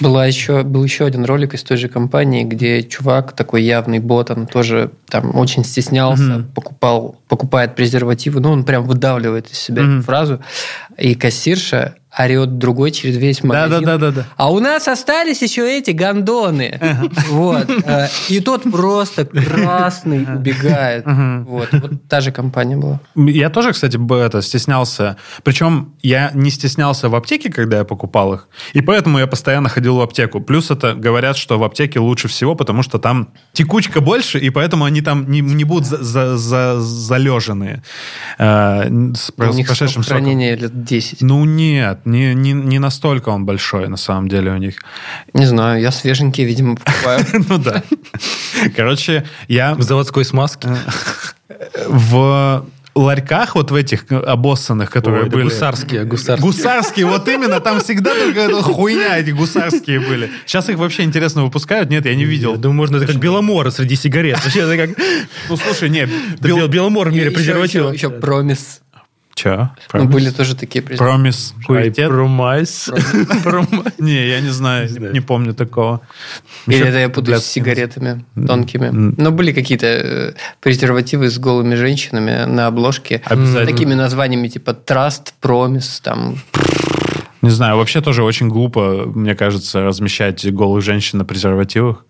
[0.00, 4.46] Была еще, был еще один ролик из той же компании, где чувак, такой явный ботан,
[4.46, 10.42] тоже там очень стеснялся, покупал, покупает презервативы, ну, он прям выдавливает из себя эту фразу.
[10.98, 13.70] И кассирша орет другой через весь магазин.
[13.84, 14.26] Да-да-да-да-да.
[14.36, 16.80] А у нас остались еще эти гондоны.
[17.30, 17.68] Вот.
[17.84, 21.04] Э, И тот просто красный убегает.
[21.06, 21.68] Вот.
[21.72, 23.00] Вот та же компания была.
[23.16, 25.16] Я тоже, кстати, бы это стеснялся.
[25.42, 29.96] Причем я не стеснялся в аптеке, когда я покупал их, и поэтому я постоянно ходил
[29.96, 30.40] в аптеку.
[30.40, 34.84] Плюс это говорят, что в аптеке лучше всего, потому что там текучка больше, и поэтому
[34.84, 37.82] они там не, не будут за, за, за- залеженные
[38.38, 40.38] э, с, У с них прошедшим срок сроком.
[40.38, 41.22] лет 10.
[41.22, 44.76] Ну нет, не, не, не настолько он большой на самом деле у них.
[45.32, 47.24] Не знаю, я свеженькие, видимо, покупаю.
[47.48, 47.82] Ну да.
[48.76, 50.68] Короче, я В заводской смазке.
[51.88, 52.64] в
[52.96, 55.42] ларьках вот в этих обоссанных, которые Ой, были...
[55.44, 56.46] гусарские, гусарские.
[56.46, 60.30] Гусарские, вот именно, там всегда только эта хуйня эти гусарские были.
[60.46, 61.90] Сейчас их вообще интересно выпускают?
[61.90, 62.52] Нет, я не видел.
[62.52, 64.38] Я думаю, можно это как Беломора среди сигарет.
[64.44, 64.96] Вообще, это как
[65.48, 66.08] Ну, слушай, нет.
[66.40, 67.88] Бел- Беломор в мире Еще- презерватива.
[67.90, 68.80] Еще, еще промис.
[69.34, 69.70] Че?
[69.92, 71.16] Ну, были тоже такие презервативы.
[71.16, 71.54] Промис.
[71.56, 72.08] Ай, Хуетет?
[72.08, 72.90] Промайс.
[73.98, 76.00] Не, я не знаю, не помню такого.
[76.66, 78.90] Или это я путаю с сигаретами тонкими.
[78.92, 83.22] Но были какие-то э, презервативы с голыми женщинами на обложке.
[83.28, 86.38] С такими названиями типа Trust, Promise, там.
[87.42, 92.04] Не знаю, вообще тоже очень глупо, мне кажется, размещать голых женщин на презервативах.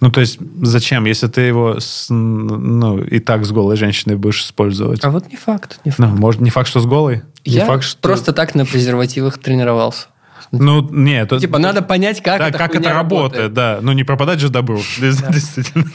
[0.00, 4.42] Ну, то есть, зачем, если ты его с- ну, и так с голой женщиной будешь
[4.42, 5.04] использовать?
[5.04, 5.78] А вот не факт.
[5.84, 6.18] Не Ну, факт.
[6.18, 7.22] может, не факт, что с голой?
[7.44, 10.06] Не Я факт, что- просто так на презервативах тренировался.
[10.52, 11.28] Ну, нет.
[11.38, 13.78] Типа, надо понять, как да, это как это работает, да.
[13.82, 14.78] Ну, не пропадать же добру.
[14.98, 15.84] Действительно.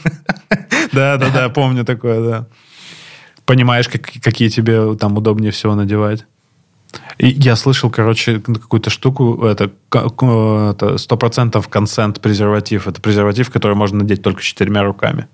[0.92, 2.46] Да, да, да, помню такое, да.
[3.44, 6.24] Понимаешь, как- какие тебе там удобнее всего надевать.
[7.18, 12.86] И я слышал, короче, какую-то штуку, это это 100% консент презерватив.
[12.86, 15.26] Это презерватив, который можно надеть только четырьмя руками.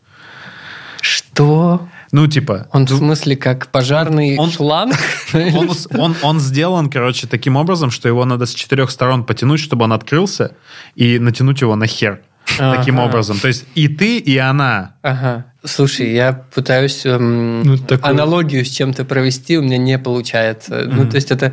[1.00, 1.88] Что?
[2.12, 2.68] Ну, типа...
[2.72, 4.94] Он в смысле как пожарный Он- шланг?
[5.34, 9.84] Он, он, он сделан, короче, таким образом, что его надо с четырех сторон потянуть, чтобы
[9.84, 10.54] он открылся,
[10.94, 12.20] и натянуть его на хер.
[12.58, 13.08] Таким Ага.
[13.08, 13.38] образом.
[13.38, 14.96] То есть и ты, и она.
[15.02, 15.46] Ага.
[15.64, 20.88] Слушай, я пытаюсь эм, Ну, такое- аналогию с чем-то провести, у меня не получается.
[20.92, 21.52] Ну, то есть это...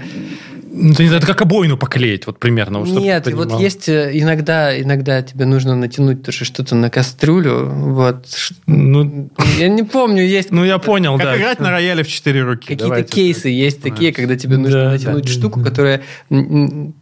[0.71, 2.79] Ну, это, это как обойну поклеить, вот примерно.
[2.79, 7.67] вот, Нет, вот есть э, иногда, иногда тебе нужно натянуть тоже что-то на кастрюлю.
[7.69, 8.27] Вот.
[8.67, 11.37] Ну, Я не помню, есть ну, я понял, Как да.
[11.37, 12.61] играть на рояле в четыре руки.
[12.61, 13.11] какие-то Давайте.
[13.11, 15.31] кейсы, есть такие, когда тебе нужно Да, натянуть да.
[15.31, 16.93] штуку, которая м, м,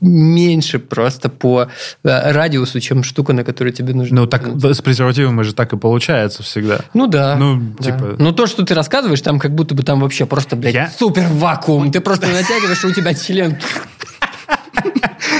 [0.00, 1.68] меньше просто по
[2.04, 4.22] э, радиусу, чем штука, на которую тебе нужно.
[4.22, 6.80] Ну, так с презервативами же так и получается всегда.
[6.94, 7.36] Ну да.
[7.36, 7.84] Ну, да.
[7.84, 10.90] типа- Но то, что ты рассказываешь, там как будто бы там вообще просто, блядь, Я-
[10.90, 11.90] супер вакуум.
[11.90, 13.56] Ты просто натягиваешь, и у тебя член.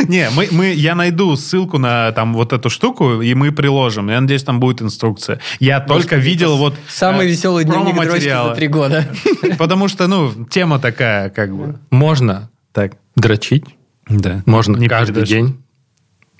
[0.09, 4.09] Не, мы, мы, я найду ссылку на там вот эту штуку, и мы приложим.
[4.11, 5.41] Я надеюсь, там будет инструкция.
[5.61, 6.75] Я только видел вот...
[6.89, 8.49] Самый э, веселый дневник дрочки промо-материалы.
[8.51, 9.07] за три года.
[9.59, 11.79] Потому что, ну, тема такая, как бы.
[11.91, 13.65] Можно Так, дрочить,
[14.09, 14.43] да.
[14.47, 15.29] можно Не каждый передашь.
[15.29, 15.63] день,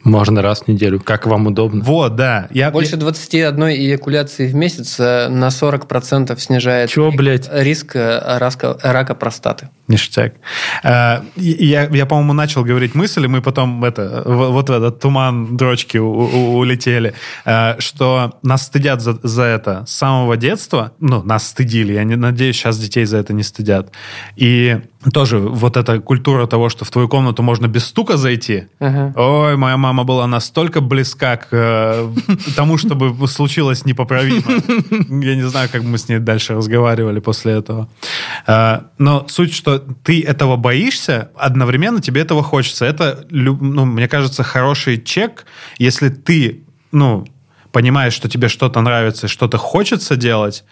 [0.05, 1.83] можно раз в неделю, как вам удобно.
[1.83, 2.47] Вот, да.
[2.51, 7.49] Я, Больше 21 эякуляции в месяц э, на 40% снижает Чё, блядь?
[7.53, 9.69] риск э, раска, рака простаты.
[9.89, 10.35] Ништяк.
[10.85, 15.57] Э, Я, я, по-моему, начал говорить мысль, и мы потом это, вот в этот туман
[15.57, 17.13] дрочки у- у- улетели,
[17.45, 20.93] э, что нас стыдят за, за это с самого детства.
[21.01, 21.93] Ну, нас стыдили.
[21.93, 23.93] Я не надеюсь, сейчас детей за это не стыдят.
[24.37, 24.81] И
[25.13, 28.65] тоже вот эта культура того, что в твою комнату можно без стука зайти.
[28.81, 29.13] Ага.
[29.17, 32.09] Ой, моя мама была настолько близка к э,
[32.57, 34.43] тому, чтобы случилось непоправимо.
[35.25, 37.89] Я не знаю, как мы с ней дальше разговаривали после этого.
[38.49, 42.85] Э, Но суть, что ты этого боишься, одновременно тебе этого хочется.
[42.85, 45.47] Это, ну, мне кажется, хороший чек,
[45.79, 47.27] если ты, ну,
[47.73, 50.65] понимаешь, что тебе что-то нравится, что-то хочется делать,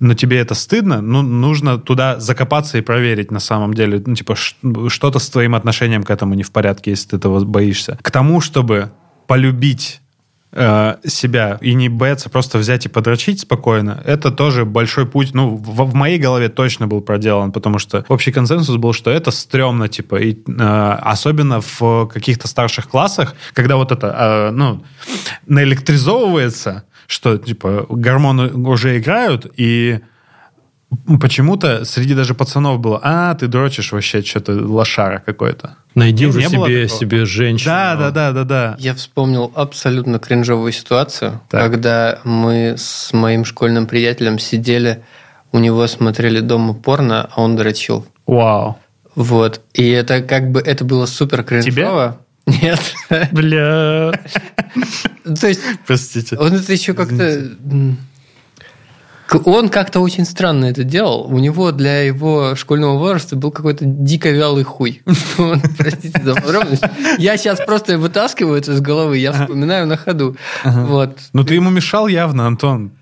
[0.00, 4.02] но тебе это стыдно, ну, нужно туда закопаться и проверить на самом деле.
[4.04, 7.98] Ну, типа, что-то с твоим отношением к этому не в порядке, если ты этого боишься.
[8.02, 8.92] К тому, чтобы
[9.26, 10.00] полюбить
[10.54, 15.34] э, себя и не бояться просто взять и подрочить спокойно, это тоже большой путь.
[15.34, 19.30] Ну, в, в моей голове точно был проделан, потому что общий консенсус был, что это
[19.30, 24.82] стрёмно, типа, и, э, особенно в каких-то старших классах, когда вот это, э, ну,
[25.46, 30.00] наэлектризовывается, что, типа, гормоны уже играют, и
[31.20, 35.76] почему-то среди даже пацанов было, а, ты дрочишь вообще, что-то лошара какой-то.
[35.94, 37.70] Найди уже себе, себе женщину.
[37.70, 38.76] Да, да, да, да, да.
[38.78, 41.70] Я вспомнил абсолютно кринжовую ситуацию, Так.
[41.70, 45.02] когда мы с моим школьным приятелем сидели,
[45.52, 48.06] у него смотрели дома порно, а он дрочил.
[48.26, 48.78] Вау.
[49.14, 49.60] Вот.
[49.72, 52.18] И это как бы это было супер кринжово.
[52.46, 52.80] Нет.
[53.32, 54.12] Бля.
[55.40, 56.36] То есть Простите.
[56.36, 57.50] он это еще как-то
[59.32, 61.26] Он как-то очень странно это делал.
[61.26, 65.02] У него для его школьного возраста был какой-то дико вялый хуй.
[65.78, 66.84] Простите за подробность.
[67.18, 70.36] Я сейчас просто вытаскиваю это из головы, я вспоминаю на ходу.
[70.64, 71.18] Вот.
[71.32, 72.92] Ну, ты ему мешал явно, Антон.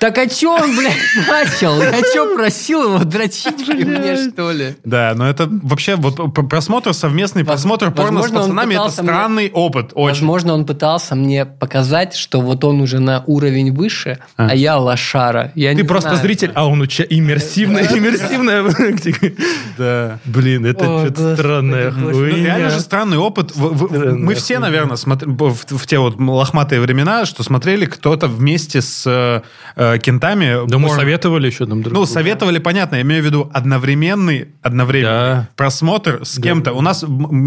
[0.00, 0.96] Так а что он, блядь,
[1.28, 1.80] начал?
[1.80, 4.76] Я что, просил его дрочить при мне, что ли?
[4.82, 9.90] Да, но это вообще вот просмотр, совместный просмотр порно с пацанами, это странный опыт.
[9.94, 10.20] Очень.
[10.20, 15.52] Возможно, он пытался мне показать, что вот он уже на уровень выше, а, я лошара.
[15.54, 17.02] Ты просто зритель, а он уча...
[17.02, 19.32] иммерсивная, иммерсивная практика.
[19.76, 20.18] Да.
[20.24, 21.90] Блин, это что-то странное.
[21.90, 23.54] Ну, реально же странный опыт.
[23.54, 29.42] Мы все, наверное, в, в те вот лохматые времена, что смотрели кто-то вместе с
[29.76, 30.66] э, кентами.
[30.68, 31.00] Да мы порно.
[31.02, 32.06] советовали еще нам друг Ну, другу.
[32.12, 35.48] советовали, понятно, я имею в виду одновременный, одновременный Да.
[35.56, 36.72] просмотр с кем-то.
[36.72, 37.02] У нас,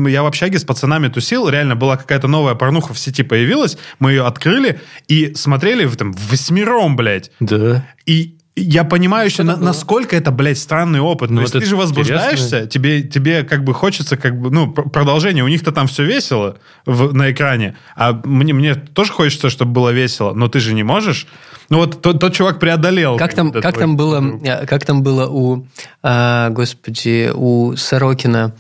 [0.07, 4.11] я в общаге с пацанами тусил, реально была какая-то новая порнуха в сети появилась, мы
[4.11, 7.31] ее открыли и смотрели в, там, восьмером, блядь.
[7.39, 7.85] Да.
[8.05, 11.29] И я понимаю еще, на- насколько это, блядь, странный опыт.
[11.31, 12.67] Ну, То есть ты же возбуждаешься, интересно.
[12.67, 15.43] тебе, тебе как бы хочется как бы, ну, пр- продолжение.
[15.43, 19.89] У них-то там все весело в- на экране, а мне, мне тоже хочется, чтобы было
[19.89, 21.25] весело, но ты же не можешь.
[21.69, 23.17] Ну вот тот, тот чувак преодолел.
[23.17, 25.65] Как там, как там было, э, как там было у,
[26.03, 28.53] а, господи, у Сорокина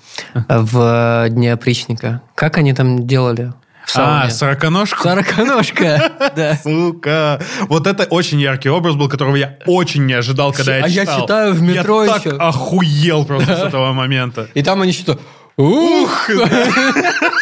[0.47, 2.21] в Дне опричника?
[2.35, 3.53] Как они там делали?
[3.95, 5.03] А, сороконожку?
[5.03, 6.55] Сороконожка, да.
[6.63, 7.41] Сука.
[7.69, 11.01] Вот это очень яркий образ был, которого я очень не ожидал, когда я А я
[11.05, 11.21] читал.
[11.21, 12.31] читаю в метро Я еще.
[12.31, 14.47] так охуел просто с этого момента.
[14.53, 15.19] И там они что-то...
[15.57, 16.29] Ух!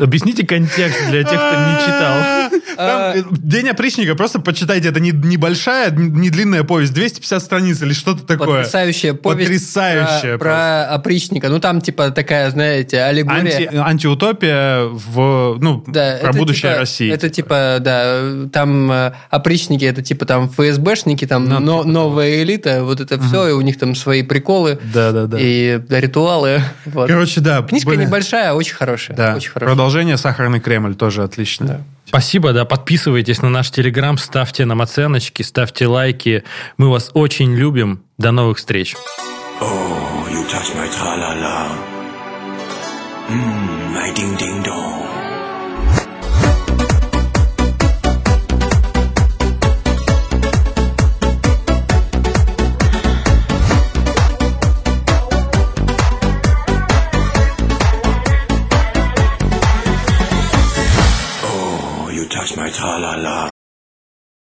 [0.00, 2.50] Объясните контекст для тех, кто не читал.
[2.76, 7.92] Там, э, День опричника, просто почитайте, это не, небольшая, не длинная повесть, 250 страниц или
[7.92, 8.58] что-то такое.
[8.58, 11.48] Потрясающая повесть Потрясающая про, опричника.
[11.48, 13.68] Ну, там, типа, такая, знаете, аллегория.
[13.68, 17.12] Анти, антиутопия в, ну, Да, про будущее типа- России.
[17.12, 22.84] Это типа, да, там э, опричники, это типа там ФСБшники, там Ну, типа новая элита,
[22.84, 25.38] вот это все, и у них там свои приколы Да-да-да.
[25.40, 26.62] и да, ритуалы.
[26.86, 27.08] Вот.
[27.08, 27.62] Короче, да.
[27.62, 29.16] Книжка небольшая, очень хорошая.
[29.16, 29.34] Да.
[29.36, 29.74] Очень хорошая.
[29.90, 31.82] Продолжение «Сахарный Кремль» тоже отлично.
[32.04, 36.44] Спасибо, да, подписывайтесь на наш Телеграм, ставьте нам оценочки, ставьте лайки.
[36.76, 38.04] Мы вас очень любим.
[38.16, 38.94] До новых встреч.
[39.60, 39.66] Oh,
[40.30, 41.66] you touch my tra-la-la.
[43.30, 44.59] Mmm, my ding-ding-dong.